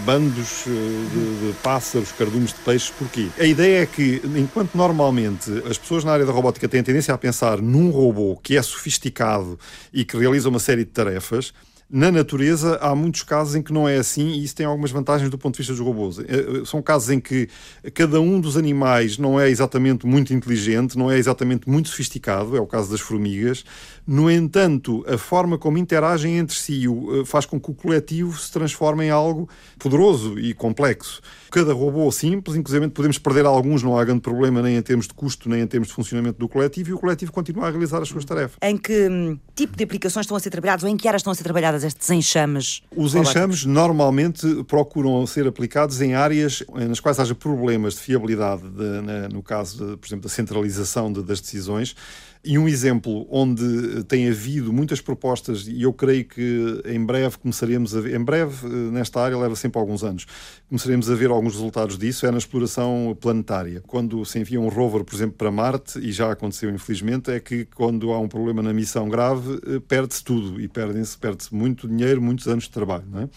bandos 0.05 0.65
eh, 0.67 0.71
de, 0.71 1.47
de, 1.49 1.53
pássaros, 1.63 2.13
cardumes 2.13 2.51
de 2.51 2.61
peixes. 2.61 2.91
Porquê? 2.91 3.29
A 3.39 3.45
ideia 3.45 3.83
é 3.83 3.87
que, 3.87 4.21
enquanto 4.37 4.75
normalmente 4.75 5.51
as 5.69 5.79
pessoas 5.79 6.05
na 6.05 6.13
área 6.13 6.27
da 6.27 6.33
robótica 6.33 6.69
têm 6.69 6.83
tendência 6.83 7.13
a 7.13 7.19
pensar 7.19 7.61
num 7.61 7.91
robô 7.91 8.37
que 8.43 8.57
é 8.57 8.63
sofisticado 8.63 9.59
e 9.93 10.05
que 10.05 10.17
realiza 10.17 10.49
uma 10.49 10.59
série 10.59 10.85
de 10.85 10.91
tarefas, 10.91 11.53
na 11.89 12.11
natureza, 12.11 12.79
há 12.81 12.97
muitos 12.97 13.23
casos 13.23 13.55
em 13.55 13.63
que 13.63 13.73
não 13.73 13.89
é 13.89 13.97
assim 13.97 14.31
e 14.31 14.43
isso 14.43 14.57
tem 14.57 14.67
algumas 14.67 14.91
vantagens 14.91 15.31
do 15.31 15.39
ponto 15.39 15.55
de 15.55 15.59
vista 15.59 15.73
dos 15.73 15.81
robôs. 15.81 16.19
Eh, 16.19 16.25
eh, 16.29 16.65
são 16.65 16.83
casos 16.83 17.11
em 17.11 17.21
que 17.21 17.49
cada 17.95 18.21
um 18.21 18.41
dos 18.41 18.57
animais 18.57 19.19
não 19.19 19.39
é 19.39 19.49
exatamente 19.49 20.05
muito 20.05 20.35
inteligente, 20.35 20.99
não 20.99 21.09
é 21.09 21.17
exatamente 21.17 21.71
muito 21.71 21.89
sofisticado, 21.89 22.57
é 22.57 22.61
o 22.61 22.67
caso 22.67 22.91
das 22.91 23.01
formigas. 23.01 23.65
No 24.07 24.31
entanto, 24.31 25.05
a 25.09 25.19
forma 25.19 25.59
como 25.59 25.79
interagem 25.79 26.39
entre 26.39 26.57
si 26.57 26.85
eh, 26.87 27.25
faz 27.25 27.45
com 27.45 27.59
que 27.59 27.71
o 27.71 27.75
coletivo 27.75 28.39
se 28.39 28.53
transforme 28.53 29.07
em 29.07 29.11
algo 29.11 29.49
poderoso 29.79 30.39
e 30.39 30.55
complexo. 30.55 31.21
Cada 31.51 31.73
robô 31.73 32.11
simples, 32.13 32.57
inclusive 32.57 32.89
podemos 32.89 33.19
perder 33.19 33.47
alguns, 33.47 33.83
não 33.83 33.99
há 33.99 34.05
grande 34.05 34.21
problema 34.21 34.63
nem 34.63 34.77
em 34.77 34.83
termos 34.83 35.09
de 35.09 35.15
custo, 35.15 35.49
nem 35.49 35.61
em 35.61 35.67
termos 35.67 35.89
de 35.89 35.95
funcionamento 35.95 36.39
do 36.39 36.49
coletivo, 36.49 36.91
e 36.91 36.93
o 36.93 36.99
coletivo 36.99 37.33
continua 37.33 37.67
a 37.67 37.71
realizar 37.71 38.01
as 38.01 38.09
suas 38.09 38.25
tarefas. 38.25 38.57
Em 38.63 38.77
que 38.77 39.09
hum, 39.09 39.39
tipo 39.55 39.77
de 39.77 39.83
aplicações 39.83 40.25
estão 40.25 40.37
a 40.37 40.41
ser 40.41 40.51
trabalhadas 40.51 40.85
ou 40.85 40.89
em 40.89 40.97
que 40.97 41.09
áreas 41.09 41.21
estão 41.21 41.33
a 41.33 41.35
ser 41.35 41.43
trabalhadas? 41.43 41.83
estes 41.83 42.11
enxames? 42.11 42.83
Os 42.95 43.15
enxames 43.15 43.65
normalmente 43.65 44.65
procuram 44.65 45.27
ser 45.27 45.47
aplicados 45.47 46.01
em 46.01 46.15
áreas 46.15 46.63
nas 46.75 47.01
quais 47.01 47.19
haja 47.19 47.35
problemas 47.35 47.95
de 47.95 48.01
fiabilidade, 48.01 48.63
de, 48.69 49.01
na, 49.03 49.29
no 49.29 49.43
caso, 49.43 49.79
de, 49.79 49.97
por 49.97 50.07
exemplo, 50.07 50.29
da 50.29 50.35
centralização 50.35 51.13
de, 51.13 51.23
das 51.23 51.41
decisões. 51.41 51.97
E 52.49 52.57
um 52.57 52.69
exemplo 52.69 53.27
onde 53.29 54.05
tem 54.05 54.29
havido 54.29 54.73
muitas 54.73 55.01
propostas, 55.01 55.67
e 55.67 55.83
eu 55.83 55.93
creio 55.93 56.25
que 56.25 56.81
em 56.85 57.05
breve 57.05 57.37
começaremos 57.39 57.97
a 57.97 58.01
ver, 58.01 58.15
em 58.15 58.23
breve, 58.23 58.69
nesta 58.69 59.21
área, 59.21 59.37
leva 59.37 59.57
sempre 59.57 59.81
alguns 59.81 60.05
anos, 60.05 60.27
começaremos 60.69 61.11
a 61.11 61.15
ver 61.17 61.29
alguns 61.29 61.55
resultados 61.55 61.99
disso, 61.99 62.25
é 62.25 62.31
na 62.31 62.39
exploração 62.39 63.19
planetária. 63.21 63.83
Quando 63.85 64.25
se 64.25 64.39
envia 64.39 64.61
um 64.61 64.69
rover, 64.69 65.03
por 65.03 65.17
exemplo, 65.17 65.35
para 65.37 65.51
Marte, 65.51 65.99
e 65.99 66.13
já 66.13 66.31
aconteceu 66.31 66.71
infelizmente, 66.71 67.33
é 67.33 67.41
que 67.41 67.65
quando 67.65 68.13
há 68.13 68.21
um 68.21 68.29
problema 68.29 68.63
na 68.63 68.73
missão 68.73 69.09
grave, 69.09 69.61
eh, 69.67 69.81
perde-se 69.81 70.23
tudo, 70.23 70.61
e 70.61 70.69
perde-se 70.69 71.19
perde 71.19 71.47
muito 71.51 71.89
dinheiro, 71.89 72.23
muitos 72.23 72.47
anos 72.47 72.65
de 72.65 72.71
trabalho, 72.71 73.07
não 73.11 73.23
é? 73.23 73.29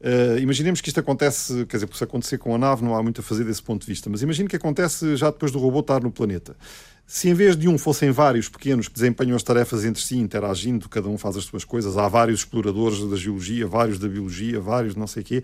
Uh, 0.00 0.38
imaginemos 0.38 0.80
que 0.80 0.88
isto 0.88 1.00
acontece, 1.00 1.66
quer 1.66 1.76
dizer, 1.76 1.88
se 1.92 2.04
acontecer 2.04 2.38
com 2.38 2.54
a 2.54 2.58
nave 2.58 2.84
não 2.84 2.94
há 2.94 3.02
muito 3.02 3.20
a 3.20 3.24
fazer 3.24 3.42
desse 3.44 3.60
ponto 3.60 3.80
de 3.80 3.88
vista, 3.88 4.08
mas 4.08 4.22
imagine 4.22 4.48
que 4.48 4.54
acontece 4.54 5.16
já 5.16 5.28
depois 5.28 5.50
do 5.50 5.58
robô 5.58 5.80
estar 5.80 6.00
no 6.00 6.12
planeta. 6.12 6.56
Se 7.10 7.26
em 7.26 7.32
vez 7.32 7.56
de 7.56 7.66
um 7.66 7.78
fossem 7.78 8.10
vários 8.10 8.50
pequenos 8.50 8.86
que 8.86 8.92
desempenham 8.92 9.34
as 9.34 9.42
tarefas 9.42 9.82
entre 9.82 10.02
si, 10.02 10.18
interagindo, 10.18 10.90
cada 10.90 11.08
um 11.08 11.16
faz 11.16 11.38
as 11.38 11.44
suas 11.44 11.64
coisas, 11.64 11.96
há 11.96 12.06
vários 12.06 12.40
exploradores 12.40 13.02
da 13.08 13.16
geologia, 13.16 13.66
vários 13.66 13.98
da 13.98 14.06
biologia, 14.06 14.60
vários 14.60 14.94
não 14.94 15.06
sei 15.06 15.22
quê, 15.22 15.42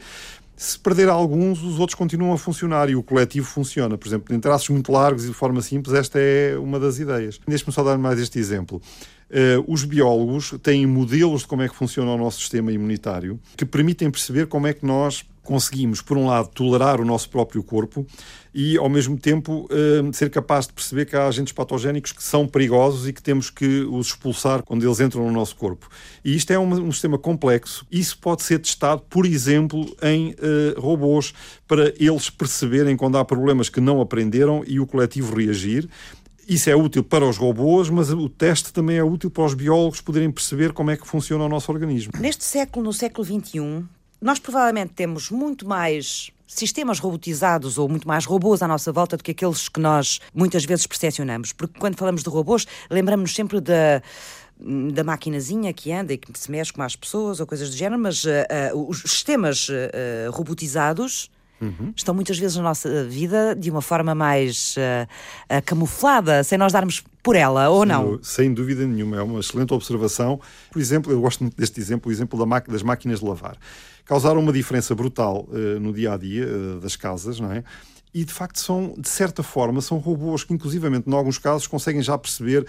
se 0.55 0.79
perder 0.79 1.09
alguns, 1.09 1.63
os 1.63 1.81
outros 1.81 1.95
continuam 1.95 2.35
a 2.35 2.39
funcionar 2.39 2.91
e 2.91 2.95
o 2.95 3.03
coletivo 3.03 3.47
funciona. 3.47 3.97
Por 3.97 4.07
exemplo, 4.07 4.35
em 4.35 4.39
traços 4.39 4.69
muito 4.69 4.93
largos 4.93 5.25
e 5.25 5.29
de 5.29 5.33
forma 5.33 5.63
simples, 5.63 5.95
esta 5.95 6.19
é 6.19 6.55
uma 6.59 6.79
das 6.79 6.99
ideias. 6.99 7.41
Deixe-me 7.49 7.73
só 7.73 7.83
dar 7.83 7.97
mais 7.97 8.21
este 8.21 8.39
exemplo. 8.39 8.81
Uh, 9.31 9.65
os 9.67 9.85
biólogos 9.85 10.55
têm 10.63 10.87
modelos 10.87 11.41
de 11.41 11.47
como 11.47 11.63
é 11.63 11.69
que 11.69 11.75
funciona 11.75 12.13
o 12.13 12.19
nosso 12.19 12.41
sistema 12.41 12.71
imunitário 12.71 13.41
que 13.57 13.65
permitem 13.65 14.11
perceber 14.11 14.49
como 14.49 14.67
é 14.67 14.75
que 14.75 14.85
nós 14.85 15.25
conseguimos, 15.43 16.01
por 16.01 16.17
um 16.17 16.27
lado, 16.27 16.49
tolerar 16.49 17.01
o 17.01 17.05
nosso 17.05 17.29
próprio 17.31 17.63
corpo 17.63 18.07
e, 18.55 18.79
ao 18.79 18.89
mesmo 18.89 19.19
tempo, 19.19 19.67
uh, 19.71 20.15
ser 20.15 20.31
capaz 20.31 20.67
de 20.69 20.73
perceber 20.73 21.07
que 21.07 21.17
há 21.17 21.27
agentes 21.27 21.53
patogénicos 21.53 22.13
que 22.13 22.23
são 22.23 22.47
perigosos 22.47 23.09
e 23.09 23.13
que 23.13 23.21
temos 23.21 23.51
que 23.51 23.81
os 23.91 24.07
expulsar 24.07 24.63
quando 24.63 24.85
eles 24.85 25.01
entram 25.01 25.25
no 25.27 25.33
nosso 25.33 25.57
corpo. 25.57 25.89
E 26.25 26.37
isto 26.37 26.53
é 26.53 26.59
um, 26.59 26.93
sistema 26.93 27.19
complexo. 27.19 27.85
Isso 27.91 28.17
pode 28.19 28.43
ser 28.43 28.61
testado, 28.61 29.03
por 29.11 29.27
exemplo, 29.27 29.85
em 30.01 30.31
uh, 30.33 30.81
robôs, 30.81 31.35
para 31.67 31.93
eles 31.99 32.31
perceberem 32.31 32.97
quando 32.97 33.19
há 33.19 33.25
problemas 33.25 33.69
que 33.69 33.81
não 33.81 34.01
aprenderam 34.01 34.63
e 34.67 34.79
o 34.79 34.87
coletivo 34.87 35.35
reagir. 35.35 35.89
Isso 36.49 36.69
é 36.71 36.77
útil 36.77 37.03
para 37.03 37.27
os 37.27 37.37
robôs, 37.37 37.89
mas 37.89 38.11
o 38.11 38.29
teste 38.29 38.73
também 38.73 38.99
é 38.99 39.05
útil 39.05 39.31
para 39.31 39.45
os 39.45 39.55
biólogos 39.55 40.01
poderem 40.01 40.31
perceber 40.31 40.73
como 40.73 40.91
é 40.91 40.97
que 40.97 41.07
funciona 41.07 41.45
o 41.45 41.49
nosso 41.49 41.73
organismo. 41.73 42.13
Neste 42.21 42.45
século, 42.45 42.85
no 42.85 42.93
século 42.93 43.25
XXI, 43.25 43.85
nós 44.21 44.39
provavelmente 44.39 44.93
temos 44.93 45.31
muito 45.31 45.67
mais 45.67 46.31
sistemas 46.55 46.99
robotizados 46.99 47.79
ou 47.79 47.89
muito 47.89 48.07
mais 48.07 48.25
robôs 48.25 48.63
à 48.63 48.69
nossa 48.69 48.93
volta 48.93 49.17
do 49.17 49.23
que 49.23 49.33
aqueles 49.33 49.69
que 49.69 49.81
nós 49.81 50.21
muitas 50.35 50.65
vezes 50.65 50.87
percepcionamos. 50.87 51.53
Porque 51.53 51.79
quando 51.79 51.97
falamos 51.97 52.23
de 52.23 52.29
robôs, 52.29 52.67
lembramos-nos 52.91 53.35
sempre 53.35 53.61
da 53.61 54.03
da 54.57 55.03
maquinazinha 55.03 55.73
que 55.73 55.93
anda 55.93 56.13
e 56.13 56.17
que 56.17 56.31
se 56.39 56.51
mexe 56.51 56.73
com 56.73 56.81
as 56.81 56.95
pessoas 56.95 57.41
ou 57.41 57.47
coisas 57.47 57.71
do 57.71 57.77
género, 57.77 58.01
mas 58.01 58.25
uh, 58.25 58.29
uh, 58.73 58.89
os 58.89 59.01
sistemas 59.01 59.69
uh, 59.69 60.31
robotizados 60.31 61.29
uhum. 61.65 61.93
estão 61.97 62.15
muitas 62.15 62.39
vezes 62.39 62.57
na 62.57 62.63
nossa 62.63 63.05
vida 63.05 63.55
de 63.55 63.71
uma 63.71 63.83
forma 63.83 64.15
mais 64.15 64.77
camuflada, 65.65 66.45
sem 66.45 66.59
nós 66.59 66.73
darmos 66.73 67.03
por 67.23 67.37
ela, 67.37 67.69
ou 67.69 67.87
não? 67.87 68.19
Sem 68.23 68.53
dúvida 68.53 68.87
nenhuma, 68.87 69.17
é 69.17 69.23
uma 69.23 69.41
excelente 69.41 69.73
observação. 69.73 70.41
Por 70.71 70.81
exemplo, 70.81 71.13
eu 71.13 71.21
gosto 71.21 71.43
muito 71.43 71.57
deste 71.57 71.81
exemplo, 71.81 72.11
o 72.11 72.13
exemplo 72.13 72.39
da 72.39 72.59
das 72.61 72.83
máquinas 72.83 73.21
de 73.21 73.27
lavar 73.27 73.57
causaram 74.05 74.41
uma 74.41 74.53
diferença 74.53 74.95
brutal 74.95 75.49
uh, 75.49 75.81
no 75.81 75.93
dia 75.93 76.13
a 76.13 76.17
dia 76.17 76.47
uh, 76.47 76.81
das 76.81 76.97
casas, 76.97 77.41
não 77.41 77.51
é? 77.51 77.65
E 78.15 78.25
de 78.25 78.33
facto 78.33 78.61
são, 78.61 78.95
de 78.97 79.09
certa 79.09 79.43
forma, 79.43 79.81
são 79.81 79.99
robôs 79.99 80.45
que, 80.45 80.55
inclusivamente, 80.55 81.11
em 81.11 81.13
alguns 81.13 81.37
casos, 81.37 81.67
conseguem 81.67 82.01
já 82.01 82.17
perceber 82.17 82.65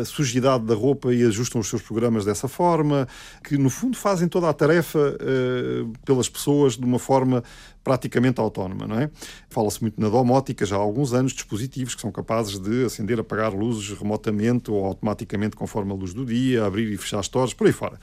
a 0.00 0.04
sujidade 0.04 0.64
da 0.64 0.74
roupa 0.74 1.14
e 1.14 1.22
ajustam 1.22 1.60
os 1.60 1.68
seus 1.68 1.80
programas 1.80 2.24
dessa 2.24 2.48
forma, 2.48 3.06
que 3.44 3.56
no 3.56 3.70
fundo 3.70 3.96
fazem 3.96 4.26
toda 4.26 4.48
a 4.48 4.52
tarefa 4.52 4.98
uh, 4.98 5.92
pelas 6.04 6.28
pessoas 6.28 6.76
de 6.76 6.84
uma 6.84 6.98
forma 6.98 7.44
praticamente 7.84 8.40
autónoma, 8.40 8.86
não 8.86 8.98
é? 8.98 9.08
Fala-se 9.48 9.80
muito 9.80 10.00
na 10.00 10.08
domótica 10.08 10.66
já 10.66 10.76
há 10.76 10.80
alguns 10.80 11.14
anos, 11.14 11.32
dispositivos 11.32 11.94
que 11.94 12.00
são 12.00 12.10
capazes 12.10 12.58
de 12.58 12.84
acender, 12.84 13.20
apagar 13.20 13.54
luzes 13.54 13.96
remotamente 13.96 14.70
ou 14.70 14.84
automaticamente 14.84 15.56
conforme 15.56 15.92
a 15.92 15.94
luz 15.94 16.12
do 16.12 16.26
dia, 16.26 16.66
abrir 16.66 16.92
e 16.92 16.96
fechar 16.96 17.20
as 17.20 17.28
torres, 17.28 17.54
por 17.54 17.66
aí 17.66 17.72
fora 17.72 17.98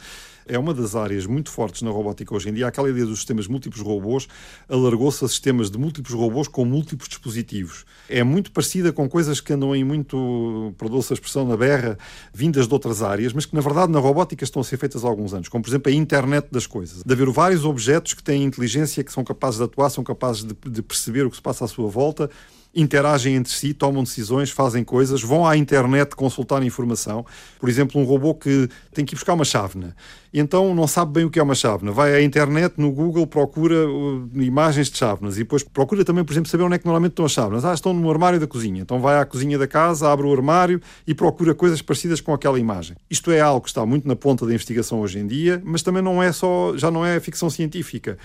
é 0.48 0.58
uma 0.58 0.74
das 0.74 0.96
áreas 0.96 1.26
muito 1.26 1.50
fortes 1.50 1.82
na 1.82 1.90
robótica 1.90 2.36
hoje 2.36 2.50
em 2.50 2.54
dia. 2.54 2.68
Aquela 2.68 2.90
ideia 2.90 3.06
dos 3.06 3.20
sistemas 3.20 3.48
múltiplos 3.48 3.82
robôs 3.82 4.28
alargou-se 4.70 5.24
a 5.24 5.28
sistemas 5.28 5.70
de 5.70 5.78
múltiplos 5.78 6.14
robôs 6.14 6.48
com 6.48 6.66
múltiplos 6.66 7.10
dispositivos. 7.10 7.86
É 8.10 8.24
muito 8.24 8.52
parecida 8.52 8.92
com 8.92 9.10
coisas 9.10 9.42
que 9.42 9.54
andam 9.54 9.76
em 9.76 9.84
muito, 9.84 10.74
perdoa-se 10.78 11.14
a 11.14 11.16
expressão, 11.16 11.46
na 11.46 11.58
berra, 11.58 11.98
vindas 12.34 12.68
de 12.68 12.74
outras 12.74 13.02
áreas, 13.02 13.34
mas 13.34 13.46
que 13.46 13.56
na 13.56 13.62
verdade 13.62 13.92
na 13.92 14.00
robótica 14.00 14.44
estão 14.44 14.62
a 14.62 14.66
ser 14.66 14.78
feitas 14.78 15.04
há 15.04 15.08
alguns 15.08 15.34
anos, 15.34 15.50
como 15.50 15.64
por 15.64 15.70
exemplo 15.70 15.92
a 15.92 15.96
internet 15.96 16.48
das 16.52 16.68
coisas. 16.68 17.04
De 17.04 17.14
haver 17.14 17.30
vários 17.30 17.66
objetos 17.66 18.14
que 18.14 18.24
têm 18.24 18.44
inteligência, 18.44 19.04
que 19.04 19.12
são 19.12 19.24
capazes 19.24 19.60
de 19.60 19.66
atuar, 19.66 19.90
são 19.90 20.04
capazes 20.04 20.44
de, 20.44 20.56
de 20.70 20.82
perceber 20.82 21.26
o 21.26 21.30
que 21.30 21.36
se 21.36 21.42
passa 21.42 21.66
à 21.66 21.68
sua 21.68 21.90
volta 21.90 22.30
interagem 22.76 23.36
entre 23.36 23.54
si, 23.54 23.74
tomam 23.74 24.04
decisões, 24.04 24.52
fazem 24.52 24.84
coisas, 24.84 25.22
vão 25.22 25.48
à 25.48 25.56
internet 25.56 26.16
consultar 26.16 26.62
informação. 26.64 27.26
Por 27.60 27.70
exemplo, 27.70 28.00
um 28.02 28.04
robô 28.04 28.36
que 28.36 28.70
tem 28.94 29.06
que 29.06 29.14
ir 29.14 29.16
buscar 29.16 29.34
uma 29.34 29.46
chávena. 29.46 29.96
Então 30.34 30.76
não 30.76 30.86
sabe 30.86 31.14
bem 31.14 31.24
o 31.24 31.30
que 31.30 31.40
é 31.40 31.44
uma 31.44 31.56
chávena. 31.56 31.94
Vai 31.94 32.14
à 32.14 32.22
internet, 32.22 32.74
no 32.78 32.92
Google, 32.92 33.26
procura 33.26 33.88
uh, 33.88 34.30
imagens 34.36 34.90
de 34.90 34.98
chávenas 34.98 35.36
e 35.36 35.40
depois 35.40 35.64
procura 35.64 36.04
também, 36.04 36.26
por 36.26 36.34
exemplo, 36.34 36.50
saber 36.50 36.64
onde 36.64 36.76
é 36.76 36.78
que 36.78 36.86
normalmente 36.86 37.14
estão 37.14 37.26
as 37.26 37.32
chávenas. 37.32 37.64
Ah, 37.64 37.74
estão 37.74 37.94
no 37.94 38.12
armário 38.12 38.40
da 38.40 38.46
cozinha. 38.46 38.82
Então 38.82 39.00
vai 39.00 39.18
à 39.18 39.26
cozinha 39.26 39.58
da 39.58 39.68
casa, 39.68 40.12
abre 40.12 40.28
o 40.28 40.34
armário 40.34 40.82
e 41.08 41.16
procura 41.16 41.56
coisas 41.56 41.82
parecidas 41.82 42.20
com 42.20 42.34
aquela 42.34 42.60
imagem. 42.60 42.98
Isto 43.10 43.32
é 43.32 43.40
algo 43.40 43.62
que 43.62 43.70
está 43.70 43.86
muito 43.86 44.06
na 44.06 44.16
ponta 44.16 44.46
da 44.46 44.54
investigação 44.54 45.00
hoje 45.00 45.20
em 45.20 45.26
dia, 45.26 45.62
mas 45.64 45.82
também 45.82 46.04
não 46.04 46.22
é 46.22 46.34
só, 46.34 46.76
já 46.76 46.92
não 46.92 47.06
é 47.06 47.18
ficção 47.22 47.50
científica. 47.50 48.18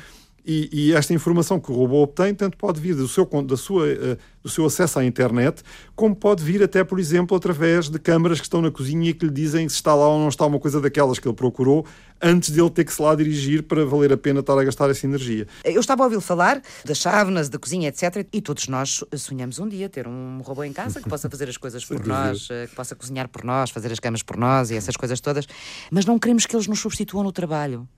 E, 0.45 0.69
e, 0.73 0.93
esta 0.95 1.13
informação 1.13 1.61
que 1.61 1.71
o 1.71 1.75
robô 1.75 2.03
obtém 2.03 2.35
tanto 2.35 2.57
pode 2.57 2.81
vir 2.81 2.95
do 2.95 3.07
seu, 3.07 3.29
da 3.45 3.57
sua, 3.57 3.87
uh, 3.87 4.17
do 4.43 4.49
seu 4.49 4.65
acesso 4.65 4.99
à 4.99 5.05
internet, 5.05 5.63
como 5.95 6.17
pode 6.17 6.43
vir 6.43 6.63
até, 6.63 6.83
por 6.83 6.99
exemplo, 6.99 7.37
através 7.37 7.89
de 7.89 7.99
câmaras 7.99 8.39
que 8.39 8.47
estão 8.47 8.63
na 8.63 8.71
cozinha 8.71 9.11
e 9.11 9.15
que 9.15 9.27
lhe 9.27 9.33
dizem 9.33 9.69
se 9.69 9.75
está 9.75 9.95
lá 9.95 10.09
ou 10.09 10.19
não 10.19 10.29
está 10.29 10.47
uma 10.47 10.59
coisa 10.59 10.81
daquelas 10.81 11.19
que 11.19 11.29
ele 11.29 11.35
procurou, 11.35 11.85
antes 12.21 12.51
de 12.51 12.61
ele 12.61 12.71
ter 12.71 12.85
que 12.85 12.93
se 12.93 13.01
lá 13.03 13.15
dirigir 13.15 13.63
para 13.63 13.85
valer 13.85 14.13
a 14.13 14.17
pena 14.17 14.41
estar 14.41 14.59
a 14.59 14.65
gastar 14.65 14.91
essa 14.91 15.07
energia. 15.07 15.47
Eu 15.65 15.81
estava 15.81 16.03
a 16.03 16.07
ouvir 16.07 16.21
falar 16.21 16.63
das 16.85 16.99
chávenas, 16.99 17.49
da 17.49 17.59
cozinha, 17.59 17.89
etc. 17.89 18.27
E 18.33 18.41
todos 18.41 18.69
nós 18.69 19.05
sonhamos 19.17 19.59
um 19.59 19.69
dia 19.69 19.89
ter 19.89 20.07
um 20.07 20.41
robô 20.43 20.65
em 20.65 20.73
casa 20.73 21.01
que 21.01 21.09
possa 21.09 21.29
fazer 21.29 21.49
as 21.49 21.57
coisas 21.57 21.85
por 21.87 22.05
nós, 22.07 22.49
eh, 22.51 22.67
que 22.67 22.75
possa 22.75 22.95
cozinhar 22.95 23.29
por 23.29 23.45
nós, 23.45 23.71
fazer 23.71 23.93
as 23.93 24.01
camas 24.01 24.23
por 24.23 24.37
nós 24.37 24.71
e 24.71 24.77
essas 24.77 24.97
coisas 24.97 25.21
todas. 25.21 25.47
Mas 25.91 26.07
não 26.07 26.19
queremos 26.19 26.47
que 26.47 26.57
eles 26.57 26.67
nos 26.67 26.81
substituam 26.81 27.25
no 27.25 27.33
trabalho. 27.33 27.89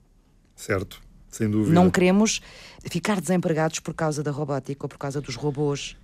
Certo. 0.56 1.00
Sem 1.32 1.50
dúvida. 1.50 1.74
Não 1.74 1.90
queremos 1.90 2.40
ficar 2.88 3.20
desempregados 3.20 3.80
por 3.80 3.94
causa 3.94 4.22
da 4.22 4.30
robótica 4.30 4.84
ou 4.84 4.88
por 4.88 4.98
causa 4.98 5.20
dos 5.20 5.34
robôs. 5.34 5.96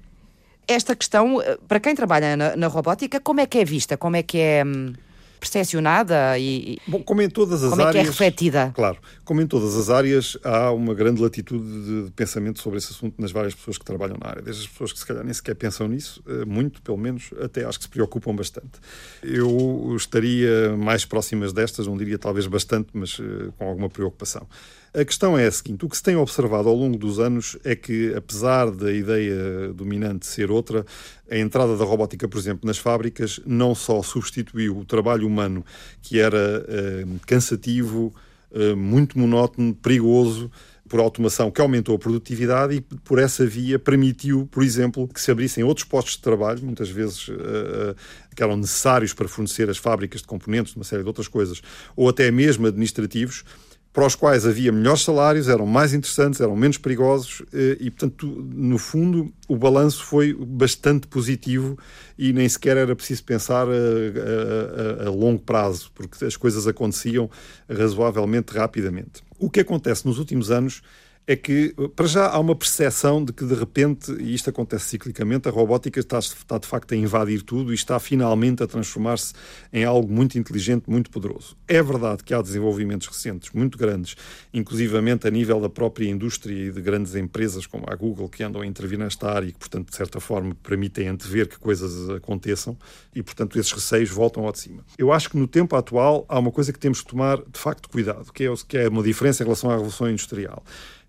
esta 0.66 0.96
questão, 0.96 1.40
eh, 1.40 1.58
para 1.68 1.78
quem 1.78 1.94
trabalha 1.94 2.36
na, 2.36 2.56
na 2.56 2.66
robótica, 2.66 3.20
como 3.20 3.40
é 3.40 3.46
que 3.46 3.58
é 3.58 3.64
vista? 3.64 3.96
Como 3.96 4.16
é 4.16 4.22
que 4.22 4.38
é. 4.38 4.64
Hum 4.64 4.94
percepcionada 5.38 6.38
e 6.38 6.78
Bom, 6.86 7.02
como 7.02 7.22
em 7.22 7.30
todas 7.30 7.62
as 7.62 7.70
como 7.70 7.82
áreas, 7.82 7.94
é 7.94 7.98
que 8.00 8.06
é 8.06 8.10
refletida? 8.10 8.72
Claro, 8.74 8.98
como 9.24 9.40
em 9.40 9.46
todas 9.46 9.76
as 9.76 9.88
áreas 9.88 10.36
há 10.44 10.70
uma 10.72 10.94
grande 10.94 11.22
latitude 11.22 12.04
de 12.04 12.10
pensamento 12.12 12.60
sobre 12.60 12.78
esse 12.78 12.92
assunto 12.92 13.20
nas 13.20 13.30
várias 13.30 13.54
pessoas 13.54 13.78
que 13.78 13.84
trabalham 13.84 14.16
na 14.20 14.28
área, 14.28 14.42
desde 14.42 14.62
as 14.62 14.68
pessoas 14.68 14.92
que 14.92 14.98
se 14.98 15.06
calhar 15.06 15.24
nem 15.24 15.32
sequer 15.32 15.54
pensam 15.54 15.88
nisso, 15.88 16.22
eh, 16.26 16.44
muito 16.44 16.82
pelo 16.82 16.98
menos, 16.98 17.30
até 17.42 17.64
acho 17.64 17.78
que 17.78 17.84
se 17.84 17.90
preocupam 17.90 18.34
bastante. 18.34 18.80
Eu 19.22 19.94
estaria 19.96 20.76
mais 20.76 21.04
próximas 21.04 21.52
destas, 21.52 21.86
não 21.86 21.96
diria 21.96 22.18
talvez 22.18 22.46
bastante, 22.46 22.88
mas 22.92 23.18
uh, 23.18 23.52
com 23.56 23.68
alguma 23.68 23.88
preocupação. 23.88 24.46
A 24.94 25.04
questão 25.04 25.36
é 25.38 25.46
a 25.46 25.52
seguinte: 25.52 25.84
o 25.84 25.88
que 25.88 25.96
se 25.96 26.02
tem 26.02 26.16
observado 26.16 26.68
ao 26.68 26.74
longo 26.74 26.96
dos 26.96 27.18
anos 27.18 27.56
é 27.64 27.76
que, 27.76 28.14
apesar 28.14 28.70
da 28.70 28.92
ideia 28.92 29.72
dominante 29.72 30.26
ser 30.26 30.50
outra, 30.50 30.84
a 31.30 31.36
entrada 31.36 31.76
da 31.76 31.84
robótica, 31.84 32.26
por 32.26 32.38
exemplo, 32.38 32.66
nas 32.66 32.78
fábricas, 32.78 33.40
não 33.46 33.74
só 33.74 34.02
substituiu 34.02 34.78
o 34.78 34.84
trabalho 34.84 35.26
humano, 35.26 35.64
que 36.00 36.18
era 36.18 36.64
uh, 36.64 37.20
cansativo, 37.26 38.14
uh, 38.50 38.76
muito 38.76 39.18
monótono, 39.18 39.74
perigoso, 39.74 40.50
por 40.88 41.00
automação 41.00 41.50
que 41.50 41.60
aumentou 41.60 41.94
a 41.94 41.98
produtividade 41.98 42.76
e 42.76 42.80
por 42.80 43.18
essa 43.18 43.46
via 43.46 43.78
permitiu, 43.78 44.48
por 44.50 44.62
exemplo, 44.62 45.06
que 45.06 45.20
se 45.20 45.30
abrissem 45.30 45.62
outros 45.62 45.86
postos 45.86 46.14
de 46.14 46.22
trabalho, 46.22 46.64
muitas 46.64 46.88
vezes 46.88 47.28
uh, 47.28 47.94
que 48.34 48.42
eram 48.42 48.56
necessários 48.56 49.12
para 49.12 49.28
fornecer 49.28 49.68
as 49.68 49.76
fábricas 49.76 50.22
de 50.22 50.26
componentes, 50.26 50.74
uma 50.74 50.84
série 50.84 51.02
de 51.02 51.08
outras 51.08 51.28
coisas, 51.28 51.60
ou 51.94 52.08
até 52.08 52.30
mesmo 52.30 52.66
administrativos, 52.66 53.44
para 53.92 54.06
os 54.06 54.14
quais 54.14 54.46
havia 54.46 54.70
melhores 54.70 55.02
salários, 55.02 55.48
eram 55.48 55.66
mais 55.66 55.92
interessantes, 55.92 56.40
eram 56.40 56.54
menos 56.54 56.78
perigosos 56.78 57.42
eh, 57.52 57.76
e, 57.80 57.90
portanto, 57.90 58.26
no 58.26 58.78
fundo, 58.78 59.32
o 59.48 59.56
balanço 59.56 60.04
foi 60.04 60.32
bastante 60.34 61.06
positivo 61.06 61.76
e 62.16 62.32
nem 62.32 62.48
sequer 62.48 62.76
era 62.76 62.94
preciso 62.94 63.24
pensar 63.24 63.66
a, 63.66 65.02
a, 65.02 65.04
a, 65.04 65.08
a 65.08 65.10
longo 65.10 65.40
prazo, 65.40 65.90
porque 65.94 66.24
as 66.24 66.36
coisas 66.36 66.66
aconteciam 66.66 67.30
razoavelmente 67.68 68.52
rapidamente. 68.52 69.22
O 69.38 69.50
que 69.50 69.60
acontece 69.60 70.06
nos 70.06 70.18
últimos 70.18 70.50
anos 70.50 70.82
é 71.28 71.36
que, 71.36 71.74
para 71.94 72.06
já, 72.06 72.26
há 72.26 72.38
uma 72.38 72.56
percepção 72.56 73.22
de 73.22 73.34
que, 73.34 73.44
de 73.44 73.52
repente, 73.52 74.10
e 74.12 74.34
isto 74.34 74.48
acontece 74.48 74.86
ciclicamente, 74.86 75.46
a 75.46 75.50
robótica 75.50 76.00
está, 76.00 76.18
está 76.18 76.56
de 76.56 76.66
facto 76.66 76.94
a 76.94 76.96
invadir 76.96 77.42
tudo 77.42 77.70
e 77.70 77.74
está 77.74 78.00
finalmente 78.00 78.62
a 78.62 78.66
transformar-se 78.66 79.34
em 79.70 79.84
algo 79.84 80.10
muito 80.10 80.38
inteligente, 80.38 80.88
muito 80.88 81.10
poderoso. 81.10 81.54
É 81.68 81.82
verdade 81.82 82.24
que 82.24 82.32
há 82.32 82.40
desenvolvimentos 82.40 83.06
recentes 83.08 83.50
muito 83.52 83.76
grandes, 83.76 84.16
inclusivamente 84.54 85.28
a 85.28 85.30
nível 85.30 85.60
da 85.60 85.68
própria 85.68 86.08
indústria 86.08 86.68
e 86.68 86.72
de 86.72 86.80
grandes 86.80 87.14
empresas 87.14 87.66
como 87.66 87.84
a 87.90 87.94
Google, 87.94 88.30
que 88.30 88.42
andam 88.42 88.62
a 88.62 88.66
intervir 88.66 88.98
nesta 88.98 89.30
área 89.30 89.48
e 89.48 89.52
que, 89.52 89.58
portanto, 89.58 89.90
de 89.90 89.96
certa 89.96 90.20
forma, 90.20 90.54
permitem 90.62 91.08
antever 91.08 91.46
que 91.46 91.58
coisas 91.58 92.08
aconteçam 92.08 92.74
e, 93.14 93.22
portanto, 93.22 93.58
esses 93.58 93.70
receios 93.70 94.08
voltam 94.08 94.46
ao 94.46 94.52
de 94.52 94.60
cima. 94.60 94.82
Eu 94.96 95.12
acho 95.12 95.28
que 95.28 95.36
no 95.36 95.46
tempo 95.46 95.76
atual 95.76 96.24
há 96.26 96.38
uma 96.38 96.50
coisa 96.50 96.72
que 96.72 96.78
temos 96.78 97.02
que 97.02 97.08
tomar, 97.08 97.36
de 97.36 97.60
facto, 97.60 97.86
cuidado, 97.90 98.32
que 98.32 98.44
é, 98.44 98.54
que 98.66 98.78
é 98.78 98.88
uma 98.88 99.02
diferença 99.02 99.42
em 99.42 99.44
relação 99.44 99.68
à 99.68 99.74
Revolução 99.74 100.08
Industrial 100.08 100.64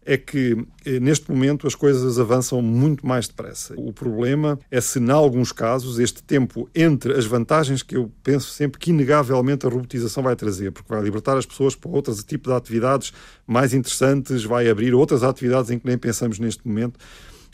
é 0.05 0.17
que 0.17 0.57
eh, 0.85 0.99
neste 0.99 1.29
momento 1.29 1.67
as 1.67 1.75
coisas 1.75 2.19
avançam 2.19 2.61
muito 2.61 3.05
mais 3.05 3.27
depressa. 3.27 3.73
O 3.77 3.93
problema 3.93 4.59
é 4.71 4.81
se, 4.81 4.99
em 4.99 5.11
alguns 5.11 5.51
casos, 5.51 5.99
este 5.99 6.23
tempo 6.23 6.69
entre 6.73 7.13
as 7.13 7.25
vantagens 7.25 7.83
que 7.83 7.95
eu 7.95 8.11
penso 8.23 8.49
sempre 8.49 8.79
que 8.79 8.91
inegavelmente 8.91 9.65
a 9.65 9.69
robotização 9.69 10.23
vai 10.23 10.35
trazer, 10.35 10.71
porque 10.71 10.91
vai 10.91 11.01
libertar 11.01 11.37
as 11.37 11.45
pessoas 11.45 11.75
para 11.75 11.91
outros 11.91 12.23
tipos 12.23 12.51
de 12.51 12.57
atividades 12.57 13.13
mais 13.45 13.73
interessantes, 13.73 14.43
vai 14.43 14.69
abrir 14.69 14.93
outras 14.93 15.23
atividades 15.23 15.69
em 15.69 15.79
que 15.79 15.85
nem 15.85 15.97
pensamos 15.97 16.39
neste 16.39 16.67
momento. 16.67 16.99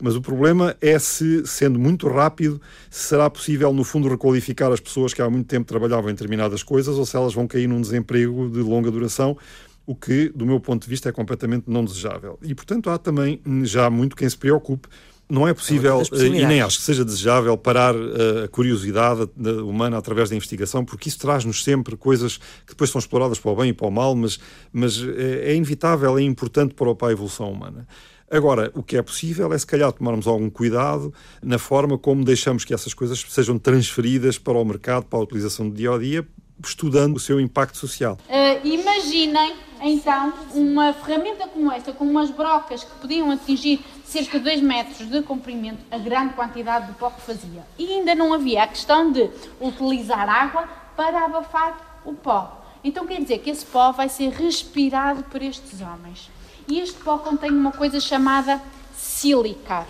Mas 0.01 0.15
o 0.15 0.21
problema 0.21 0.75
é 0.81 0.99
se, 0.99 1.45
sendo 1.45 1.79
muito 1.79 2.07
rápido, 2.09 2.61
será 2.89 3.29
possível, 3.29 3.71
no 3.71 3.83
fundo, 3.83 4.09
requalificar 4.09 4.71
as 4.71 4.81
pessoas 4.81 5.13
que 5.13 5.21
há 5.21 5.29
muito 5.29 5.47
tempo 5.47 5.65
trabalhavam 5.65 6.09
em 6.09 6.13
determinadas 6.13 6.63
coisas 6.63 6.97
ou 6.97 7.05
se 7.05 7.15
elas 7.15 7.33
vão 7.33 7.47
cair 7.47 7.67
num 7.67 7.79
desemprego 7.79 8.49
de 8.49 8.59
longa 8.59 8.91
duração 8.91 9.37
o 9.85 9.95
que, 9.95 10.29
do 10.29 10.45
meu 10.45 10.59
ponto 10.59 10.83
de 10.83 10.89
vista, 10.89 11.09
é 11.09 11.11
completamente 11.11 11.65
não 11.67 11.83
desejável. 11.85 12.39
E, 12.41 12.55
portanto, 12.55 12.89
há 12.89 12.97
também 12.97 13.41
já 13.63 13.89
muito 13.89 14.15
quem 14.15 14.29
se 14.29 14.37
preocupe. 14.37 14.87
Não 15.27 15.47
é 15.47 15.53
possível, 15.55 16.03
é 16.11 16.17
e 16.17 16.45
nem 16.45 16.61
acho 16.61 16.77
que 16.77 16.83
seja 16.83 17.03
desejável, 17.03 17.57
parar 17.57 17.95
eh, 17.95 18.43
a 18.43 18.47
curiosidade 18.47 19.27
humana 19.63 19.97
através 19.97 20.29
da 20.29 20.35
investigação, 20.35 20.85
porque 20.85 21.09
isso 21.09 21.17
traz-nos 21.17 21.63
sempre 21.63 21.97
coisas 21.97 22.37
que 22.37 22.73
depois 22.73 22.91
são 22.91 22.99
exploradas 22.99 23.39
para 23.39 23.49
o 23.49 23.55
bem 23.55 23.69
e 23.69 23.73
para 23.73 23.87
o 23.87 23.91
mal, 23.91 24.15
mas, 24.15 24.39
mas 24.71 25.01
é, 25.01 25.49
é 25.49 25.55
inevitável, 25.55 26.15
é 26.19 26.21
importante 26.21 26.75
para 26.75 27.07
a 27.07 27.11
evolução 27.11 27.51
humana. 27.51 27.87
Agora, 28.29 28.71
o 28.75 28.83
que 28.83 28.97
é 28.97 29.01
possível 29.01 29.51
é, 29.53 29.57
se 29.57 29.65
calhar, 29.65 29.91
tomarmos 29.91 30.27
algum 30.27 30.49
cuidado 30.49 31.13
na 31.41 31.57
forma 31.57 31.97
como 31.97 32.23
deixamos 32.23 32.65
que 32.65 32.73
essas 32.73 32.93
coisas 32.93 33.23
sejam 33.29 33.57
transferidas 33.57 34.37
para 34.37 34.57
o 34.57 34.65
mercado, 34.65 35.05
para 35.05 35.17
a 35.17 35.21
utilização 35.21 35.69
do 35.69 35.75
dia 35.75 35.91
a 35.91 35.97
dia, 35.97 36.27
estudando 36.63 37.17
o 37.17 37.19
seu 37.19 37.39
impacto 37.39 37.77
social. 37.77 38.17
Uh, 38.27 38.67
imaginem, 38.67 39.53
então, 39.81 40.33
uma 40.53 40.93
ferramenta 40.93 41.47
como 41.47 41.71
esta, 41.71 41.91
com 41.91 42.05
umas 42.05 42.29
brocas 42.29 42.83
que 42.83 42.91
podiam 42.99 43.31
atingir 43.31 43.83
cerca 44.03 44.37
de 44.39 44.45
2 44.45 44.61
metros 44.61 45.09
de 45.09 45.21
comprimento, 45.21 45.83
a 45.91 45.97
grande 45.97 46.33
quantidade 46.33 46.87
de 46.87 46.93
pó 46.93 47.09
que 47.09 47.21
fazia. 47.21 47.65
E 47.77 47.93
ainda 47.93 48.15
não 48.15 48.33
havia 48.33 48.63
a 48.63 48.67
questão 48.67 49.11
de 49.11 49.29
utilizar 49.59 50.29
água 50.29 50.67
para 50.95 51.25
abafar 51.25 52.01
o 52.05 52.13
pó. 52.13 52.61
Então 52.83 53.05
quer 53.05 53.21
dizer 53.21 53.39
que 53.39 53.49
esse 53.49 53.65
pó 53.65 53.91
vai 53.91 54.07
ser 54.07 54.29
respirado 54.29 55.23
por 55.23 55.41
estes 55.41 55.81
homens. 55.81 56.29
E 56.67 56.79
este 56.79 56.99
pó 56.99 57.17
contém 57.17 57.51
uma 57.51 57.71
coisa 57.71 57.99
chamada 57.99 58.61
sílica. 58.95 59.85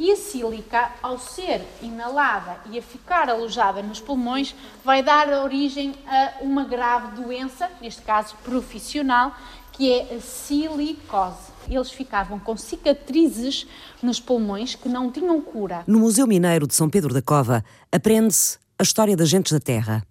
E 0.00 0.10
a 0.10 0.16
sílica, 0.16 0.90
ao 1.02 1.18
ser 1.18 1.60
inalada 1.82 2.58
e 2.70 2.78
a 2.78 2.82
ficar 2.82 3.28
alojada 3.28 3.82
nos 3.82 4.00
pulmões, 4.00 4.54
vai 4.82 5.02
dar 5.02 5.28
origem 5.28 5.94
a 6.06 6.36
uma 6.40 6.64
grave 6.64 7.20
doença, 7.20 7.70
neste 7.82 8.00
caso 8.00 8.34
profissional, 8.42 9.36
que 9.74 9.92
é 9.92 10.16
a 10.16 10.20
silicose. 10.22 11.52
Eles 11.68 11.90
ficavam 11.90 12.38
com 12.38 12.56
cicatrizes 12.56 13.66
nos 14.02 14.18
pulmões 14.18 14.74
que 14.74 14.88
não 14.88 15.12
tinham 15.12 15.38
cura. 15.42 15.84
No 15.86 15.98
Museu 15.98 16.26
Mineiro 16.26 16.66
de 16.66 16.74
São 16.74 16.88
Pedro 16.88 17.12
da 17.12 17.20
Cova 17.20 17.62
aprende-se 17.92 18.58
a 18.78 18.82
história 18.82 19.14
das 19.14 19.28
gentes 19.28 19.52
da 19.52 19.60
terra. 19.60 20.02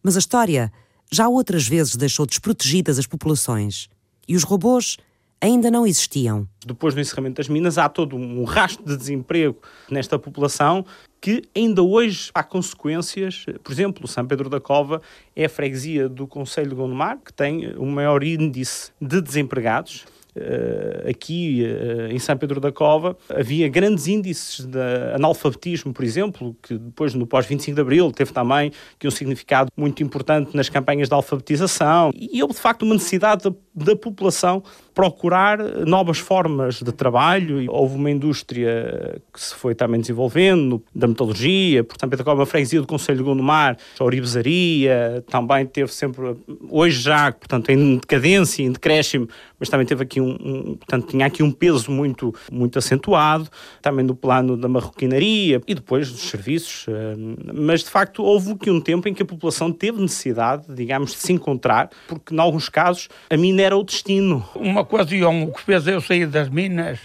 Mas 0.00 0.14
a 0.14 0.20
história 0.20 0.72
já 1.10 1.28
outras 1.28 1.66
vezes 1.66 1.96
deixou 1.96 2.24
desprotegidas 2.24 3.00
as 3.00 3.06
populações. 3.06 3.88
E 4.28 4.36
os 4.36 4.44
robôs 4.44 4.96
ainda 5.40 5.70
não 5.70 5.86
existiam. 5.86 6.46
Depois 6.66 6.94
do 6.94 7.00
encerramento 7.00 7.36
das 7.36 7.48
minas, 7.48 7.78
há 7.78 7.88
todo 7.88 8.16
um 8.16 8.44
rastro 8.44 8.84
de 8.84 8.96
desemprego 8.96 9.58
nesta 9.90 10.18
população 10.18 10.84
que 11.20 11.42
ainda 11.54 11.82
hoje 11.82 12.30
há 12.34 12.42
consequências. 12.42 13.44
Por 13.62 13.72
exemplo, 13.72 14.06
São 14.06 14.26
Pedro 14.26 14.48
da 14.48 14.60
Cova 14.60 15.00
é 15.34 15.44
a 15.44 15.48
freguesia 15.48 16.08
do 16.08 16.26
Conselho 16.26 16.70
de 16.70 16.74
Gondomar, 16.76 17.18
que 17.24 17.32
tem 17.32 17.74
o 17.76 17.86
maior 17.86 18.22
índice 18.22 18.92
de 19.00 19.20
desempregados. 19.20 20.04
Uh, 20.36 21.10
aqui 21.10 21.64
uh, 21.64 22.12
em 22.12 22.18
São 22.20 22.36
Pedro 22.36 22.60
da 22.60 22.70
Cova 22.70 23.16
havia 23.28 23.68
grandes 23.68 24.06
índices 24.06 24.64
de 24.64 24.78
analfabetismo, 25.12 25.92
por 25.92 26.04
exemplo, 26.04 26.54
que 26.62 26.78
depois 26.78 27.12
no 27.12 27.26
pós-25 27.26 27.74
de 27.74 27.80
Abril 27.80 28.12
teve 28.12 28.32
também 28.32 28.70
um 29.02 29.10
significado 29.10 29.68
muito 29.76 30.00
importante 30.00 30.56
nas 30.56 30.68
campanhas 30.68 31.08
de 31.08 31.14
alfabetização 31.14 32.12
e 32.14 32.40
houve 32.40 32.54
de 32.54 32.60
facto 32.60 32.82
uma 32.82 32.94
necessidade 32.94 33.50
da, 33.50 33.56
da 33.74 33.96
população 33.96 34.62
procurar 34.98 35.60
novas 35.86 36.18
formas 36.18 36.82
de 36.82 36.90
trabalho. 36.90 37.64
Houve 37.70 37.94
uma 37.94 38.10
indústria 38.10 39.22
que 39.32 39.40
se 39.40 39.54
foi 39.54 39.72
também 39.72 40.00
desenvolvendo, 40.00 40.82
da 40.92 41.06
metalurgia, 41.06 41.84
portanto, 41.84 42.10
Pedro 42.10 42.24
Cova, 42.24 42.42
a 42.42 42.46
freguesia 42.46 42.80
do 42.80 42.86
Conselho 42.88 43.18
de 43.18 43.22
Gondomar, 43.22 43.76
a 43.96 44.02
oribesaria, 44.02 45.22
também 45.30 45.64
teve 45.66 45.94
sempre, 45.94 46.36
hoje 46.68 47.00
já, 47.00 47.30
portanto, 47.30 47.70
em 47.70 47.98
decadência, 47.98 48.64
em 48.64 48.72
decréscimo, 48.72 49.28
mas 49.60 49.68
também 49.68 49.86
teve 49.86 50.02
aqui 50.02 50.20
um, 50.20 50.30
um, 50.30 50.74
portanto, 50.74 51.06
tinha 51.06 51.26
aqui 51.26 51.44
um 51.44 51.52
peso 51.52 51.92
muito, 51.92 52.34
muito 52.50 52.76
acentuado, 52.76 53.48
também 53.80 54.04
no 54.04 54.16
plano 54.16 54.56
da 54.56 54.66
marroquinaria 54.66 55.60
e 55.64 55.74
depois 55.76 56.10
dos 56.10 56.22
serviços, 56.22 56.86
eh, 56.88 57.14
mas 57.54 57.84
de 57.84 57.90
facto 57.90 58.24
houve 58.24 58.52
aqui 58.52 58.68
um 58.68 58.80
tempo 58.80 59.08
em 59.08 59.14
que 59.14 59.22
a 59.22 59.26
população 59.26 59.70
teve 59.70 60.00
necessidade, 60.00 60.64
digamos, 60.68 61.12
de 61.12 61.18
se 61.18 61.32
encontrar, 61.32 61.88
porque 62.08 62.34
em 62.34 62.38
alguns 62.40 62.68
casos 62.68 63.08
a 63.30 63.36
mina 63.36 63.62
era 63.62 63.76
o 63.76 63.84
destino. 63.84 64.44
Uma 64.56 64.87
ocasião, 64.88 65.42
o 65.42 65.52
que 65.52 65.60
fez 65.60 65.86
eu 65.86 66.00
sair 66.00 66.26
das 66.26 66.48
Minas, 66.48 66.98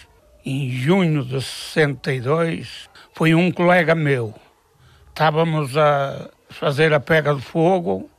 em 0.45 0.69
junho 0.71 1.23
de 1.23 1.41
62, 1.41 2.89
foi 3.13 3.35
um 3.35 3.51
colega 3.51 3.93
meu. 3.93 4.33
Estávamos 5.09 5.77
a 5.77 6.29
fazer 6.49 6.93
a 6.93 6.99
pega 6.99 7.35
de 7.35 7.41
fogo 7.41 8.09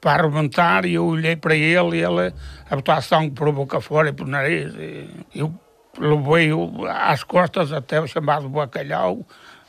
para 0.00 0.22
arrebentar 0.22 0.84
e 0.84 0.94
eu 0.94 1.06
olhei 1.06 1.36
para 1.36 1.56
ele 1.56 1.96
e 1.96 2.04
ele 2.04 2.34
a 2.70 2.76
botar 2.76 3.00
por 3.34 3.50
boca 3.50 3.80
fora 3.80 4.10
e 4.10 4.12
por 4.12 4.26
nariz. 4.26 4.74
E 4.74 5.08
eu 5.34 5.52
levei-o 5.98 6.86
às 6.86 7.24
costas 7.24 7.72
até 7.72 8.00
o 8.00 8.06
chamado 8.06 8.48
bacalhau, 8.48 9.26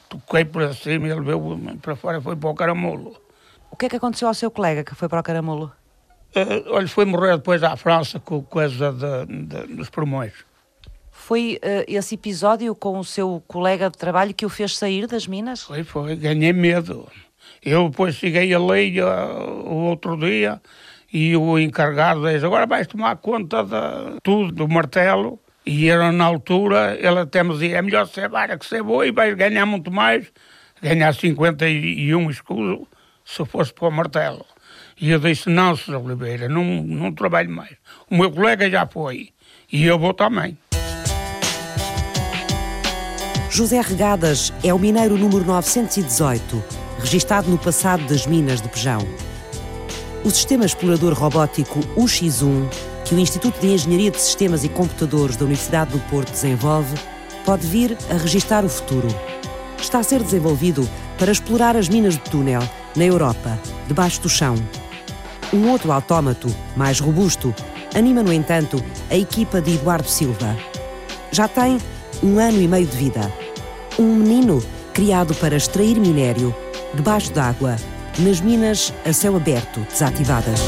toquei 0.09 0.45
por 0.45 0.73
cima 0.75 1.07
e 1.07 1.11
ele 1.11 1.21
veio 1.21 1.77
para 1.81 1.95
fora 1.95 2.17
e 2.17 2.21
foi 2.21 2.35
para 2.35 2.49
o 2.49 2.55
caramulo. 2.55 3.15
O 3.71 3.77
que 3.77 3.85
é 3.85 3.89
que 3.89 3.95
aconteceu 3.95 4.27
ao 4.27 4.33
seu 4.33 4.51
colega 4.51 4.83
que 4.83 4.93
foi 4.93 5.07
para 5.07 5.21
o 5.21 5.23
caramulo? 5.23 5.71
Uh, 6.35 6.71
olha, 6.71 6.87
foi 6.87 7.05
morrer 7.05 7.37
depois 7.37 7.63
à 7.63 7.75
França 7.75 8.19
com 8.19 8.41
coisa 8.43 8.91
de, 8.91 9.45
de, 9.45 9.75
dos 9.75 9.89
pulmões. 9.89 10.33
Foi 11.11 11.59
uh, 11.63 11.83
esse 11.87 12.15
episódio 12.15 12.73
com 12.75 12.99
o 12.99 13.03
seu 13.03 13.43
colega 13.47 13.89
de 13.89 13.97
trabalho 13.97 14.33
que 14.33 14.45
o 14.45 14.49
fez 14.49 14.77
sair 14.77 15.07
das 15.07 15.27
minas? 15.27 15.63
Foi, 15.63 15.83
foi. 15.83 16.15
Ganhei 16.15 16.53
medo. 16.53 17.07
Eu 17.63 17.89
depois 17.89 18.15
cheguei 18.15 18.53
a 18.53 18.59
lei 18.59 19.01
uh, 19.01 19.07
o 19.65 19.85
outro 19.85 20.15
dia 20.17 20.61
e 21.11 21.35
o 21.35 21.57
encarregado 21.57 22.27
disse, 22.27 22.45
agora 22.45 22.67
vais 22.67 22.87
tomar 22.87 23.17
conta 23.17 23.63
de 23.63 24.19
tudo, 24.23 24.51
do 24.51 24.67
martelo. 24.67 25.39
E 25.65 25.89
era 25.89 26.11
na 26.11 26.25
altura, 26.25 26.97
ele 26.99 27.19
até 27.19 27.43
me 27.43 27.53
dizia, 27.53 27.77
é 27.77 27.81
melhor 27.81 28.07
ser 28.07 28.29
vara 28.29 28.57
que 28.57 28.65
ser 28.65 28.81
boa 28.81 29.05
e 29.05 29.11
vais 29.11 29.35
ganhar 29.35 29.65
muito 29.65 29.91
mais, 29.91 30.31
ganhar 30.81 31.13
51 31.13 32.29
escudos 32.29 32.87
se 33.25 33.45
fosse 33.45 33.73
para 33.73 33.87
o 33.87 33.91
martelo. 33.91 34.45
E 35.01 35.11
eu 35.11 35.19
disse, 35.19 35.49
não, 35.49 35.75
Sr. 35.77 35.95
Oliveira, 35.95 36.49
não, 36.49 36.63
não 36.83 37.11
trabalho 37.13 37.49
mais. 37.49 37.71
O 38.09 38.17
meu 38.17 38.29
colega 38.29 38.69
já 38.69 38.85
foi 38.85 39.29
e 39.71 39.85
eu 39.85 39.97
vou 39.97 40.13
também. 40.13 40.57
José 43.49 43.81
Regadas 43.81 44.53
é 44.63 44.73
o 44.73 44.79
mineiro 44.79 45.17
número 45.17 45.45
918, 45.45 46.63
registado 46.99 47.49
no 47.49 47.57
passado 47.57 48.05
das 48.07 48.27
minas 48.27 48.61
de 48.61 48.69
Pejão. 48.69 48.99
O 50.23 50.29
sistema 50.29 50.65
explorador 50.65 51.13
robótico 51.13 51.79
UX1, 51.97 52.69
que 53.05 53.15
o 53.15 53.19
Instituto 53.19 53.59
de 53.59 53.67
Engenharia 53.67 54.11
de 54.11 54.19
Sistemas 54.19 54.65
e 54.65 54.69
Computadores 54.69 55.37
da 55.37 55.45
Universidade 55.45 55.91
do 55.91 55.99
Porto 56.09 56.31
desenvolve, 56.31 56.93
pode 57.45 57.65
vir 57.65 57.97
a 58.09 58.17
registar 58.17 58.65
o 58.65 58.69
futuro. 58.69 59.07
Está 59.79 59.99
a 59.99 60.03
ser 60.03 60.21
desenvolvido 60.21 60.87
para 61.17 61.31
explorar 61.31 61.77
as 61.77 61.87
minas 61.87 62.15
de 62.15 62.21
túnel 62.29 62.61
na 62.95 63.05
Europa, 63.05 63.57
debaixo 63.87 64.21
do 64.21 64.29
chão. 64.29 64.55
Um 65.51 65.69
outro 65.71 65.91
autómato, 65.91 66.47
mais 66.75 66.99
robusto, 66.99 67.53
anima, 67.95 68.21
no 68.21 68.31
entanto, 68.31 68.83
a 69.09 69.15
equipa 69.15 69.59
de 69.59 69.75
Eduardo 69.75 70.07
Silva. 70.07 70.55
Já 71.31 71.47
tem 71.47 71.79
um 72.21 72.37
ano 72.37 72.61
e 72.61 72.67
meio 72.67 72.85
de 72.85 72.95
vida. 72.95 73.33
Um 73.97 74.15
menino 74.15 74.63
criado 74.93 75.33
para 75.35 75.55
extrair 75.55 75.99
minério 75.99 76.55
debaixo 76.93 77.31
d'água, 77.33 77.77
nas 78.19 78.39
minas 78.41 78.93
a 79.05 79.11
céu 79.11 79.35
aberto, 79.35 79.79
desativadas. 79.89 80.59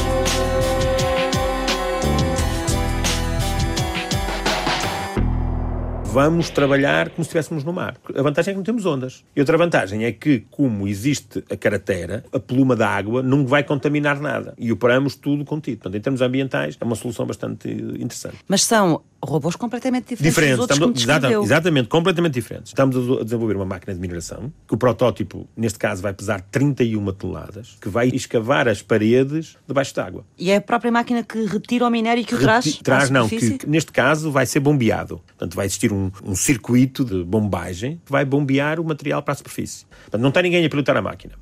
Vamos 6.12 6.50
trabalhar 6.50 7.08
como 7.08 7.24
se 7.24 7.28
estivéssemos 7.28 7.64
no 7.64 7.72
mar. 7.72 7.96
A 8.14 8.20
vantagem 8.20 8.50
é 8.50 8.52
que 8.52 8.58
não 8.58 8.64
temos 8.64 8.84
ondas. 8.84 9.24
E 9.34 9.40
outra 9.40 9.56
vantagem 9.56 10.04
é 10.04 10.12
que, 10.12 10.44
como 10.50 10.86
existe 10.86 11.42
a 11.50 11.56
caratera, 11.56 12.22
a 12.30 12.38
pluma 12.38 12.76
da 12.76 12.86
água 12.86 13.22
não 13.22 13.46
vai 13.46 13.64
contaminar 13.64 14.20
nada. 14.20 14.52
E 14.58 14.70
operamos 14.70 15.16
tudo 15.16 15.42
contido. 15.42 15.78
Portanto, 15.78 15.96
em 15.96 16.00
termos 16.02 16.20
ambientais, 16.20 16.76
é 16.78 16.84
uma 16.84 16.96
solução 16.96 17.24
bastante 17.24 17.66
interessante. 17.70 18.36
Mas 18.46 18.62
são 18.62 19.00
robôs 19.24 19.56
completamente 19.56 20.08
diferentes, 20.16 20.34
diferentes. 20.34 20.70
estamos, 20.70 21.02
exatamente, 21.02 21.44
exatamente, 21.44 21.88
completamente 21.88 22.34
diferentes. 22.34 22.70
Estamos 22.70 23.20
a 23.20 23.24
desenvolver 23.24 23.56
uma 23.56 23.64
máquina 23.64 23.94
de 23.94 24.00
mineração, 24.00 24.52
que 24.66 24.74
o 24.74 24.76
protótipo, 24.76 25.48
neste 25.56 25.78
caso, 25.78 26.02
vai 26.02 26.12
pesar 26.12 26.40
31 26.40 27.12
toneladas, 27.12 27.76
que 27.80 27.88
vai 27.88 28.08
escavar 28.08 28.66
as 28.68 28.82
paredes 28.82 29.56
debaixo 29.66 29.94
d'água. 29.94 30.24
E 30.38 30.50
é 30.50 30.56
a 30.56 30.60
própria 30.60 30.90
máquina 30.90 31.22
que 31.22 31.44
retira 31.46 31.86
o 31.86 31.90
minério 31.90 32.20
e 32.20 32.24
que 32.24 32.34
o 32.34 32.38
traz 32.38 32.76
Traz, 32.82 33.10
não, 33.10 33.28
que, 33.28 33.58
que, 33.58 33.68
neste 33.68 33.92
caso 33.92 34.30
vai 34.30 34.46
ser 34.46 34.60
bombeado. 34.60 35.20
Portanto, 35.26 35.54
vai 35.54 35.66
existir 35.66 35.92
um, 35.92 36.10
um 36.24 36.34
circuito 36.34 37.04
de 37.04 37.22
bombagem 37.24 38.00
que 38.04 38.10
vai 38.10 38.24
bombear 38.24 38.80
o 38.80 38.84
material 38.84 39.22
para 39.22 39.32
a 39.32 39.36
superfície. 39.36 39.86
Portanto, 40.02 40.22
não 40.22 40.30
tem 40.30 40.42
ninguém 40.42 40.64
a 40.64 40.70
pilotar 40.70 40.96
a 40.96 41.02
máquina 41.02 41.34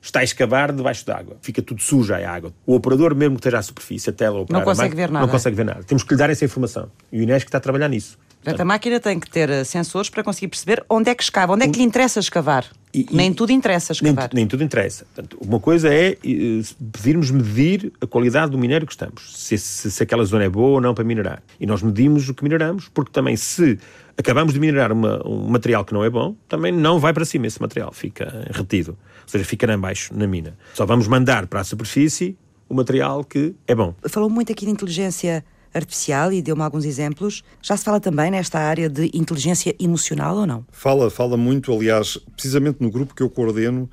está 0.00 0.20
a 0.20 0.24
escavar 0.24 0.72
debaixo 0.72 1.04
d'água. 1.04 1.36
Fica 1.40 1.62
tudo 1.62 1.82
sujo 1.82 2.14
a 2.14 2.18
água. 2.18 2.52
O 2.66 2.74
operador, 2.74 3.14
mesmo 3.14 3.36
que 3.36 3.40
esteja 3.40 3.58
à 3.58 3.62
superfície, 3.62 4.10
a 4.10 4.12
tela 4.12 4.44
não 4.48 4.62
consegue 4.62 4.94
ver 4.94 5.10
nada. 5.10 5.26
Não 5.26 5.32
consegue 5.32 5.56
ver 5.56 5.64
nada. 5.64 5.82
Temos 5.84 6.02
que 6.02 6.14
lhe 6.14 6.18
dar 6.18 6.30
essa 6.30 6.44
informação. 6.44 6.90
E 7.12 7.20
o 7.20 7.22
Inesc 7.22 7.46
está 7.46 7.58
a 7.58 7.60
trabalhar 7.60 7.88
nisso. 7.88 8.18
Portanto, 8.42 8.60
a 8.60 8.64
máquina 8.64 9.00
tem 9.00 9.18
que 9.18 9.28
ter 9.28 9.50
eh, 9.50 9.64
sensores 9.64 10.08
para 10.08 10.22
conseguir 10.22 10.48
perceber 10.48 10.84
onde 10.88 11.10
é 11.10 11.14
que 11.14 11.22
escava, 11.22 11.52
onde 11.52 11.64
é 11.64 11.68
que 11.68 11.78
lhe 11.78 11.84
interessa 11.84 12.20
escavar. 12.20 12.64
E, 12.94 13.06
e, 13.10 13.14
nem 13.14 13.34
tudo 13.34 13.52
interessa 13.52 13.92
escavar. 13.92 14.30
Nem, 14.32 14.42
nem 14.42 14.46
tudo 14.46 14.62
interessa. 14.64 15.04
Portanto, 15.04 15.36
uma 15.40 15.60
coisa 15.60 15.92
é 15.92 16.12
uh, 16.12 16.86
pedirmos 16.92 17.30
medir 17.30 17.92
a 18.00 18.06
qualidade 18.06 18.52
do 18.52 18.58
minério 18.58 18.86
que 18.86 18.92
estamos, 18.92 19.36
se, 19.36 19.58
se, 19.58 19.90
se, 19.90 20.02
aquela 20.02 20.24
zona 20.24 20.44
é 20.44 20.48
boa 20.48 20.68
ou 20.68 20.80
não 20.80 20.94
para 20.94 21.04
minerar. 21.04 21.42
E 21.60 21.66
nós 21.66 21.82
medimos 21.82 22.28
o 22.28 22.34
que 22.34 22.42
mineramos, 22.42 22.88
porque 22.88 23.10
também 23.12 23.36
se 23.36 23.78
acabamos 24.16 24.54
de 24.54 24.60
minerar 24.60 24.92
uma, 24.92 25.20
um 25.26 25.48
material 25.48 25.84
que 25.84 25.92
não 25.92 26.04
é 26.04 26.10
bom, 26.10 26.34
também 26.48 26.72
não 26.72 26.98
vai 26.98 27.12
para 27.12 27.24
cima 27.24 27.46
esse 27.46 27.60
material, 27.60 27.92
fica 27.92 28.46
retido. 28.50 28.92
Ou 28.92 29.28
seja, 29.28 29.44
fica 29.44 29.72
em 29.72 29.78
baixo, 29.78 30.12
na 30.14 30.26
mina. 30.26 30.56
Só 30.74 30.86
vamos 30.86 31.06
mandar 31.06 31.46
para 31.46 31.60
a 31.60 31.64
superfície 31.64 32.36
o 32.68 32.74
material 32.74 33.24
que 33.24 33.54
é 33.66 33.74
bom. 33.74 33.94
Falou 34.08 34.30
muito 34.30 34.50
aqui 34.52 34.64
de 34.64 34.70
inteligência 34.70 35.44
artificial 35.72 36.32
e 36.32 36.42
deu-me 36.42 36.62
alguns 36.62 36.84
exemplos. 36.84 37.42
Já 37.62 37.76
se 37.76 37.84
fala 37.84 38.00
também 38.00 38.30
nesta 38.30 38.58
área 38.58 38.88
de 38.88 39.10
inteligência 39.14 39.74
emocional 39.78 40.36
ou 40.36 40.46
não? 40.46 40.66
Fala, 40.72 41.10
fala 41.10 41.36
muito, 41.36 41.72
aliás, 41.72 42.18
precisamente 42.34 42.78
no 42.80 42.90
grupo 42.90 43.14
que 43.14 43.22
eu 43.22 43.30
coordeno, 43.30 43.88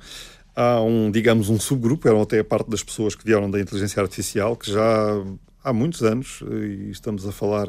há 0.54 0.80
um, 0.80 1.10
digamos, 1.10 1.48
um 1.48 1.60
subgrupo, 1.60 2.08
eram 2.08 2.22
até 2.22 2.38
a 2.38 2.44
parte 2.44 2.70
das 2.70 2.82
pessoas 2.82 3.14
que 3.14 3.24
vieram 3.24 3.50
da 3.50 3.60
inteligência 3.60 4.00
artificial, 4.02 4.56
que 4.56 4.72
já 4.72 5.22
há 5.62 5.72
muitos 5.72 6.02
anos, 6.02 6.40
e 6.50 6.90
estamos 6.90 7.26
a 7.26 7.32
falar 7.32 7.68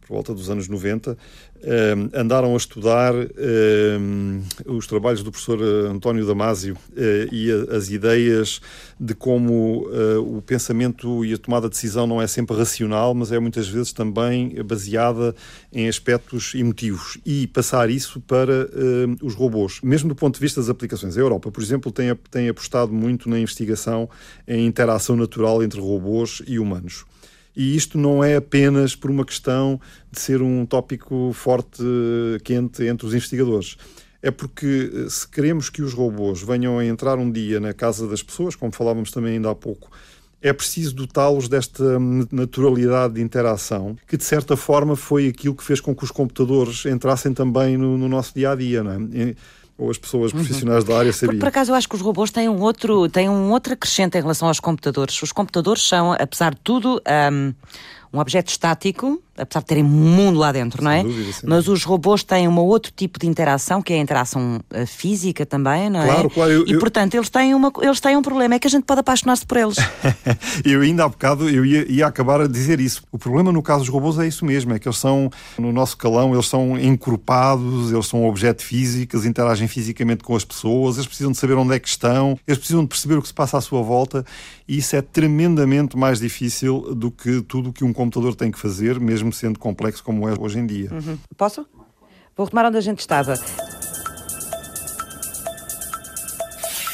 por 0.00 0.14
volta 0.14 0.34
dos 0.34 0.50
anos 0.50 0.68
90, 0.68 1.16
Uh, 1.60 2.08
andaram 2.14 2.54
a 2.54 2.56
estudar 2.56 3.14
uh, 3.14 3.28
os 4.64 4.86
trabalhos 4.86 5.22
do 5.22 5.30
professor 5.30 5.62
António 5.62 6.26
Damasio 6.26 6.74
uh, 6.74 7.34
e 7.34 7.50
as 7.70 7.90
ideias 7.90 8.62
de 8.98 9.14
como 9.14 9.86
o 10.20 10.40
pensamento 10.40 11.22
e 11.24 11.34
a 11.34 11.38
tomada 11.38 11.68
de 11.68 11.74
decisão 11.74 12.06
não 12.06 12.20
é 12.20 12.26
sempre 12.26 12.56
racional, 12.56 13.14
mas 13.14 13.30
é 13.30 13.38
muitas 13.38 13.68
vezes 13.68 13.92
também 13.92 14.54
baseada 14.62 15.34
em 15.70 15.86
aspectos 15.86 16.54
emotivos 16.54 17.18
e 17.24 17.46
passar 17.46 17.90
isso 17.90 18.20
para 18.20 18.68
os 19.22 19.34
robôs. 19.34 19.80
Mesmo 19.82 20.08
do 20.08 20.14
ponto 20.14 20.34
de 20.34 20.40
vista 20.40 20.60
das 20.60 20.68
aplicações. 20.68 21.16
A 21.16 21.20
Europa, 21.20 21.50
por 21.50 21.62
exemplo, 21.62 21.90
tem, 21.90 22.14
tem 22.30 22.48
apostado 22.48 22.92
muito 22.92 23.28
na 23.28 23.38
investigação 23.38 24.08
em 24.46 24.66
interação 24.66 25.16
natural 25.16 25.62
entre 25.62 25.80
robôs 25.80 26.42
e 26.46 26.58
humanos. 26.58 27.04
E 27.54 27.76
isto 27.76 27.98
não 27.98 28.22
é 28.22 28.36
apenas 28.36 28.94
por 28.94 29.10
uma 29.10 29.24
questão 29.24 29.80
de 30.10 30.20
ser 30.20 30.40
um 30.42 30.64
tópico 30.64 31.32
forte, 31.32 31.82
quente 32.44 32.84
entre 32.84 33.06
os 33.06 33.14
investigadores. 33.14 33.76
É 34.22 34.30
porque 34.30 34.90
eh, 34.92 35.08
se 35.08 35.26
queremos 35.26 35.70
que 35.70 35.82
os 35.82 35.94
robôs 35.94 36.42
venham 36.42 36.78
a 36.78 36.84
entrar 36.84 37.18
um 37.18 37.30
dia 37.30 37.58
na 37.58 37.72
casa 37.72 38.06
das 38.06 38.22
pessoas, 38.22 38.54
como 38.54 38.72
falávamos 38.72 39.10
também 39.10 39.34
ainda 39.34 39.50
há 39.50 39.54
pouco, 39.54 39.90
é 40.42 40.52
preciso 40.52 40.94
dotá-los 40.94 41.48
desta 41.48 41.98
naturalidade 42.30 43.14
de 43.14 43.20
interação, 43.20 43.96
que 44.06 44.16
de 44.16 44.24
certa 44.24 44.56
forma 44.56 44.96
foi 44.96 45.28
aquilo 45.28 45.54
que 45.54 45.64
fez 45.64 45.80
com 45.80 45.94
que 45.94 46.04
os 46.04 46.10
computadores 46.10 46.86
entrassem 46.86 47.34
também 47.34 47.76
no, 47.76 47.98
no 47.98 48.08
nosso 48.08 48.34
dia 48.34 48.52
a 48.52 48.54
dia. 48.54 48.82
Não 48.82 48.92
é? 48.92 49.34
Ou 49.80 49.90
as 49.90 49.96
pessoas 49.96 50.32
uhum. 50.32 50.40
profissionais 50.40 50.84
uhum. 50.84 50.90
da 50.90 50.98
área 50.98 51.12
sabiam. 51.12 51.38
Por, 51.38 51.40
por 51.40 51.48
acaso 51.48 51.72
eu 51.72 51.74
acho 51.74 51.88
que 51.88 51.94
os 51.94 52.02
robôs 52.02 52.30
têm 52.30 52.48
um 52.48 52.60
outro, 52.60 53.08
têm 53.08 53.28
um 53.28 53.50
outro 53.50 53.72
acrescente 53.72 54.18
em 54.18 54.20
relação 54.20 54.46
aos 54.46 54.60
computadores. 54.60 55.20
Os 55.22 55.32
computadores 55.32 55.82
são, 55.82 56.12
apesar 56.12 56.54
de 56.54 56.60
tudo, 56.62 57.02
um, 57.32 57.54
um 58.12 58.18
objeto 58.18 58.48
estático, 58.48 59.22
apesar 59.36 59.60
de 59.60 59.66
terem 59.66 59.84
mundo 59.84 60.38
lá 60.38 60.52
dentro, 60.52 60.82
não 60.82 60.90
é? 60.90 61.02
Dúvida, 61.02 61.32
Mas 61.44 61.68
os 61.68 61.84
robôs 61.84 62.22
têm 62.22 62.48
um 62.48 62.58
outro 62.58 62.92
tipo 62.94 63.18
de 63.18 63.26
interação, 63.26 63.80
que 63.80 63.92
é 63.92 63.96
a 63.96 64.00
interação 64.00 64.60
uh, 64.72 64.86
física 64.86 65.46
também, 65.46 65.88
não 65.88 66.04
claro, 66.04 66.26
é? 66.26 66.30
Claro, 66.30 66.52
eu, 66.52 66.66
E, 66.66 66.78
portanto, 66.78 67.14
eles 67.14 67.28
têm, 67.30 67.54
uma, 67.54 67.72
eles 67.80 68.00
têm 68.00 68.16
um 68.16 68.22
problema, 68.22 68.54
é 68.54 68.58
que 68.58 68.66
a 68.66 68.70
gente 68.70 68.84
pode 68.84 69.00
apaixonar-se 69.00 69.46
por 69.46 69.56
eles. 69.56 69.76
eu 70.64 70.82
ainda 70.82 71.04
há 71.04 71.08
bocado, 71.08 71.48
eu 71.48 71.64
ia, 71.64 71.90
ia, 71.90 72.06
acabar 72.06 72.40
a 72.40 72.46
dizer 72.46 72.80
isso. 72.80 73.02
O 73.10 73.18
problema 73.18 73.52
no 73.52 73.62
caso 73.62 73.80
dos 73.80 73.88
robôs 73.88 74.18
é 74.18 74.26
isso 74.26 74.44
mesmo, 74.44 74.72
é 74.74 74.78
que 74.78 74.88
eles 74.88 74.98
são, 74.98 75.30
no 75.58 75.72
nosso 75.72 75.96
calão, 75.96 76.34
eles 76.34 76.46
são 76.46 76.78
encorpados, 76.78 77.92
eles 77.92 78.06
são 78.06 78.22
um 78.22 78.28
objeto 78.28 78.62
físico, 78.62 79.16
eles 79.16 79.26
interagem 79.26 79.68
fisicamente 79.68 80.22
com 80.22 80.36
as 80.36 80.44
pessoas, 80.44 80.96
eles 80.96 81.06
precisam 81.06 81.32
de 81.32 81.38
saber 81.38 81.54
onde 81.54 81.74
é 81.74 81.78
que 81.78 81.88
estão, 81.88 82.38
eles 82.46 82.58
precisam 82.58 82.82
de 82.82 82.88
perceber 82.88 83.16
o 83.16 83.22
que 83.22 83.28
se 83.28 83.34
passa 83.34 83.58
à 83.58 83.60
sua 83.60 83.82
volta, 83.82 84.24
e 84.68 84.78
isso 84.78 84.94
é 84.94 85.02
tremendamente 85.02 85.96
mais 85.96 86.20
difícil 86.20 86.94
do 86.94 87.10
que 87.10 87.40
tudo 87.42 87.70
o 87.70 87.72
que 87.72 87.84
um 87.84 87.92
computador 87.92 88.34
tem 88.34 88.50
que 88.50 88.58
fazer, 88.58 89.00
mesmo 89.00 89.19
sendo 89.32 89.58
complexo 89.58 90.02
como 90.02 90.28
é 90.28 90.34
hoje 90.38 90.58
em 90.58 90.66
dia. 90.66 90.88
Uhum. 90.92 91.18
Posso? 91.36 91.66
Vou 92.36 92.46
retomar 92.46 92.66
onde 92.66 92.78
a 92.78 92.80
gente 92.80 93.00
estava. 93.00 93.36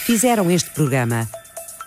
Fizeram 0.05 0.51
este 0.51 0.71
programa 0.71 1.29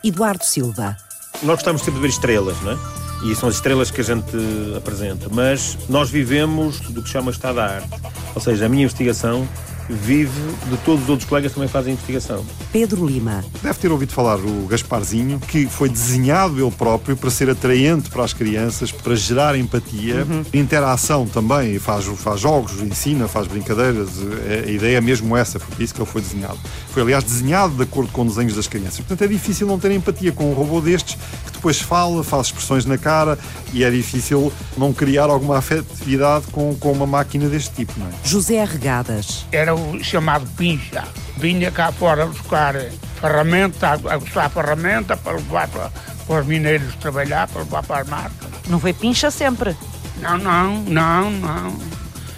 Eduardo 0.03 0.43
Silva. 0.43 0.95
Nós 1.43 1.55
gostamos 1.55 1.81
sempre 1.81 1.95
de 1.95 2.01
ver 2.01 2.09
estrelas, 2.09 2.61
não 2.61 2.73
é? 2.73 2.77
E 3.25 3.35
são 3.35 3.49
as 3.49 3.55
estrelas 3.55 3.91
que 3.91 4.01
a 4.01 4.03
gente 4.03 4.37
apresenta. 4.77 5.27
Mas 5.29 5.77
nós 5.89 6.09
vivemos 6.09 6.79
do 6.79 7.01
que 7.03 7.09
chama 7.09 7.31
estado 7.31 7.55
da 7.55 7.65
arte. 7.65 7.89
Ou 8.33 8.41
seja, 8.41 8.65
a 8.65 8.69
minha 8.69 8.83
investigação 8.83 9.47
vive 9.89 10.39
de 10.69 10.77
todos 10.85 11.03
os 11.03 11.09
outros 11.09 11.27
colegas 11.27 11.51
que 11.51 11.55
também 11.55 11.67
fazem 11.69 11.93
investigação. 11.93 12.45
Pedro 12.71 13.05
Lima. 13.05 13.43
Deve 13.61 13.79
ter 13.79 13.91
ouvido 13.91 14.13
falar 14.13 14.37
do 14.37 14.67
Gasparzinho, 14.67 15.39
que 15.39 15.65
foi 15.65 15.89
desenhado 15.89 16.63
ele 16.63 16.71
próprio 16.71 17.17
para 17.17 17.29
ser 17.29 17.49
atraente 17.49 18.09
para 18.09 18.23
as 18.23 18.33
crianças, 18.33 18.91
para 18.91 19.15
gerar 19.15 19.55
empatia, 19.57 20.25
uhum. 20.29 20.45
interação 20.53 21.25
também, 21.25 21.79
faz, 21.79 22.05
faz 22.05 22.39
jogos, 22.39 22.81
ensina, 22.81 23.27
faz 23.27 23.47
brincadeiras. 23.47 24.09
É, 24.47 24.65
a 24.67 24.71
ideia 24.71 24.97
é 24.97 25.01
mesmo 25.01 25.35
essa, 25.35 25.59
foi 25.59 25.75
por 25.75 25.81
isso 25.81 25.93
que 25.93 26.01
ele 26.01 26.09
foi 26.09 26.21
desenhado. 26.21 26.59
Foi, 26.91 27.01
aliás, 27.01 27.23
desenhado 27.23 27.75
de 27.75 27.83
acordo 27.83 28.11
com 28.11 28.25
desenhos 28.25 28.55
das 28.55 28.67
crianças. 28.67 28.99
Portanto, 28.99 29.23
é 29.23 29.27
difícil 29.27 29.65
não 29.65 29.79
ter 29.79 29.91
empatia 29.91 30.31
com 30.31 30.51
um 30.51 30.53
robô 30.53 30.79
destes 30.79 31.17
que 31.45 31.51
depois 31.59 31.81
fala, 31.81 32.23
faz 32.23 32.47
expressões 32.47 32.85
na 32.85 32.97
cara 32.97 33.37
e 33.73 33.83
é 33.83 33.91
difícil 33.91 34.51
não 34.77 34.93
criar 34.93 35.25
alguma 35.25 35.57
afetividade 35.57 36.45
com, 36.51 36.73
com 36.75 36.91
uma 36.93 37.05
máquina 37.05 37.49
deste 37.49 37.75
tipo, 37.75 37.99
não 37.99 38.07
é? 38.07 38.11
José 38.23 38.63
Regadas. 38.63 39.45
Era 39.51 39.75
o 39.75 40.01
chamado 40.01 40.47
pincha. 40.55 41.03
Vinha 41.35 41.69
cá 41.69 41.91
fora 41.91 42.25
buscar 42.25 42.75
ferramenta, 43.19 43.91
a 43.91 44.17
buscar 44.17 44.49
ferramenta 44.49 45.17
para 45.17 45.33
levar 45.33 45.67
para, 45.67 45.91
para 46.25 46.41
os 46.41 46.47
mineiros 46.47 46.95
trabalhar, 46.95 47.47
para 47.49 47.61
levar 47.61 47.83
para 47.83 48.01
as 48.03 48.07
marcas. 48.07 48.49
Não 48.67 48.79
foi 48.79 48.93
pincha 48.93 49.29
sempre? 49.29 49.75
Não, 50.21 50.37
não, 50.37 50.81
não, 50.83 51.29
não. 51.29 51.77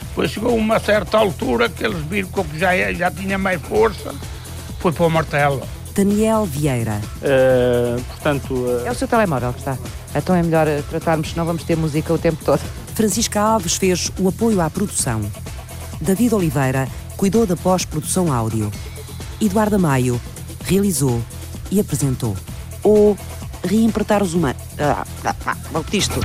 Depois 0.09 0.31
chegou 0.31 0.55
uma 0.57 0.79
certa 0.79 1.17
altura 1.17 1.69
que 1.69 1.83
eles 1.85 2.03
viram 2.05 2.29
que 2.29 2.57
já, 2.57 2.91
já 2.91 3.11
tinha 3.11 3.37
mais 3.37 3.61
força, 3.61 4.13
foi 4.79 4.91
para 4.91 5.05
o 5.05 5.09
martelo. 5.09 5.61
Daniel 5.95 6.45
Vieira. 6.45 7.01
Uh, 7.21 8.01
portanto, 8.01 8.53
uh... 8.53 8.85
É 8.85 8.91
o 8.91 8.95
seu 8.95 9.07
telemóvel 9.07 9.53
que 9.53 9.59
está. 9.59 9.77
Então 10.15 10.35
é 10.35 10.43
melhor 10.43 10.67
eh, 10.67 10.83
tratarmos, 10.89 11.31
senão 11.31 11.45
vamos 11.45 11.63
ter 11.63 11.77
música 11.77 12.13
o 12.13 12.17
tempo 12.17 12.43
todo. 12.43 12.61
Francisca 12.93 13.39
Alves 13.39 13.75
fez 13.75 14.11
o 14.19 14.27
apoio 14.27 14.59
à 14.59 14.69
produção. 14.69 15.21
David 16.01 16.35
Oliveira 16.35 16.87
cuidou 17.15 17.45
da 17.45 17.55
pós-produção 17.55 18.31
áudio. 18.31 18.71
Eduardo 19.39 19.79
Maio 19.79 20.19
realizou 20.65 21.21
e 21.71 21.79
apresentou. 21.79 22.35
Ou 22.83 23.17
reempretar 23.63 24.21
os 24.21 24.33
humanos. 24.33 24.61
Ah, 24.79 25.05
ah, 25.23 25.35
ah, 25.45 25.83
isto. 25.93 26.19